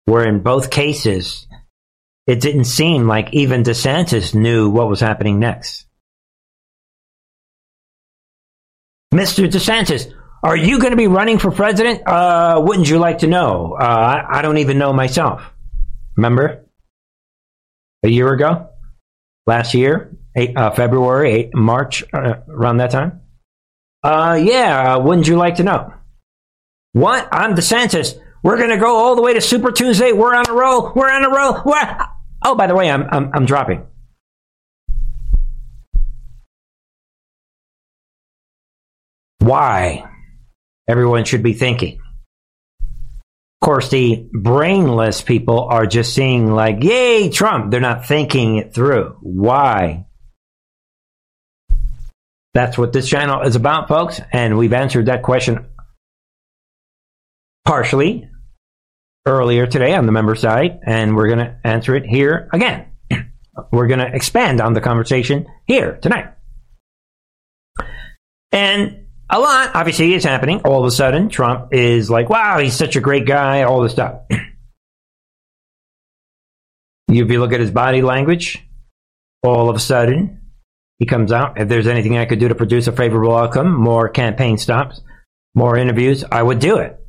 Where 0.06 0.26
in 0.26 0.42
both 0.42 0.70
cases 0.70 1.46
it 2.26 2.40
didn't 2.40 2.64
seem 2.64 3.06
like 3.06 3.34
even 3.34 3.62
DeSantis 3.62 4.34
knew 4.34 4.70
what 4.70 4.88
was 4.88 5.00
happening 5.00 5.38
next. 5.38 5.86
Mr. 9.12 9.48
DeSantis, 9.48 10.12
are 10.42 10.56
you 10.56 10.78
going 10.78 10.92
to 10.92 10.96
be 10.96 11.08
running 11.08 11.38
for 11.38 11.50
president? 11.50 12.06
Uh, 12.06 12.62
wouldn't 12.64 12.88
you 12.88 12.98
like 12.98 13.18
to 13.18 13.26
know? 13.26 13.76
Uh, 13.78 13.84
I, 13.84 14.38
I 14.38 14.42
don't 14.42 14.58
even 14.58 14.78
know 14.78 14.92
myself. 14.92 15.42
Remember? 16.16 16.64
A 18.02 18.08
year 18.08 18.32
ago? 18.32 18.68
Last 19.46 19.74
year? 19.74 20.16
Eight, 20.36 20.56
uh, 20.56 20.70
February, 20.70 21.32
eight, 21.32 21.54
March, 21.54 22.04
uh, 22.12 22.34
around 22.48 22.76
that 22.76 22.90
time? 22.90 23.20
Uh, 24.02 24.40
yeah, 24.40 24.94
uh, 24.94 25.00
wouldn't 25.00 25.26
you 25.26 25.36
like 25.36 25.56
to 25.56 25.64
know? 25.64 25.92
What? 26.92 27.28
I'm 27.32 27.54
DeSantis. 27.54 28.18
We're 28.42 28.56
going 28.56 28.70
to 28.70 28.78
go 28.78 28.96
all 28.96 29.16
the 29.16 29.22
way 29.22 29.34
to 29.34 29.40
Super 29.40 29.70
Tuesday. 29.70 30.12
We're 30.12 30.34
on 30.34 30.48
a 30.48 30.52
roll. 30.52 30.92
We're 30.94 31.10
on 31.10 31.24
a 31.24 31.30
roll. 31.30 31.62
We're... 31.64 31.98
Oh, 32.42 32.54
by 32.54 32.66
the 32.66 32.74
way, 32.74 32.90
I'm, 32.90 33.06
I'm, 33.10 33.30
I'm 33.34 33.44
dropping. 33.44 33.86
Why? 39.40 40.04
Everyone 40.88 41.24
should 41.24 41.42
be 41.42 41.52
thinking. 41.52 42.00
Of 42.80 43.66
course, 43.66 43.90
the 43.90 44.26
brainless 44.32 45.20
people 45.20 45.64
are 45.64 45.86
just 45.86 46.14
seeing, 46.14 46.52
like, 46.52 46.82
yay, 46.82 47.28
Trump. 47.28 47.70
They're 47.70 47.80
not 47.80 48.06
thinking 48.06 48.56
it 48.56 48.72
through. 48.72 49.18
Why? 49.20 50.06
That's 52.54 52.76
what 52.76 52.92
this 52.92 53.08
channel 53.08 53.42
is 53.42 53.56
about, 53.56 53.88
folks. 53.88 54.20
And 54.32 54.58
we've 54.58 54.72
answered 54.72 55.06
that 55.06 55.22
question 55.22 55.66
partially 57.64 58.28
earlier 59.26 59.66
today 59.66 59.94
on 59.94 60.06
the 60.06 60.12
member 60.12 60.34
side, 60.34 60.80
and 60.84 61.14
we're 61.14 61.28
going 61.28 61.38
to 61.38 61.56
answer 61.64 61.94
it 61.94 62.04
here 62.06 62.48
again. 62.52 62.86
we're 63.70 63.86
going 63.86 64.00
to 64.00 64.14
expand 64.14 64.60
on 64.60 64.72
the 64.72 64.80
conversation 64.80 65.46
here 65.66 65.98
tonight. 66.02 66.34
And 68.52 69.06
a 69.28 69.38
lot, 69.38 69.70
obviously, 69.74 70.12
is 70.14 70.24
happening. 70.24 70.62
All 70.64 70.80
of 70.80 70.86
a 70.86 70.90
sudden, 70.90 71.28
Trump 71.28 71.72
is 71.72 72.10
like, 72.10 72.28
wow, 72.28 72.58
he's 72.58 72.74
such 72.74 72.96
a 72.96 73.00
great 73.00 73.26
guy, 73.26 73.62
all 73.62 73.80
this 73.80 73.92
stuff. 73.92 74.22
if 74.30 74.46
you 77.08 77.38
look 77.38 77.52
at 77.52 77.60
his 77.60 77.70
body 77.70 78.02
language, 78.02 78.66
all 79.44 79.70
of 79.70 79.76
a 79.76 79.80
sudden, 79.80 80.39
he 81.00 81.06
comes 81.06 81.32
out. 81.32 81.58
If 81.58 81.68
there's 81.68 81.86
anything 81.86 82.18
I 82.18 82.26
could 82.26 82.38
do 82.38 82.48
to 82.48 82.54
produce 82.54 82.86
a 82.86 82.92
favorable 82.92 83.34
outcome, 83.34 83.74
more 83.74 84.08
campaign 84.08 84.58
stops, 84.58 85.00
more 85.54 85.76
interviews, 85.76 86.24
I 86.30 86.42
would 86.42 86.60
do 86.60 86.76
it. 86.76 87.00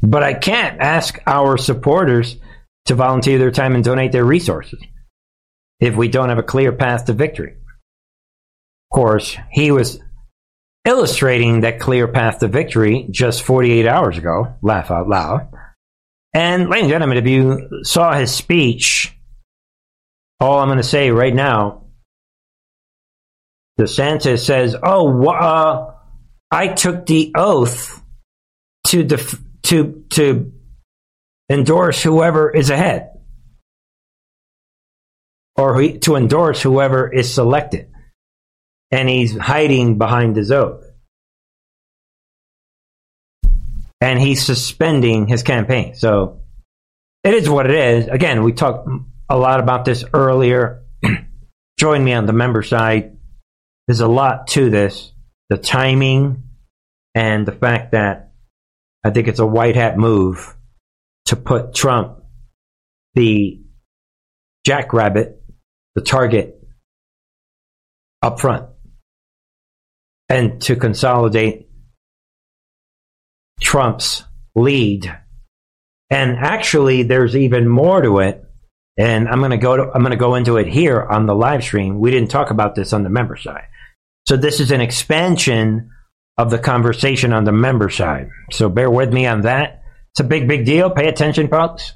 But 0.00 0.22
I 0.22 0.32
can't 0.32 0.80
ask 0.80 1.18
our 1.26 1.58
supporters 1.58 2.36
to 2.86 2.94
volunteer 2.94 3.38
their 3.38 3.50
time 3.50 3.74
and 3.74 3.82
donate 3.82 4.12
their 4.12 4.24
resources 4.24 4.80
if 5.80 5.96
we 5.96 6.08
don't 6.08 6.28
have 6.28 6.38
a 6.38 6.42
clear 6.44 6.72
path 6.72 7.06
to 7.06 7.12
victory. 7.12 7.56
Of 8.90 8.94
course, 8.94 9.36
he 9.50 9.72
was 9.72 9.98
illustrating 10.84 11.62
that 11.62 11.80
clear 11.80 12.06
path 12.06 12.38
to 12.38 12.48
victory 12.48 13.08
just 13.10 13.42
48 13.42 13.86
hours 13.86 14.16
ago. 14.16 14.54
Laugh 14.62 14.92
out 14.92 15.08
loud. 15.08 15.50
And, 16.32 16.70
ladies 16.70 16.84
and 16.84 16.90
gentlemen, 16.92 17.18
if 17.18 17.26
you 17.26 17.82
saw 17.82 18.12
his 18.12 18.32
speech, 18.32 19.12
all 20.38 20.60
I'm 20.60 20.68
going 20.68 20.78
to 20.78 20.84
say 20.84 21.10
right 21.10 21.34
now, 21.34 21.87
DeSantis 23.78 24.44
says, 24.44 24.76
"Oh, 24.82 25.26
uh, 25.28 25.94
I 26.50 26.68
took 26.68 27.06
the 27.06 27.32
oath 27.36 28.02
to 28.88 29.04
def- 29.04 29.40
to 29.64 30.04
to 30.10 30.52
endorse 31.50 32.02
whoever 32.02 32.50
is 32.50 32.70
ahead, 32.70 33.10
or 35.56 35.80
to 35.82 36.16
endorse 36.16 36.62
whoever 36.62 37.12
is 37.12 37.32
selected." 37.32 37.88
and 38.90 39.08
he's 39.08 39.36
hiding 39.36 39.98
behind 39.98 40.36
his 40.36 40.50
oath. 40.50 40.84
And 44.00 44.18
he's 44.18 44.44
suspending 44.44 45.26
his 45.26 45.42
campaign. 45.42 45.94
So 45.94 46.40
it 47.24 47.34
is 47.34 47.48
what 47.48 47.68
it 47.68 47.74
is. 47.74 48.08
Again, 48.08 48.44
we 48.44 48.52
talked 48.52 48.88
a 49.28 49.36
lot 49.36 49.60
about 49.60 49.84
this 49.84 50.04
earlier. 50.14 50.84
Join 51.78 52.04
me 52.04 52.12
on 52.12 52.26
the 52.26 52.32
member 52.32 52.62
side. 52.62 53.17
There's 53.88 54.00
a 54.00 54.06
lot 54.06 54.46
to 54.48 54.70
this. 54.70 55.12
The 55.48 55.56
timing 55.56 56.44
and 57.14 57.46
the 57.46 57.52
fact 57.52 57.92
that 57.92 58.32
I 59.02 59.10
think 59.10 59.26
it's 59.26 59.38
a 59.38 59.46
white 59.46 59.74
hat 59.74 59.96
move 59.96 60.54
to 61.24 61.36
put 61.36 61.74
Trump, 61.74 62.22
the 63.14 63.60
jackrabbit, 64.64 65.42
the 65.94 66.02
target, 66.02 66.54
up 68.22 68.40
front 68.40 68.66
and 70.28 70.60
to 70.62 70.76
consolidate 70.76 71.68
Trump's 73.60 74.24
lead. 74.54 75.16
And 76.10 76.36
actually, 76.36 77.04
there's 77.04 77.36
even 77.36 77.68
more 77.68 78.02
to 78.02 78.18
it. 78.18 78.44
And 78.98 79.28
I'm 79.28 79.38
going 79.38 79.52
to 79.52 79.56
go 79.56 79.76
to, 79.76 79.90
I'm 79.94 80.02
going 80.02 80.10
to 80.10 80.16
go 80.16 80.34
into 80.34 80.56
it 80.56 80.66
here 80.66 81.00
on 81.02 81.26
the 81.26 81.34
live 81.34 81.62
stream. 81.62 82.00
We 82.00 82.10
didn't 82.10 82.30
talk 82.30 82.50
about 82.50 82.74
this 82.74 82.92
on 82.92 83.04
the 83.04 83.10
member 83.10 83.36
side. 83.36 83.66
So 84.28 84.36
this 84.36 84.60
is 84.60 84.72
an 84.72 84.82
expansion 84.82 85.90
of 86.36 86.50
the 86.50 86.58
conversation 86.58 87.32
on 87.32 87.44
the 87.44 87.52
member 87.52 87.88
side. 87.88 88.28
So 88.52 88.68
bear 88.68 88.90
with 88.90 89.10
me 89.10 89.24
on 89.24 89.40
that. 89.42 89.80
It's 90.10 90.20
a 90.20 90.24
big, 90.24 90.46
big 90.46 90.66
deal. 90.66 90.90
Pay 90.90 91.08
attention, 91.08 91.48
folks, 91.48 91.94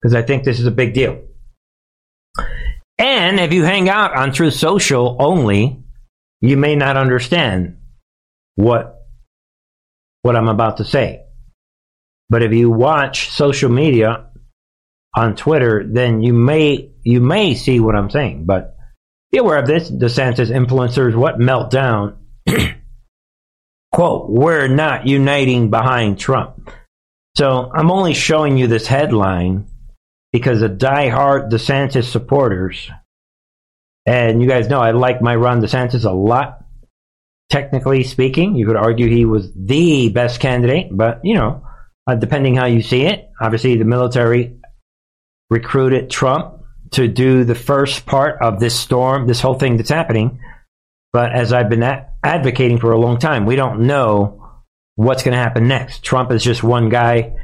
because 0.00 0.14
I 0.14 0.22
think 0.22 0.44
this 0.44 0.60
is 0.60 0.66
a 0.66 0.70
big 0.70 0.94
deal. 0.94 1.20
And 2.98 3.40
if 3.40 3.52
you 3.52 3.64
hang 3.64 3.88
out 3.88 4.14
on 4.16 4.32
Truth 4.32 4.54
Social 4.54 5.16
only, 5.18 5.82
you 6.40 6.56
may 6.56 6.76
not 6.76 6.96
understand 6.96 7.78
what 8.54 9.00
what 10.22 10.36
I'm 10.36 10.46
about 10.46 10.76
to 10.76 10.84
say. 10.84 11.24
But 12.30 12.44
if 12.44 12.52
you 12.52 12.70
watch 12.70 13.28
social 13.30 13.70
media 13.70 14.30
on 15.16 15.34
Twitter, 15.34 15.84
then 15.84 16.22
you 16.22 16.32
may 16.32 16.92
you 17.02 17.20
may 17.20 17.56
see 17.56 17.80
what 17.80 17.96
I'm 17.96 18.08
saying. 18.08 18.44
But 18.46 18.76
be 19.32 19.38
aware 19.38 19.58
of 19.58 19.66
this. 19.66 19.90
DeSantis 19.90 20.50
influencers 20.50 21.16
what 21.16 21.38
meltdown. 21.38 22.16
Quote, 23.92 24.30
we're 24.30 24.68
not 24.68 25.06
uniting 25.06 25.70
behind 25.70 26.18
Trump. 26.18 26.70
So 27.36 27.70
I'm 27.74 27.90
only 27.90 28.14
showing 28.14 28.58
you 28.58 28.66
this 28.66 28.86
headline 28.86 29.66
because 30.32 30.60
the 30.60 30.68
die-hard 30.68 31.50
DeSantis 31.50 32.04
supporters 32.04 32.90
and 34.06 34.42
you 34.42 34.48
guys 34.48 34.68
know 34.68 34.80
I 34.80 34.90
like 34.90 35.22
my 35.22 35.36
Ron 35.36 35.60
DeSantis 35.60 36.04
a 36.04 36.10
lot. 36.10 36.58
Technically 37.50 38.02
speaking, 38.04 38.56
you 38.56 38.66
could 38.66 38.76
argue 38.76 39.08
he 39.08 39.24
was 39.24 39.52
the 39.54 40.08
best 40.08 40.40
candidate, 40.40 40.88
but 40.90 41.20
you 41.22 41.34
know, 41.34 41.62
uh, 42.06 42.14
depending 42.14 42.56
how 42.56 42.66
you 42.66 42.82
see 42.82 43.02
it, 43.02 43.30
obviously 43.40 43.76
the 43.76 43.84
military 43.84 44.58
recruited 45.50 46.10
Trump 46.10 46.61
to 46.92 47.08
do 47.08 47.44
the 47.44 47.54
first 47.54 48.06
part 48.06 48.40
of 48.40 48.60
this 48.60 48.78
storm, 48.78 49.26
this 49.26 49.40
whole 49.40 49.54
thing 49.58 49.76
that's 49.76 49.90
happening. 49.90 50.40
But 51.12 51.32
as 51.32 51.52
I've 51.52 51.68
been 51.68 51.82
advocating 52.22 52.78
for 52.78 52.92
a 52.92 52.98
long 52.98 53.18
time, 53.18 53.44
we 53.44 53.56
don't 53.56 53.86
know 53.86 54.42
what's 54.94 55.22
going 55.22 55.32
to 55.32 55.42
happen 55.42 55.68
next. 55.68 56.02
Trump 56.02 56.30
is 56.32 56.42
just 56.42 56.62
one 56.62 56.88
guy, 56.88 57.34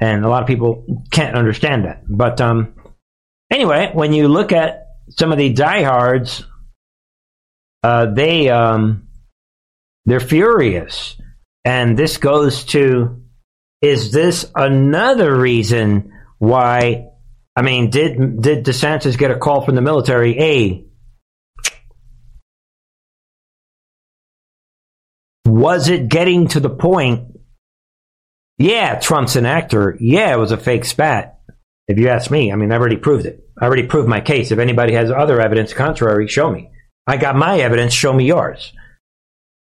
and 0.00 0.24
a 0.24 0.28
lot 0.28 0.42
of 0.42 0.48
people 0.48 0.84
can't 1.10 1.36
understand 1.36 1.84
that. 1.84 2.02
But 2.06 2.40
um, 2.40 2.74
anyway, 3.50 3.90
when 3.92 4.12
you 4.12 4.28
look 4.28 4.52
at 4.52 4.88
some 5.10 5.32
of 5.32 5.38
the 5.38 5.52
diehards, 5.52 6.44
uh, 7.82 8.06
they 8.06 8.48
um, 8.48 9.08
they're 10.06 10.20
furious, 10.20 11.16
and 11.64 11.98
this 11.98 12.16
goes 12.18 12.64
to: 12.64 13.22
is 13.80 14.12
this 14.12 14.50
another 14.54 15.34
reason 15.34 16.12
why? 16.38 17.08
I 17.56 17.62
mean, 17.62 17.90
did 17.90 18.40
did 18.40 18.64
DeSantis 18.64 19.16
get 19.16 19.30
a 19.30 19.38
call 19.38 19.64
from 19.64 19.74
the 19.74 19.80
military? 19.80 20.34
Hey, 20.34 20.86
was 25.46 25.88
it 25.88 26.08
getting 26.08 26.48
to 26.48 26.60
the 26.60 26.70
point? 26.70 27.28
Yeah, 28.58 28.98
Trump's 28.98 29.36
an 29.36 29.46
actor. 29.46 29.96
Yeah, 30.00 30.32
it 30.32 30.38
was 30.38 30.52
a 30.52 30.56
fake 30.56 30.84
spat. 30.84 31.38
If 31.86 31.98
you 31.98 32.08
ask 32.08 32.30
me, 32.30 32.52
I 32.52 32.56
mean, 32.56 32.72
I 32.72 32.76
already 32.76 32.96
proved 32.96 33.26
it. 33.26 33.40
I 33.60 33.66
already 33.66 33.86
proved 33.86 34.08
my 34.08 34.20
case. 34.20 34.50
If 34.50 34.58
anybody 34.58 34.94
has 34.94 35.10
other 35.10 35.40
evidence 35.40 35.72
contrary, 35.72 36.28
show 36.28 36.50
me. 36.50 36.70
I 37.06 37.18
got 37.18 37.36
my 37.36 37.58
evidence, 37.60 37.92
show 37.92 38.12
me 38.12 38.24
yours. 38.24 38.72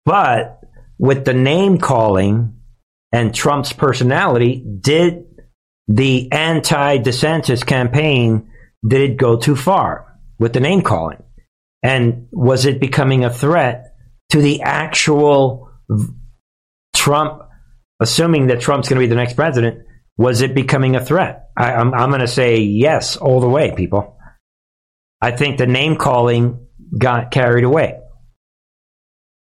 But 0.05 0.61
with 0.99 1.25
the 1.25 1.35
name 1.35 1.79
calling 1.79 2.57
and 3.13 3.35
Trump's 3.35 3.73
personality, 3.73 4.65
did 4.81 5.30
the 5.91 6.31
anti 6.31 6.99
DeSantis 6.99 7.67
campaign 7.67 8.53
did 8.87 9.11
it 9.11 9.17
go 9.17 9.37
too 9.37 9.57
far 9.57 10.17
with 10.39 10.53
the 10.53 10.61
name 10.61 10.83
calling? 10.83 11.23
And 11.83 12.29
was 12.31 12.65
it 12.65 12.81
becoming 12.81 13.25
a 13.25 13.33
threat 13.33 13.97
to 14.31 14.41
the 14.41 14.63
actual 14.63 15.69
Trump, 16.95 17.43
assuming 17.99 18.47
that 18.47 18.61
Trump's 18.61 18.89
going 18.89 19.01
to 19.01 19.05
be 19.05 19.09
the 19.09 19.17
next 19.17 19.35
president? 19.35 19.85
Was 20.17 20.43
it 20.43 20.55
becoming 20.55 20.95
a 20.95 21.05
threat? 21.05 21.51
I, 21.57 21.73
I'm 21.73 21.91
going 21.91 22.21
to 22.21 22.29
say 22.29 22.59
yes 22.59 23.17
all 23.17 23.41
the 23.41 23.49
way, 23.49 23.75
people. 23.75 24.17
I 25.21 25.33
think 25.33 25.59
the 25.59 25.67
name 25.67 25.97
calling 25.97 26.69
got 26.97 27.33
carried 27.33 27.65
away. 27.65 27.99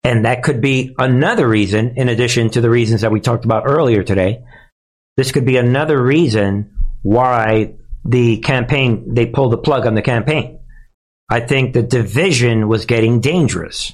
And 0.03 0.25
that 0.25 0.41
could 0.41 0.61
be 0.61 0.95
another 0.97 1.47
reason, 1.47 1.93
in 1.95 2.09
addition 2.09 2.49
to 2.51 2.61
the 2.61 2.71
reasons 2.71 3.01
that 3.01 3.11
we 3.11 3.19
talked 3.21 3.45
about 3.45 3.63
earlier 3.67 4.03
today. 4.03 4.43
This 5.17 5.31
could 5.31 5.45
be 5.45 5.57
another 5.57 6.01
reason 6.01 6.71
why 7.01 7.75
the 8.05 8.39
campaign, 8.39 9.13
they 9.13 9.25
pulled 9.25 9.53
the 9.53 9.57
plug 9.57 9.85
on 9.85 9.95
the 9.95 10.01
campaign. 10.01 10.59
I 11.29 11.39
think 11.39 11.73
the 11.73 11.83
division 11.83 12.67
was 12.67 12.85
getting 12.85 13.21
dangerous 13.21 13.93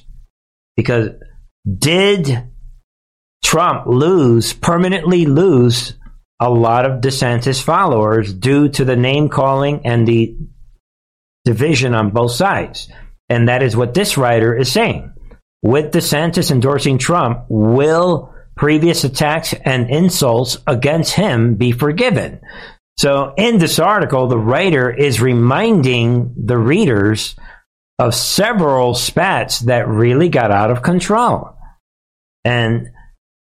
because 0.76 1.10
did 1.78 2.50
Trump 3.44 3.86
lose, 3.86 4.52
permanently 4.52 5.26
lose 5.26 5.94
a 6.40 6.50
lot 6.50 6.86
of 6.86 7.00
DeSantis 7.00 7.62
followers 7.62 8.32
due 8.32 8.68
to 8.70 8.84
the 8.84 8.96
name 8.96 9.28
calling 9.28 9.82
and 9.84 10.06
the 10.06 10.36
division 11.44 11.94
on 11.94 12.10
both 12.10 12.32
sides? 12.32 12.90
And 13.28 13.48
that 13.48 13.62
is 13.62 13.76
what 13.76 13.94
this 13.94 14.16
writer 14.16 14.56
is 14.56 14.72
saying. 14.72 15.12
With 15.62 15.92
DeSantis 15.92 16.50
endorsing 16.50 16.98
Trump, 16.98 17.44
will 17.48 18.29
previous 18.60 19.02
attacks 19.02 19.52
and 19.64 19.90
insults 19.90 20.58
against 20.68 21.14
him 21.14 21.56
be 21.56 21.72
forgiven? 21.72 22.40
So 22.96 23.34
in 23.36 23.58
this 23.58 23.80
article, 23.80 24.28
the 24.28 24.38
writer 24.38 24.88
is 24.88 25.20
reminding 25.20 26.34
the 26.36 26.58
readers 26.58 27.34
of 27.98 28.14
several 28.14 28.94
spats 28.94 29.60
that 29.60 29.88
really 29.88 30.28
got 30.28 30.52
out 30.52 30.70
of 30.70 30.82
control. 30.82 31.56
And 32.44 32.90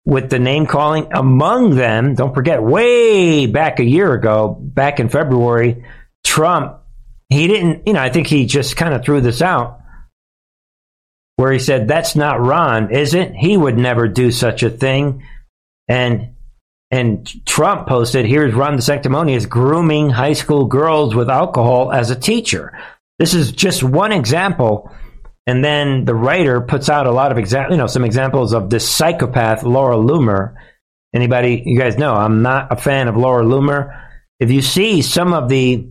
with 0.04 0.28
the 0.28 0.38
name 0.38 0.66
calling 0.66 1.08
among 1.12 1.76
them, 1.76 2.14
don't 2.14 2.34
forget, 2.34 2.62
way 2.62 3.46
back 3.46 3.80
a 3.80 3.84
year 3.84 4.12
ago, 4.12 4.54
back 4.60 5.00
in 5.00 5.08
February, 5.08 5.84
Trump 6.24 6.82
he 7.28 7.48
didn't, 7.48 7.86
you 7.86 7.92
know, 7.92 8.00
I 8.00 8.10
think 8.10 8.26
he 8.26 8.46
just 8.46 8.76
kind 8.76 8.94
of 8.94 9.04
threw 9.04 9.20
this 9.20 9.42
out 9.42 9.80
where 11.36 11.52
he 11.52 11.58
said, 11.58 11.86
That's 11.86 12.16
not 12.16 12.44
Ron, 12.44 12.90
is 12.90 13.14
it? 13.14 13.34
He 13.34 13.56
would 13.56 13.78
never 13.78 14.08
do 14.08 14.30
such 14.30 14.62
a 14.62 14.70
thing. 14.70 15.22
And 15.88 16.34
and 16.90 17.28
Trump 17.46 17.88
posted, 17.88 18.26
here's 18.26 18.54
Ron 18.54 18.76
DeSanctimonious 18.76 19.48
grooming 19.48 20.08
high 20.08 20.34
school 20.34 20.66
girls 20.66 21.14
with 21.14 21.28
alcohol 21.28 21.92
as 21.92 22.10
a 22.10 22.16
teacher. 22.16 22.78
This 23.18 23.34
is 23.34 23.52
just 23.52 23.82
one 23.82 24.12
example. 24.12 24.90
And 25.48 25.64
then 25.64 26.04
the 26.04 26.14
writer 26.14 26.60
puts 26.60 26.88
out 26.88 27.06
a 27.06 27.12
lot 27.12 27.32
of 27.32 27.38
exa- 27.38 27.70
you 27.70 27.76
know, 27.76 27.86
some 27.86 28.04
examples 28.04 28.52
of 28.52 28.70
this 28.70 28.88
psychopath, 28.88 29.64
Laura 29.64 29.96
Loomer. 29.96 30.54
Anybody, 31.14 31.62
you 31.66 31.78
guys 31.78 31.98
know, 31.98 32.14
I'm 32.14 32.42
not 32.42 32.72
a 32.72 32.76
fan 32.76 33.08
of 33.08 33.16
Laura 33.16 33.44
Loomer. 33.44 34.02
If 34.38 34.50
you 34.50 34.62
see 34.62 35.02
some 35.02 35.32
of 35.32 35.48
the 35.48 35.88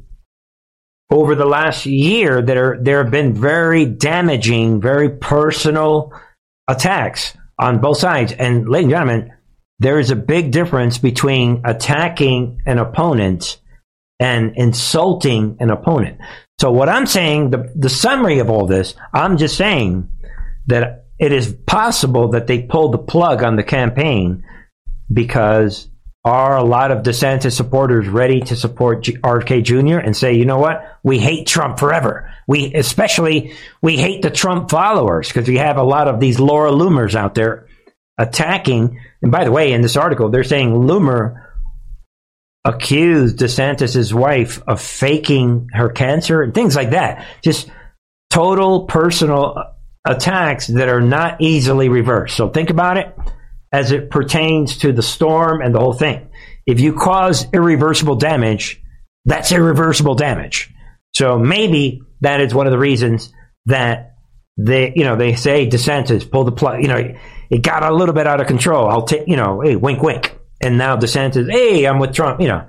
over 1.12 1.36
the 1.36 1.46
last 1.46 1.86
year 1.86 2.42
there 2.42 2.78
there 2.82 3.04
have 3.04 3.12
been 3.12 3.34
very 3.34 3.86
damaging, 3.86 4.82
very 4.82 5.10
personal 5.10 6.14
attacks 6.68 7.38
on 7.60 7.80
both 7.80 7.98
sides. 7.98 8.34
And 8.34 8.68
ladies 8.68 8.86
and 8.86 8.92
gentlemen, 8.92 9.34
there 9.80 10.00
is 10.00 10.10
a 10.10 10.16
big 10.16 10.52
difference 10.52 10.98
between 10.98 11.62
attacking 11.66 12.62
an 12.66 12.80
opponent 12.80 13.60
and 14.20 14.54
insulting 14.56 15.58
an 15.60 15.70
opponent. 15.70 16.20
So 16.60 16.72
what 16.72 16.88
I'm 16.88 17.06
saying, 17.06 17.50
the, 17.50 17.72
the 17.76 17.90
summary 17.90 18.40
of 18.40 18.50
all 18.50 18.66
this, 18.66 18.96
I'm 19.14 19.38
just 19.38 19.58
saying 19.58 20.10
that 20.68 21.06
it 21.20 21.32
is 21.32 21.54
possible 21.66 22.30
that 22.30 22.48
they 22.48 22.62
pulled 22.62 22.94
the 22.94 22.98
plug 22.98 23.44
on 23.44 23.58
the 23.58 23.64
campaign 23.64 24.44
because 25.12 25.90
are 26.26 26.58
a 26.58 26.64
lot 26.64 26.90
of 26.90 27.04
DeSantis 27.04 27.54
supporters 27.54 28.08
ready 28.08 28.42
to 28.42 28.56
support 28.56 29.04
RFK 29.04 29.64
Jr. 29.64 30.00
and 30.00 30.18
say, 30.18 30.34
you 30.34 30.46
know 30.46 30.58
what, 30.58 30.98
we 31.04 31.20
hate 31.20 31.46
Trump 31.46 31.78
forever. 31.78 32.34
We 32.48 32.74
especially 32.74 33.54
we 33.82 33.96
hate 33.96 34.24
the 34.24 34.32
Trump 34.32 34.72
followers 34.72 35.28
because 35.28 35.48
we 35.48 35.58
have 35.58 35.78
a 35.78 35.84
lot 35.84 36.08
of 36.08 36.20
these 36.20 36.40
Laura 36.40 36.72
Loomers 36.72 37.14
out 37.14 37.36
there 37.36 37.68
attacking. 38.18 39.00
And 39.22 39.32
by 39.32 39.44
the 39.44 39.52
way, 39.52 39.72
in 39.72 39.82
this 39.82 39.96
article, 39.96 40.30
they're 40.30 40.44
saying 40.44 40.74
Loomer 40.74 41.44
accused 42.66 43.38
DeSantis's 43.38 44.12
wife 44.12 44.64
of 44.68 44.82
faking 44.82 45.70
her 45.74 45.90
cancer 45.90 46.42
and 46.42 46.56
things 46.56 46.76
like 46.76 46.90
that. 46.90 47.24
Just 47.44 47.70
total 48.32 48.86
personal 48.86 49.76
attacks 50.04 50.66
that 50.68 50.90
are 50.90 51.02
not 51.02 51.40
easily 51.40 51.88
reversed. 51.88 52.36
So 52.36 52.50
think 52.50 52.72
about 52.72 52.98
it 52.98 53.16
as 53.76 53.92
it 53.92 54.10
pertains 54.10 54.78
to 54.78 54.94
the 54.94 55.02
storm 55.02 55.62
and 55.62 55.76
the 55.76 55.80
whole 55.80 55.92
thing. 55.92 56.30
If 56.66 56.80
you 56.80 56.94
cause 56.94 57.46
irreversible 57.52 58.16
damage, 58.16 58.82
that's 59.26 59.52
irreversible 59.52 60.16
damage. 60.16 60.74
So 61.14 61.38
maybe 61.38 62.02
that 62.22 62.40
is 62.40 62.54
one 62.54 62.68
of 62.68 62.72
the 62.72 62.80
reasons 62.80 63.34
that 63.66 64.16
they, 64.56 64.94
you 64.96 65.04
know, 65.04 65.18
they 65.18 65.36
say 65.36 65.68
DeSantis 65.68 66.32
pull 66.32 66.46
the 66.46 66.54
plug. 66.54 66.84
You 66.84 66.88
know, 66.88 67.16
it 67.50 67.64
got 67.64 67.84
a 67.84 67.94
little 67.94 68.16
bit 68.16 68.28
out 68.28 68.40
of 68.40 68.48
control. 68.48 68.88
I'll 68.88 69.04
take, 69.04 69.28
you 69.28 69.36
know, 69.36 69.60
hey, 69.60 69.76
wink, 69.76 70.02
wink. 70.02 70.40
And 70.62 70.78
now 70.78 70.96
DeSantis, 70.96 71.52
hey, 71.52 71.86
I'm 71.86 72.00
with 72.00 72.14
Trump. 72.14 72.40
You 72.40 72.48
know, 72.48 72.66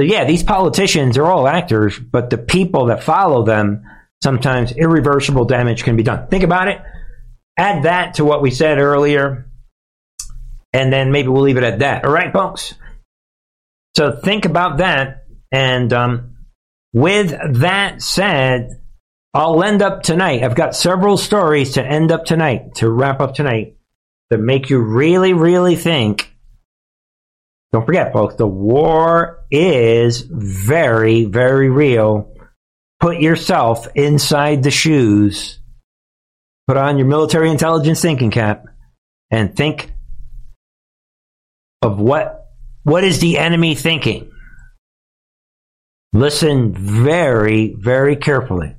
so 0.00 0.04
yeah, 0.04 0.24
these 0.24 0.42
politicians 0.42 1.16
are 1.16 1.26
all 1.26 1.46
actors, 1.46 1.96
but 1.96 2.30
the 2.30 2.38
people 2.38 2.86
that 2.86 3.04
follow 3.04 3.44
them, 3.44 3.84
sometimes 4.20 4.72
irreversible 4.72 5.44
damage 5.44 5.84
can 5.84 5.94
be 5.94 6.02
done. 6.02 6.26
Think 6.26 6.42
about 6.42 6.66
it. 6.66 6.80
Add 7.56 7.84
that 7.84 8.14
to 8.14 8.24
what 8.24 8.42
we 8.42 8.50
said 8.50 8.78
earlier 8.78 9.46
and 10.72 10.92
then 10.92 11.12
maybe 11.12 11.28
we'll 11.28 11.42
leave 11.42 11.56
it 11.56 11.64
at 11.64 11.80
that. 11.80 12.04
All 12.04 12.12
right, 12.12 12.32
folks? 12.32 12.74
So 13.96 14.12
think 14.12 14.44
about 14.44 14.78
that. 14.78 15.24
And 15.52 15.92
um, 15.92 16.36
with 16.92 17.34
that 17.60 18.02
said, 18.02 18.80
I'll 19.34 19.62
end 19.62 19.82
up 19.82 20.02
tonight. 20.02 20.42
I've 20.42 20.54
got 20.54 20.74
several 20.74 21.16
stories 21.16 21.74
to 21.74 21.84
end 21.84 22.12
up 22.12 22.24
tonight, 22.24 22.76
to 22.76 22.90
wrap 22.90 23.20
up 23.20 23.34
tonight, 23.34 23.76
that 24.30 24.38
make 24.38 24.70
you 24.70 24.78
really, 24.80 25.32
really 25.32 25.76
think. 25.76 26.34
Don't 27.72 27.86
forget, 27.86 28.12
folks, 28.12 28.34
the 28.34 28.46
war 28.46 29.44
is 29.50 30.22
very, 30.22 31.24
very 31.24 31.70
real. 31.70 32.34
Put 32.98 33.20
yourself 33.20 33.86
inside 33.94 34.62
the 34.62 34.72
shoes. 34.72 35.60
Put 36.66 36.76
on 36.76 36.98
your 36.98 37.06
military 37.06 37.50
intelligence 37.50 38.02
thinking 38.02 38.30
cap 38.30 38.64
and 39.30 39.56
think 39.56 39.92
of 41.82 41.98
what 41.98 42.46
what 42.82 43.04
is 43.04 43.20
the 43.20 43.38
enemy 43.38 43.74
thinking. 43.74 44.30
Listen 46.12 46.72
very, 46.72 47.74
very 47.78 48.16
carefully 48.16 48.74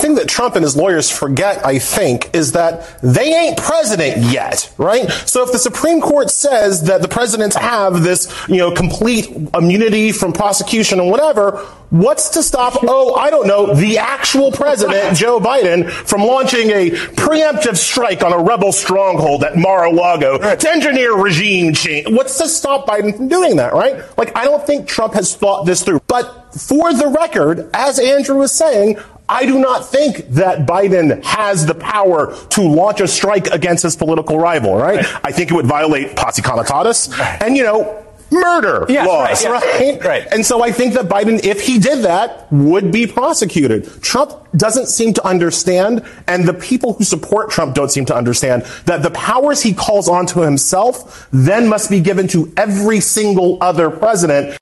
thing 0.00 0.14
that 0.14 0.28
Trump 0.28 0.54
and 0.54 0.62
his 0.62 0.76
lawyers 0.76 1.10
forget, 1.10 1.66
I 1.66 1.80
think, 1.80 2.32
is 2.32 2.52
that 2.52 3.00
they 3.02 3.34
ain't 3.34 3.58
president 3.58 4.32
yet, 4.32 4.72
right? 4.78 5.10
So 5.10 5.42
if 5.42 5.50
the 5.50 5.58
Supreme 5.58 6.00
Court 6.00 6.30
says 6.30 6.84
that 6.84 7.02
the 7.02 7.08
presidents 7.08 7.56
have 7.56 8.04
this, 8.04 8.32
you 8.46 8.58
know, 8.58 8.70
complete 8.70 9.28
immunity 9.54 10.12
from 10.12 10.32
prosecution 10.32 11.00
and 11.00 11.10
whatever, 11.10 11.56
what's 11.90 12.28
to 12.28 12.44
stop, 12.44 12.78
oh, 12.84 13.16
I 13.16 13.28
don't 13.30 13.48
know, 13.48 13.74
the 13.74 13.98
actual 13.98 14.52
president, 14.52 15.16
Joe 15.16 15.40
Biden, 15.40 15.90
from 15.90 16.20
launching 16.20 16.70
a 16.70 16.90
preemptive 16.90 17.76
strike 17.76 18.22
on 18.22 18.32
a 18.32 18.38
rebel 18.38 18.70
stronghold 18.70 19.42
at 19.42 19.56
Mar-a-Lago 19.56 20.54
to 20.54 20.70
engineer 20.70 21.16
regime 21.16 21.74
change? 21.74 22.08
What's 22.08 22.38
to 22.38 22.48
stop 22.48 22.86
Biden 22.86 23.16
from 23.16 23.26
doing 23.26 23.56
that, 23.56 23.72
right? 23.72 24.00
Like, 24.16 24.36
I 24.36 24.44
don't 24.44 24.64
think 24.64 24.86
Trump 24.86 25.14
has 25.14 25.34
thought 25.34 25.66
this 25.66 25.82
through. 25.82 26.02
But 26.06 26.54
for 26.54 26.94
the 26.94 27.08
record, 27.08 27.68
as 27.74 27.98
Andrew 27.98 28.36
was 28.36 28.52
saying, 28.52 28.96
I 29.28 29.44
do 29.44 29.58
not 29.58 29.86
think 29.86 30.28
that 30.30 30.66
Biden 30.66 31.22
has 31.22 31.66
the 31.66 31.74
power 31.74 32.34
to 32.50 32.62
launch 32.62 33.00
a 33.00 33.08
strike 33.08 33.48
against 33.48 33.82
his 33.82 33.94
political 33.94 34.38
rival, 34.38 34.76
right? 34.76 35.04
right. 35.04 35.20
I 35.22 35.32
think 35.32 35.50
it 35.50 35.54
would 35.54 35.66
violate 35.66 36.16
posse 36.16 36.40
comitatus 36.40 37.10
and, 37.42 37.56
you 37.56 37.62
know, 37.62 38.04
murder 38.30 38.86
yes, 38.88 39.06
laws, 39.06 39.44
right, 39.44 39.62
right? 39.62 40.04
Right. 40.04 40.26
And 40.32 40.44
so 40.44 40.62
I 40.62 40.72
think 40.72 40.94
that 40.94 41.06
Biden, 41.06 41.44
if 41.44 41.60
he 41.60 41.78
did 41.78 42.04
that, 42.04 42.50
would 42.52 42.92
be 42.92 43.06
prosecuted. 43.06 44.02
Trump 44.02 44.32
doesn't 44.56 44.86
seem 44.86 45.14
to 45.14 45.26
understand, 45.26 46.04
and 46.26 46.46
the 46.46 46.54
people 46.54 46.94
who 46.94 47.04
support 47.04 47.50
Trump 47.50 47.74
don't 47.74 47.90
seem 47.90 48.04
to 48.06 48.14
understand, 48.14 48.62
that 48.84 49.02
the 49.02 49.10
powers 49.10 49.62
he 49.62 49.74
calls 49.74 50.08
onto 50.08 50.40
himself 50.40 51.28
then 51.32 51.68
must 51.68 51.90
be 51.90 52.00
given 52.00 52.28
to 52.28 52.52
every 52.56 53.00
single 53.00 53.58
other 53.62 53.90
president. 53.90 54.56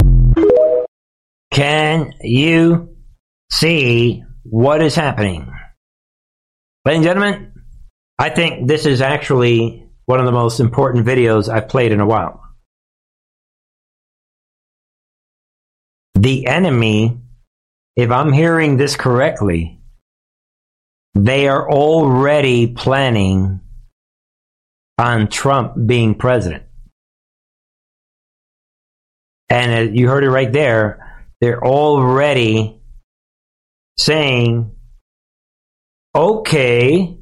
Can 1.52 2.12
you 2.20 2.96
see 3.50 4.22
what 4.50 4.82
is 4.82 4.94
happening? 4.94 5.52
Ladies 6.84 6.98
and 6.98 7.04
gentlemen, 7.04 7.52
I 8.18 8.30
think 8.30 8.68
this 8.68 8.86
is 8.86 9.00
actually 9.00 9.88
one 10.04 10.20
of 10.20 10.26
the 10.26 10.32
most 10.32 10.60
important 10.60 11.06
videos 11.06 11.48
I've 11.48 11.68
played 11.68 11.92
in 11.92 12.00
a 12.00 12.06
while. 12.06 12.42
The 16.14 16.46
enemy, 16.46 17.20
if 17.96 18.10
I'm 18.10 18.32
hearing 18.32 18.76
this 18.76 18.96
correctly, 18.96 19.80
they 21.14 21.48
are 21.48 21.70
already 21.70 22.68
planning 22.68 23.60
on 24.98 25.28
Trump 25.28 25.74
being 25.86 26.14
president. 26.14 26.64
And 29.48 29.90
uh, 29.90 29.92
you 29.92 30.08
heard 30.08 30.24
it 30.24 30.30
right 30.30 30.52
there. 30.52 31.24
They're 31.40 31.62
already 31.64 32.75
saying, 33.96 34.74
okay, 36.14 37.18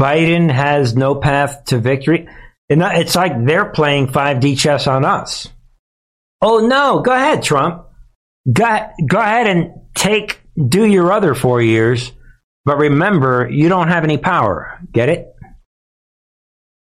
Biden 0.00 0.50
has 0.50 0.94
no 0.94 1.14
path 1.14 1.64
to 1.66 1.78
victory. 1.78 2.28
And 2.68 2.82
it's 2.82 3.14
like 3.14 3.44
they're 3.44 3.70
playing 3.70 4.08
5D 4.08 4.58
chess 4.58 4.86
on 4.86 5.04
us. 5.04 5.48
Oh 6.42 6.66
no, 6.66 7.00
go 7.00 7.12
ahead, 7.12 7.42
Trump. 7.42 7.86
Go, 8.52 8.88
go 9.06 9.18
ahead 9.18 9.46
and 9.46 9.72
take, 9.94 10.40
do 10.56 10.84
your 10.84 11.12
other 11.12 11.34
four 11.34 11.62
years. 11.62 12.12
But 12.64 12.78
remember, 12.78 13.48
you 13.50 13.68
don't 13.68 13.88
have 13.88 14.04
any 14.04 14.18
power. 14.18 14.80
Get 14.92 15.08
it? 15.08 15.28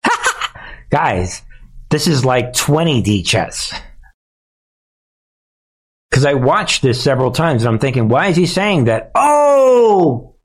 Guys, 0.90 1.42
this 1.90 2.08
is 2.08 2.24
like 2.24 2.54
20D 2.54 3.26
chess. 3.26 3.74
Because 6.14 6.26
I 6.26 6.36
watched 6.36 6.84
this 6.84 7.02
several 7.02 7.32
times 7.32 7.64
and 7.64 7.74
I'm 7.74 7.80
thinking, 7.80 8.08
why 8.08 8.28
is 8.28 8.38
he 8.38 8.46
saying 8.46 8.84
that? 8.84 9.10
Oh! 9.16 10.36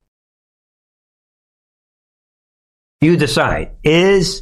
You 3.01 3.17
decide. 3.17 3.73
Is, 3.83 4.41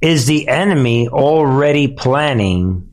is 0.00 0.24
the 0.24 0.48
enemy 0.48 1.08
already 1.08 1.88
planning 1.88 2.86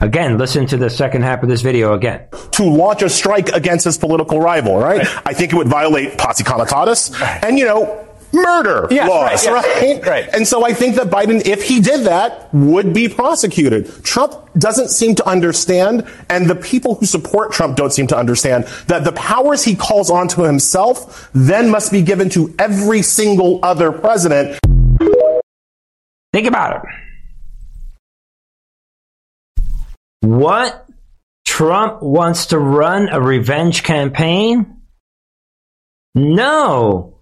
Again, 0.00 0.36
listen 0.36 0.66
to 0.66 0.76
the 0.76 0.90
second 0.90 1.22
half 1.22 1.42
of 1.42 1.48
this 1.48 1.62
video 1.62 1.94
again. 1.94 2.28
To 2.52 2.64
launch 2.64 3.00
a 3.00 3.08
strike 3.08 3.48
against 3.50 3.86
his 3.86 3.96
political 3.96 4.38
rival, 4.38 4.76
right? 4.76 4.98
right. 4.98 5.22
I 5.24 5.32
think 5.32 5.52
it 5.52 5.56
would 5.56 5.68
violate 5.68 6.18
posse 6.18 6.44
comitatus 6.44 7.18
and, 7.42 7.58
you 7.58 7.64
know, 7.64 8.03
murder 8.34 8.88
laws, 8.90 9.46
right, 9.46 9.80
right? 9.80 10.06
Right. 10.06 10.28
And 10.34 10.46
so 10.46 10.64
I 10.64 10.74
think 10.74 10.96
that 10.96 11.08
Biden, 11.08 11.46
if 11.46 11.62
he 11.62 11.80
did 11.80 12.06
that, 12.06 12.52
would 12.52 12.92
be 12.92 13.08
prosecuted. 13.08 14.04
Trump 14.04 14.34
doesn't 14.58 14.88
seem 14.88 15.14
to 15.16 15.26
understand, 15.26 16.06
and 16.28 16.48
the 16.48 16.54
people 16.54 16.96
who 16.96 17.06
support 17.06 17.52
Trump 17.52 17.76
don't 17.76 17.92
seem 17.92 18.06
to 18.08 18.16
understand 18.16 18.64
that 18.88 19.04
the 19.04 19.12
powers 19.12 19.64
he 19.64 19.74
calls 19.76 20.10
onto 20.10 20.42
himself 20.42 21.30
then 21.32 21.70
must 21.70 21.90
be 21.92 22.02
given 22.02 22.28
to 22.30 22.54
every 22.58 23.02
single 23.02 23.60
other 23.62 23.92
president. 23.92 24.58
Think 26.32 26.46
about 26.46 26.84
it. 26.84 26.90
What? 30.20 30.86
Trump 31.46 32.02
wants 32.02 32.46
to 32.46 32.58
run 32.58 33.08
a 33.10 33.20
revenge 33.20 33.82
campaign? 33.82 34.80
No, 36.14 37.13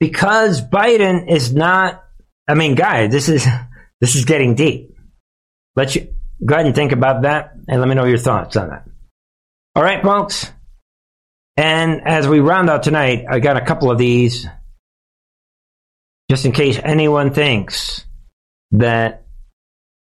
because 0.00 0.60
Biden 0.60 1.30
is 1.30 1.54
not. 1.54 2.02
I 2.48 2.54
mean, 2.54 2.74
guys, 2.74 3.12
this 3.12 3.28
is 3.28 3.46
this 4.00 4.16
is 4.16 4.24
getting 4.24 4.56
deep. 4.56 4.96
Let 5.76 5.94
you 5.94 6.08
go 6.44 6.54
ahead 6.54 6.66
and 6.66 6.74
think 6.74 6.92
about 6.92 7.22
that, 7.22 7.52
and 7.68 7.80
let 7.80 7.88
me 7.88 7.94
know 7.94 8.06
your 8.06 8.18
thoughts 8.18 8.56
on 8.56 8.70
that. 8.70 8.84
All 9.76 9.84
right, 9.84 10.02
folks. 10.02 10.50
And 11.56 12.08
as 12.08 12.26
we 12.26 12.40
round 12.40 12.70
out 12.70 12.82
tonight, 12.82 13.26
I 13.28 13.38
got 13.38 13.58
a 13.58 13.64
couple 13.64 13.90
of 13.90 13.98
these, 13.98 14.46
just 16.30 16.46
in 16.46 16.52
case 16.52 16.80
anyone 16.82 17.34
thinks 17.34 18.06
that 18.72 19.26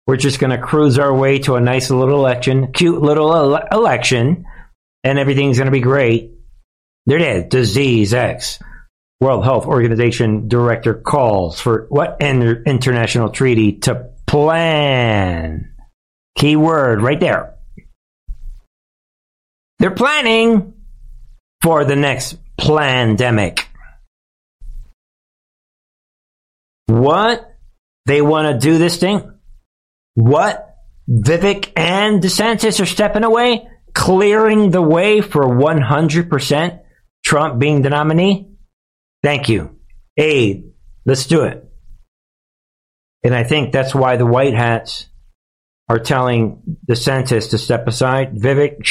we're 0.07 0.17
just 0.17 0.39
going 0.39 0.51
to 0.51 0.59
cruise 0.59 0.99
our 0.99 1.13
way 1.13 1.41
to 1.41 1.57
a 1.57 1.61
nice 1.61 1.91
little 1.91 2.15
election, 2.15 2.73
cute 2.73 3.03
little 3.03 3.35
ele- 3.35 3.67
election, 3.73 4.47
and 5.03 5.19
everything's 5.19 5.59
going 5.59 5.67
to 5.67 5.73
be 5.73 5.81
great. 5.81 6.33
There 7.07 7.19
it 7.19 7.23
is, 7.23 7.45
disease 7.51 8.15
X. 8.15 8.59
World 9.21 9.45
Health 9.45 9.67
Organization 9.67 10.47
director 10.47 10.95
calls 10.95 11.61
for 11.61 11.87
what 11.89 12.19
inter- 12.21 12.63
international 12.65 13.31
treaty 13.31 13.73
to 13.81 14.11
plan? 14.27 15.75
Key 16.37 16.55
word 16.55 17.03
right 17.03 17.19
there. 17.19 17.57
They're 19.81 19.91
planning 19.91 20.75
for 21.63 21.85
the 21.85 21.97
next 21.97 22.37
pandemic. 22.57 23.69
What? 26.87 27.57
They 28.07 28.23
want 28.23 28.49
to 28.61 28.67
do 28.67 28.79
this 28.79 28.99
thing? 28.99 29.33
What? 30.15 30.77
Vivek 31.09 31.73
and 31.77 32.23
DeSantis 32.23 32.81
are 32.81 32.87
stepping 32.87 33.25
away, 33.25 33.69
clearing 33.95 34.71
the 34.71 34.83
way 34.83 35.21
for 35.21 35.45
100% 35.45 36.81
Trump 37.25 37.59
being 37.59 37.83
the 37.83 37.91
nominee? 37.91 38.48
Thank 39.23 39.49
you. 39.49 39.79
Aid. 40.17 40.73
Let's 41.05 41.27
do 41.27 41.43
it. 41.43 41.65
And 43.25 43.35
I 43.35 43.45
think 43.45 43.73
that's 43.73 43.95
why 43.95 44.17
the 44.17 44.27
White 44.27 44.55
Hats 44.55 45.07
are 45.89 45.99
telling 45.99 46.79
DeSantis 46.89 47.51
to 47.51 47.59
step 47.59 47.87
aside. 47.87 48.37
Vivek, 48.37 48.87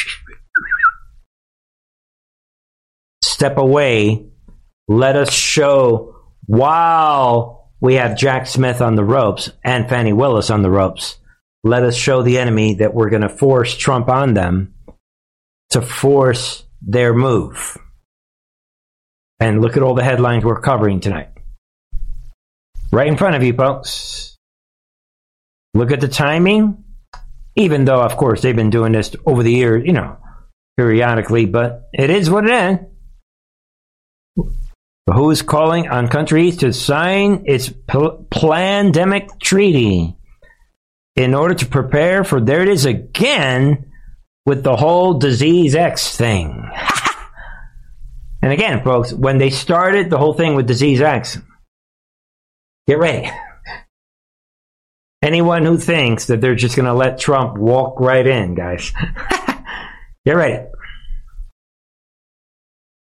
step 3.23 3.57
away. 3.57 4.27
Let 4.87 5.15
us 5.15 5.31
show 5.31 6.15
while 6.45 7.71
we 7.79 7.95
have 7.95 8.17
Jack 8.17 8.47
Smith 8.47 8.81
on 8.81 8.95
the 8.95 9.03
ropes 9.03 9.51
and 9.63 9.87
Fani 9.87 10.13
Willis 10.13 10.49
on 10.49 10.61
the 10.61 10.71
ropes. 10.71 11.17
Let 11.63 11.83
us 11.83 11.95
show 11.95 12.23
the 12.23 12.39
enemy 12.39 12.75
that 12.75 12.93
we're 12.93 13.09
going 13.09 13.21
to 13.21 13.29
force 13.29 13.75
Trump 13.75 14.09
on 14.09 14.33
them 14.33 14.73
to 15.71 15.81
force 15.81 16.63
their 16.81 17.13
move. 17.13 17.77
And 19.39 19.61
look 19.61 19.77
at 19.77 19.83
all 19.83 19.93
the 19.93 20.03
headlines 20.03 20.43
we're 20.43 20.61
covering 20.61 20.99
tonight. 20.99 21.29
Right 22.91 23.07
in 23.07 23.17
front 23.17 23.35
of 23.35 23.43
you, 23.43 23.53
folks. 23.53 24.35
Look 25.73 25.91
at 25.91 26.01
the 26.01 26.07
timing. 26.07 26.83
Even 27.55 27.85
though, 27.85 28.01
of 28.01 28.17
course, 28.17 28.41
they've 28.41 28.55
been 28.55 28.69
doing 28.69 28.93
this 28.93 29.15
over 29.25 29.43
the 29.43 29.51
years, 29.51 29.83
you 29.85 29.93
know, 29.93 30.17
periodically, 30.77 31.45
but 31.45 31.89
it 31.93 32.09
is 32.09 32.29
what 32.29 32.45
it 32.45 32.51
is. 34.37 34.45
Who 35.13 35.31
is 35.31 35.41
calling 35.41 35.87
on 35.87 36.07
countries 36.07 36.57
to 36.57 36.73
sign 36.73 37.43
its 37.45 37.71
pandemic 38.29 39.39
treaty 39.39 40.15
in 41.15 41.33
order 41.33 41.55
to 41.55 41.65
prepare 41.65 42.23
for 42.23 42.39
there 42.39 42.61
it 42.61 42.69
is 42.69 42.85
again 42.85 43.91
with 44.45 44.63
the 44.63 44.75
whole 44.75 45.15
disease 45.15 45.75
X 45.75 46.15
thing. 46.15 46.69
And 48.47 48.53
again, 48.53 48.81
folks, 48.81 49.11
when 49.11 49.39
they 49.39 49.49
started 49.49 50.09
the 50.09 50.17
whole 50.17 50.33
thing 50.33 50.55
with 50.55 50.67
disease 50.67 51.01
X, 51.01 51.37
get 52.87 52.97
ready. 52.97 53.29
Anyone 55.21 55.65
who 55.65 55.77
thinks 55.77 56.27
that 56.27 56.39
they're 56.39 56.55
just 56.55 56.77
going 56.77 56.85
to 56.85 56.93
let 56.93 57.19
Trump 57.19 57.57
walk 57.57 57.99
right 57.99 58.25
in, 58.25 58.55
guys, 58.55 58.93
get 60.25 60.37
ready. 60.37 60.65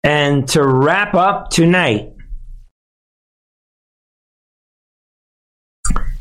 And 0.04 0.48
to 0.50 0.66
wrap 0.66 1.14
up 1.14 1.52
tonight, 1.52 2.16
ladies 5.94 6.12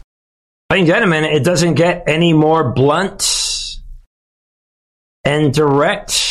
and 0.71 0.87
gentlemen, 0.87 1.25
it 1.25 1.45
doesn't 1.45 1.77
get 1.77 2.05
any 2.09 2.35
more 2.35 2.73
blunt 2.73 3.79
and 5.25 5.55
direct 5.55 6.24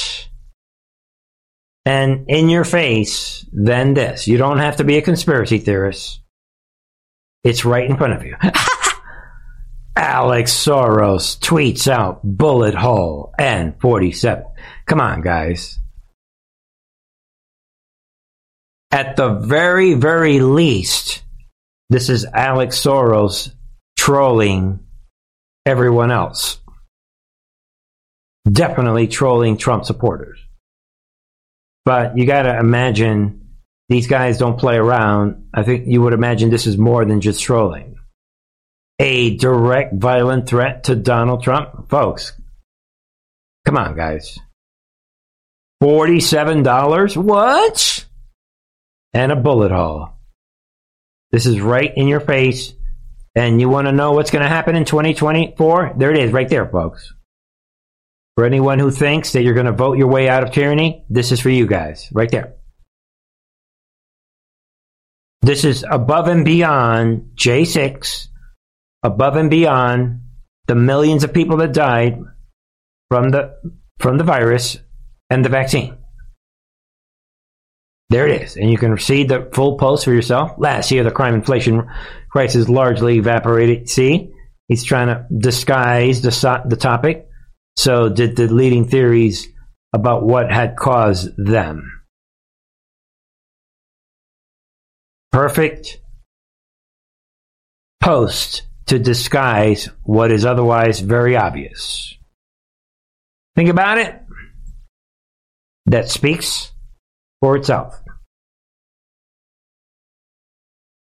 and 1.86 2.26
in 2.30 2.50
your 2.50 2.64
face 2.64 3.46
than 3.52 3.94
this. 3.94 4.28
You 4.28 4.38
don't 4.38 4.60
have 4.60 4.78
to 4.78 4.84
be 4.84 4.98
a 4.98 5.02
conspiracy 5.02 5.60
theorist. 5.60 6.22
It's 7.44 7.66
right 7.66 7.90
in 7.90 7.98
front 7.98 8.14
of 8.14 8.24
you. 8.24 8.36
Alex 9.96 10.54
Soros 10.54 11.38
tweets 11.40 11.88
out 11.88 12.22
bullet 12.24 12.74
hole 12.74 13.34
and 13.38 13.80
47. 13.80 14.46
Come 14.86 15.02
on, 15.02 15.22
guys. 15.22 15.80
At 18.92 19.16
the 19.16 19.30
very, 19.30 19.94
very 19.94 20.40
least, 20.40 21.24
this 21.90 22.10
is 22.10 22.26
Alex 22.26 22.80
Soros 22.80 23.52
trolling 23.98 24.80
everyone 25.66 26.12
else. 26.12 26.60
Definitely 28.50 29.08
trolling 29.08 29.58
Trump 29.58 29.86
supporters. 29.86 30.43
But 31.86 32.18
you 32.18 32.26
gotta 32.26 32.58
imagine 32.60 33.42
these 33.90 34.08
guys 34.08 34.38
don't 34.38 34.58
play 34.58 34.76
around. 34.78 35.50
I 35.54 35.64
think 35.64 35.88
you 35.88 36.02
would 36.02 36.14
imagine 36.14 36.50
this 36.50 36.68
is 36.68 36.78
more 36.78 37.06
than 37.06 37.22
just 37.22 37.42
trolling. 37.44 37.96
a 39.00 39.36
direct 39.38 39.94
violent 39.96 40.48
threat 40.48 40.86
to 40.86 40.96
Donald 40.96 41.44
Trump? 41.44 41.90
Folks, 41.90 42.32
come 43.66 43.76
on, 43.78 43.96
guys. 43.96 44.38
$47? 45.82 47.18
What? 47.18 48.06
And 49.14 49.32
a 49.32 49.36
bullet 49.36 49.72
hole. 49.72 50.10
This 51.32 51.46
is 51.46 51.60
right 51.60 51.92
in 51.96 52.08
your 52.08 52.22
face. 52.22 52.74
And 53.36 53.60
you 53.60 53.68
want 53.68 53.88
to 53.88 53.92
know 53.92 54.12
what's 54.14 54.32
going 54.32 54.44
to 54.44 54.50
happen 54.50 54.76
in 54.76 54.86
2024? 54.86 55.96
There 55.98 56.12
it 56.12 56.20
is, 56.20 56.32
right 56.32 56.48
there, 56.48 56.68
folks. 56.70 57.14
For 58.36 58.46
anyone 58.46 58.80
who 58.80 58.90
thinks 58.90 59.34
that 59.34 59.44
you're 59.44 59.54
going 59.54 59.68
to 59.68 59.72
vote 59.72 59.98
your 59.98 60.08
way 60.08 60.28
out 60.28 60.44
of 60.44 60.52
tyranny, 60.52 61.06
this 61.10 61.32
is 61.32 61.40
for 61.40 61.50
you 61.50 61.68
guys, 61.68 62.10
right 62.12 62.30
there. 62.32 62.56
This 65.42 65.66
is 65.66 65.86
above 65.90 66.28
and 66.28 66.46
beyond 66.46 67.32
J6, 67.36 68.28
above 69.04 69.36
and 69.36 69.50
beyond 69.50 70.22
the 70.68 70.76
millions 70.76 71.24
of 71.24 71.34
people 71.34 71.58
that 71.58 71.74
died 71.74 72.18
from 73.10 73.30
the 73.30 73.54
from 74.00 74.18
the 74.18 74.24
virus 74.24 74.78
and 75.30 75.44
the 75.44 75.50
vaccine. 75.50 75.98
There 78.10 78.28
it 78.28 78.42
is. 78.42 78.56
And 78.56 78.70
you 78.72 78.78
can 78.78 78.98
see 78.98 79.24
the 79.24 79.50
full 79.54 79.78
post 79.78 80.06
for 80.06 80.14
yourself. 80.14 80.52
Last 80.58 80.92
year, 80.92 81.04
the 81.04 81.12
crime 81.12 81.34
inflation 81.34 81.90
crisis 82.30 82.70
largely 82.70 83.18
evaporated. 83.18 83.90
See, 83.90 84.32
he's 84.68 84.84
trying 84.84 85.08
to 85.08 85.26
disguise 85.36 86.22
the, 86.22 86.62
the 86.66 86.76
topic. 86.76 87.28
So, 87.76 88.10
did 88.10 88.36
the 88.36 88.48
leading 88.48 88.88
theories 88.88 89.48
about 89.94 90.24
what 90.24 90.52
had 90.52 90.76
caused 90.76 91.30
them. 91.38 92.02
Perfect 95.32 96.02
post 98.02 98.64
to 98.88 99.00
disguise 99.00 99.88
what 100.04 100.32
is 100.32 100.46
otherwise 100.46 101.00
very 101.00 101.38
obvious. 101.38 102.16
Think 103.56 103.70
about 103.70 104.00
it. 104.00 104.20
That 105.86 106.10
speaks 106.10 106.72
for 107.40 107.56
itself. 107.56 108.00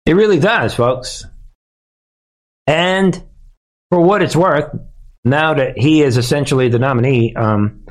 It 0.05 0.13
really 0.13 0.39
does, 0.39 0.75
folks. 0.75 1.25
And 2.67 3.23
for 3.89 4.01
what 4.01 4.21
it's 4.21 4.35
worth, 4.35 4.75
now 5.23 5.53
that 5.53 5.77
he 5.77 6.01
is 6.01 6.17
essentially 6.17 6.69
the 6.69 6.79
nominee, 6.79 7.35
um, 7.35 7.85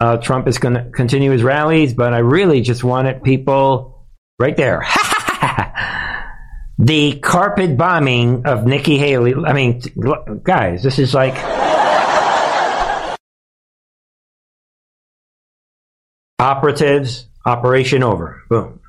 uh, 0.00 0.16
Trump 0.16 0.48
is 0.48 0.58
going 0.58 0.74
to 0.74 0.90
continue 0.90 1.30
his 1.30 1.42
rallies, 1.42 1.94
but 1.94 2.12
I 2.12 2.18
really 2.18 2.60
just 2.60 2.82
wanted 2.82 3.22
people 3.22 4.08
right 4.38 4.56
there. 4.56 4.84
the 6.78 7.20
carpet 7.20 7.76
bombing 7.76 8.46
of 8.46 8.66
Nikki 8.66 8.98
Haley. 8.98 9.34
I 9.34 9.52
mean, 9.52 9.80
guys, 10.42 10.82
this 10.82 10.98
is 10.98 11.14
like. 11.14 11.34
operatives, 16.42 17.28
operation 17.46 18.02
over. 18.02 18.42
Boom. 18.50 18.80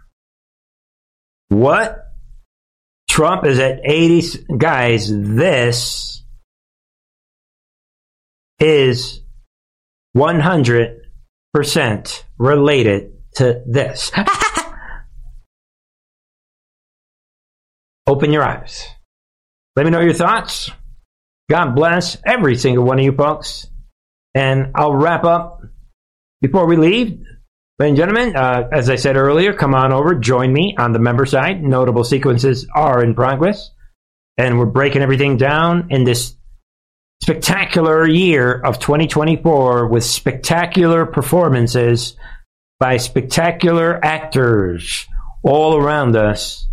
What 1.49 1.99
Trump 3.08 3.45
is 3.45 3.60
at 3.60 3.82
80. 3.84 4.45
Guys, 4.58 5.08
this 5.10 6.22
is 8.64 9.22
100% 10.16 12.24
related 12.38 13.11
to 13.36 13.61
this. 13.66 14.11
Open 18.07 18.32
your 18.32 18.43
eyes. 18.43 18.88
Let 19.76 19.86
me 19.86 19.91
know 19.91 19.99
your 19.99 20.14
thoughts. 20.14 20.72
God 21.49 21.76
bless 21.76 22.16
every 22.26 22.55
single 22.55 22.86
one 22.86 22.99
of 22.99 23.05
you 23.05 23.11
folks. 23.11 23.68
And 24.34 24.72
I'll 24.76 24.95
wrap 24.95 25.26
up 25.26 25.61
before 26.41 26.66
we 26.66 26.78
leave. 26.78 27.20
Ladies 27.80 27.89
and 27.89 27.97
gentlemen, 27.97 28.36
uh, 28.36 28.70
as 28.72 28.88
I 28.89 28.95
said 28.95 29.18
earlier, 29.18 29.53
come 29.53 29.76
on 29.76 29.91
over, 29.91 30.16
join 30.16 30.53
me 30.53 30.76
on 30.78 30.93
the 30.93 30.99
member 30.99 31.26
side. 31.26 31.64
Notable 31.64 32.03
sequences 32.03 32.68
are 32.74 33.03
in 33.03 33.16
progress, 33.16 33.72
and 34.38 34.59
we're 34.59 34.68
breaking 34.68 35.01
everything 35.01 35.38
down 35.38 35.88
in 35.89 36.03
this 36.03 36.36
spectacular 37.24 38.05
year 38.05 38.51
of 38.51 38.80
2024 38.80 39.88
with 39.88 40.03
spectacular 40.03 41.05
performances 41.05 42.17
by 42.82 42.97
spectacular 42.97 43.97
actors 44.03 45.07
all 45.41 45.78
around 45.78 46.17
us. 46.17 46.67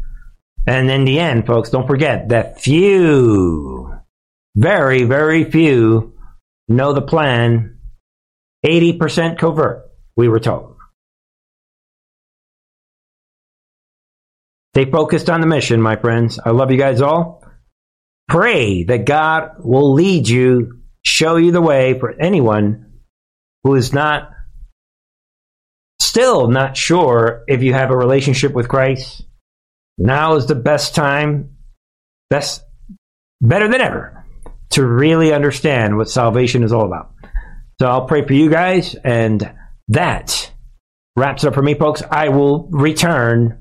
And 0.67 0.91
in 0.91 1.05
the 1.05 1.21
end, 1.21 1.47
folks, 1.47 1.71
don't 1.71 1.87
forget 1.87 2.31
that 2.31 2.61
few, 2.61 3.95
very, 4.57 5.05
very 5.05 5.45
few 5.45 6.15
know 6.67 6.95
the 6.95 7.03
plan. 7.03 7.79
80% 8.67 9.39
covert, 9.39 9.89
we 10.17 10.27
were 10.29 10.41
told. 10.41 10.75
Stay 14.75 14.91
focused 14.91 15.31
on 15.31 15.41
the 15.41 15.47
mission, 15.47 15.81
my 15.81 15.95
friends. 15.95 16.41
I 16.45 16.51
love 16.51 16.73
you 16.73 16.77
guys 16.77 17.01
all. 17.01 17.40
Pray 18.31 18.85
that 18.85 19.07
God 19.07 19.57
will 19.59 19.93
lead 19.93 20.29
you, 20.29 20.81
show 21.03 21.35
you 21.35 21.51
the 21.51 21.61
way 21.61 21.99
for 21.99 22.13
anyone 22.13 22.93
who 23.65 23.75
is 23.75 23.93
not, 23.93 24.31
still 26.01 26.47
not 26.47 26.77
sure 26.77 27.43
if 27.49 27.65
you 27.65 27.73
have 27.73 27.91
a 27.91 27.97
relationship 27.97 28.53
with 28.53 28.69
Christ. 28.69 29.27
Now 29.99 30.37
is 30.37 30.47
the 30.47 30.55
best 30.55 30.95
time, 30.95 31.57
best, 32.31 32.63
better 33.41 33.67
than 33.67 33.81
ever, 33.81 34.25
to 34.71 34.87
really 34.87 35.33
understand 35.33 35.97
what 35.97 36.09
salvation 36.09 36.63
is 36.63 36.73
all 36.73 36.87
about. 36.87 37.13
So 37.81 37.89
I'll 37.89 38.07
pray 38.07 38.25
for 38.25 38.35
you 38.35 38.49
guys, 38.49 38.95
and 38.95 39.53
that 39.89 40.53
wraps 41.17 41.43
it 41.43 41.49
up 41.49 41.55
for 41.55 41.63
me, 41.63 41.75
folks. 41.75 42.01
I 42.09 42.29
will 42.29 42.69
return 42.71 43.59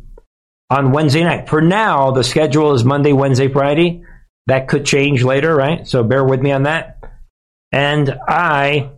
on 0.69 0.91
Wednesday 0.91 1.23
night. 1.23 1.49
For 1.49 1.59
now, 1.59 2.11
the 2.11 2.23
schedule 2.23 2.75
is 2.75 2.83
Monday, 2.83 3.13
Wednesday, 3.13 3.47
Friday. 3.47 4.03
That 4.49 4.67
could 4.67 4.83
change 4.85 5.23
later, 5.23 5.55
right? 5.55 5.87
So 5.87 6.03
bear 6.03 6.25
with 6.25 6.41
me 6.41 6.51
on 6.51 6.63
that. 6.63 6.97
And 7.71 8.17
I 8.27 8.89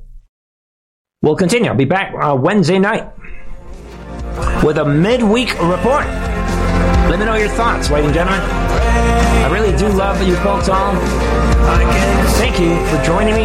will 1.22 1.36
continue. 1.36 1.70
I'll 1.70 1.76
be 1.76 1.84
back 1.84 2.16
uh, 2.16 2.36
Wednesday 2.36 2.80
night 2.80 3.12
with 4.64 4.78
a 4.78 4.86
midweek 4.86 5.52
report. 5.62 6.08
Let 7.12 7.20
me 7.20 7.26
know 7.26 7.36
your 7.36 7.50
thoughts, 7.50 7.92
ladies 7.92 8.08
and 8.08 8.14
gentlemen. 8.14 8.40
I 8.42 9.50
really 9.52 9.76
do 9.78 9.90
love 9.90 10.26
you 10.26 10.38
folks 10.38 10.70
all. 10.70 10.96
Thank 12.40 12.58
you 12.58 12.72
for 12.88 13.04
joining 13.04 13.36
me. 13.36 13.44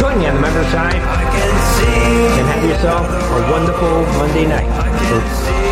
Join 0.00 0.18
me 0.18 0.26
on 0.28 0.34
the 0.34 0.42
member 0.42 0.62
side. 0.70 1.00
And 1.00 2.46
have 2.48 2.64
yourself 2.68 3.08
a 3.08 3.50
wonderful 3.50 4.02
Monday 4.20 4.46
night. 4.46 4.68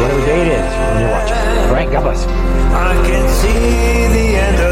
Whatever 0.01 0.25
day 0.25 0.41
it 0.41 0.49
is 0.49 0.65
when 0.65 1.01
you're 1.03 1.11
watching. 1.11 1.37
All 1.69 1.75
right, 1.75 1.91
God 1.93 2.03
bless. 2.05 2.25
I 2.25 2.95
can 3.07 3.29
see 3.29 4.09
the 4.17 4.37
end 4.41 4.72